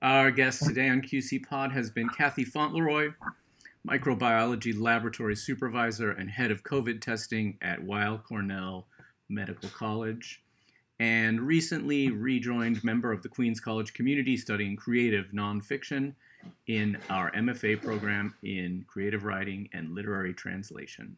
Our 0.00 0.30
guest 0.30 0.64
today 0.64 0.88
on 0.88 1.02
QC 1.02 1.44
Pod 1.44 1.72
has 1.72 1.90
been 1.90 2.08
Kathy 2.08 2.44
Fauntleroy, 2.44 3.14
microbiology 3.84 4.78
laboratory 4.78 5.34
supervisor 5.34 6.12
and 6.12 6.30
head 6.30 6.52
of 6.52 6.62
COVID 6.62 7.00
testing 7.00 7.58
at 7.60 7.82
Weill 7.82 8.18
Cornell 8.18 8.86
Medical 9.28 9.68
College, 9.70 10.40
and 11.00 11.40
recently 11.40 12.10
rejoined 12.10 12.84
member 12.84 13.10
of 13.10 13.24
the 13.24 13.28
Queens 13.28 13.58
College 13.58 13.92
community 13.92 14.36
studying 14.36 14.76
creative 14.76 15.32
nonfiction 15.34 16.14
in 16.68 16.96
our 17.10 17.32
MFA 17.32 17.82
program 17.82 18.36
in 18.44 18.84
creative 18.86 19.24
writing 19.24 19.68
and 19.72 19.96
literary 19.96 20.32
translation. 20.32 21.16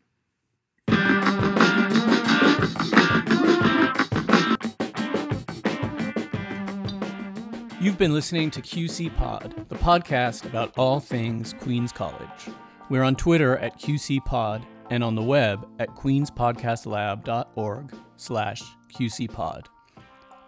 You've 7.80 7.96
been 7.96 8.12
listening 8.12 8.50
to 8.50 8.60
QC 8.60 9.16
Pod, 9.16 9.64
the 9.70 9.74
podcast 9.74 10.44
about 10.44 10.76
all 10.76 11.00
things 11.00 11.54
Queens 11.60 11.92
College. 11.92 12.50
We're 12.90 13.02
on 13.02 13.16
Twitter 13.16 13.56
at 13.56 13.80
QC 13.80 14.22
Pod 14.26 14.66
and 14.90 15.02
on 15.02 15.14
the 15.14 15.22
web 15.22 15.66
at 15.78 15.88
queenspodcastlab.org 15.96 17.94
slash 18.16 18.62
qcpod. 18.92 19.64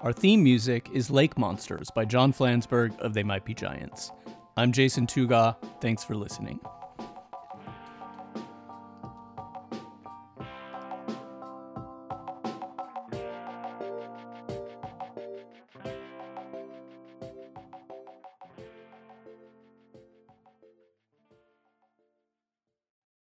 Our 0.03 0.13
theme 0.13 0.45
music 0.45 0.91
is 0.93 1.11
Lake 1.11 1.39
Monsters 1.39 1.89
by 1.95 2.05
John 2.05 2.35
Flansburgh 2.35 3.01
of 3.01 3.15
They 3.15 3.23
Might 3.23 3.47
Be 3.47 3.55
Giants. 3.55 4.13
I'm 4.59 4.71
Jason 4.71 5.07
Tougaw. 5.07 5.57
Thanks 5.81 6.05
for 6.05 6.15
listening. 6.15 6.61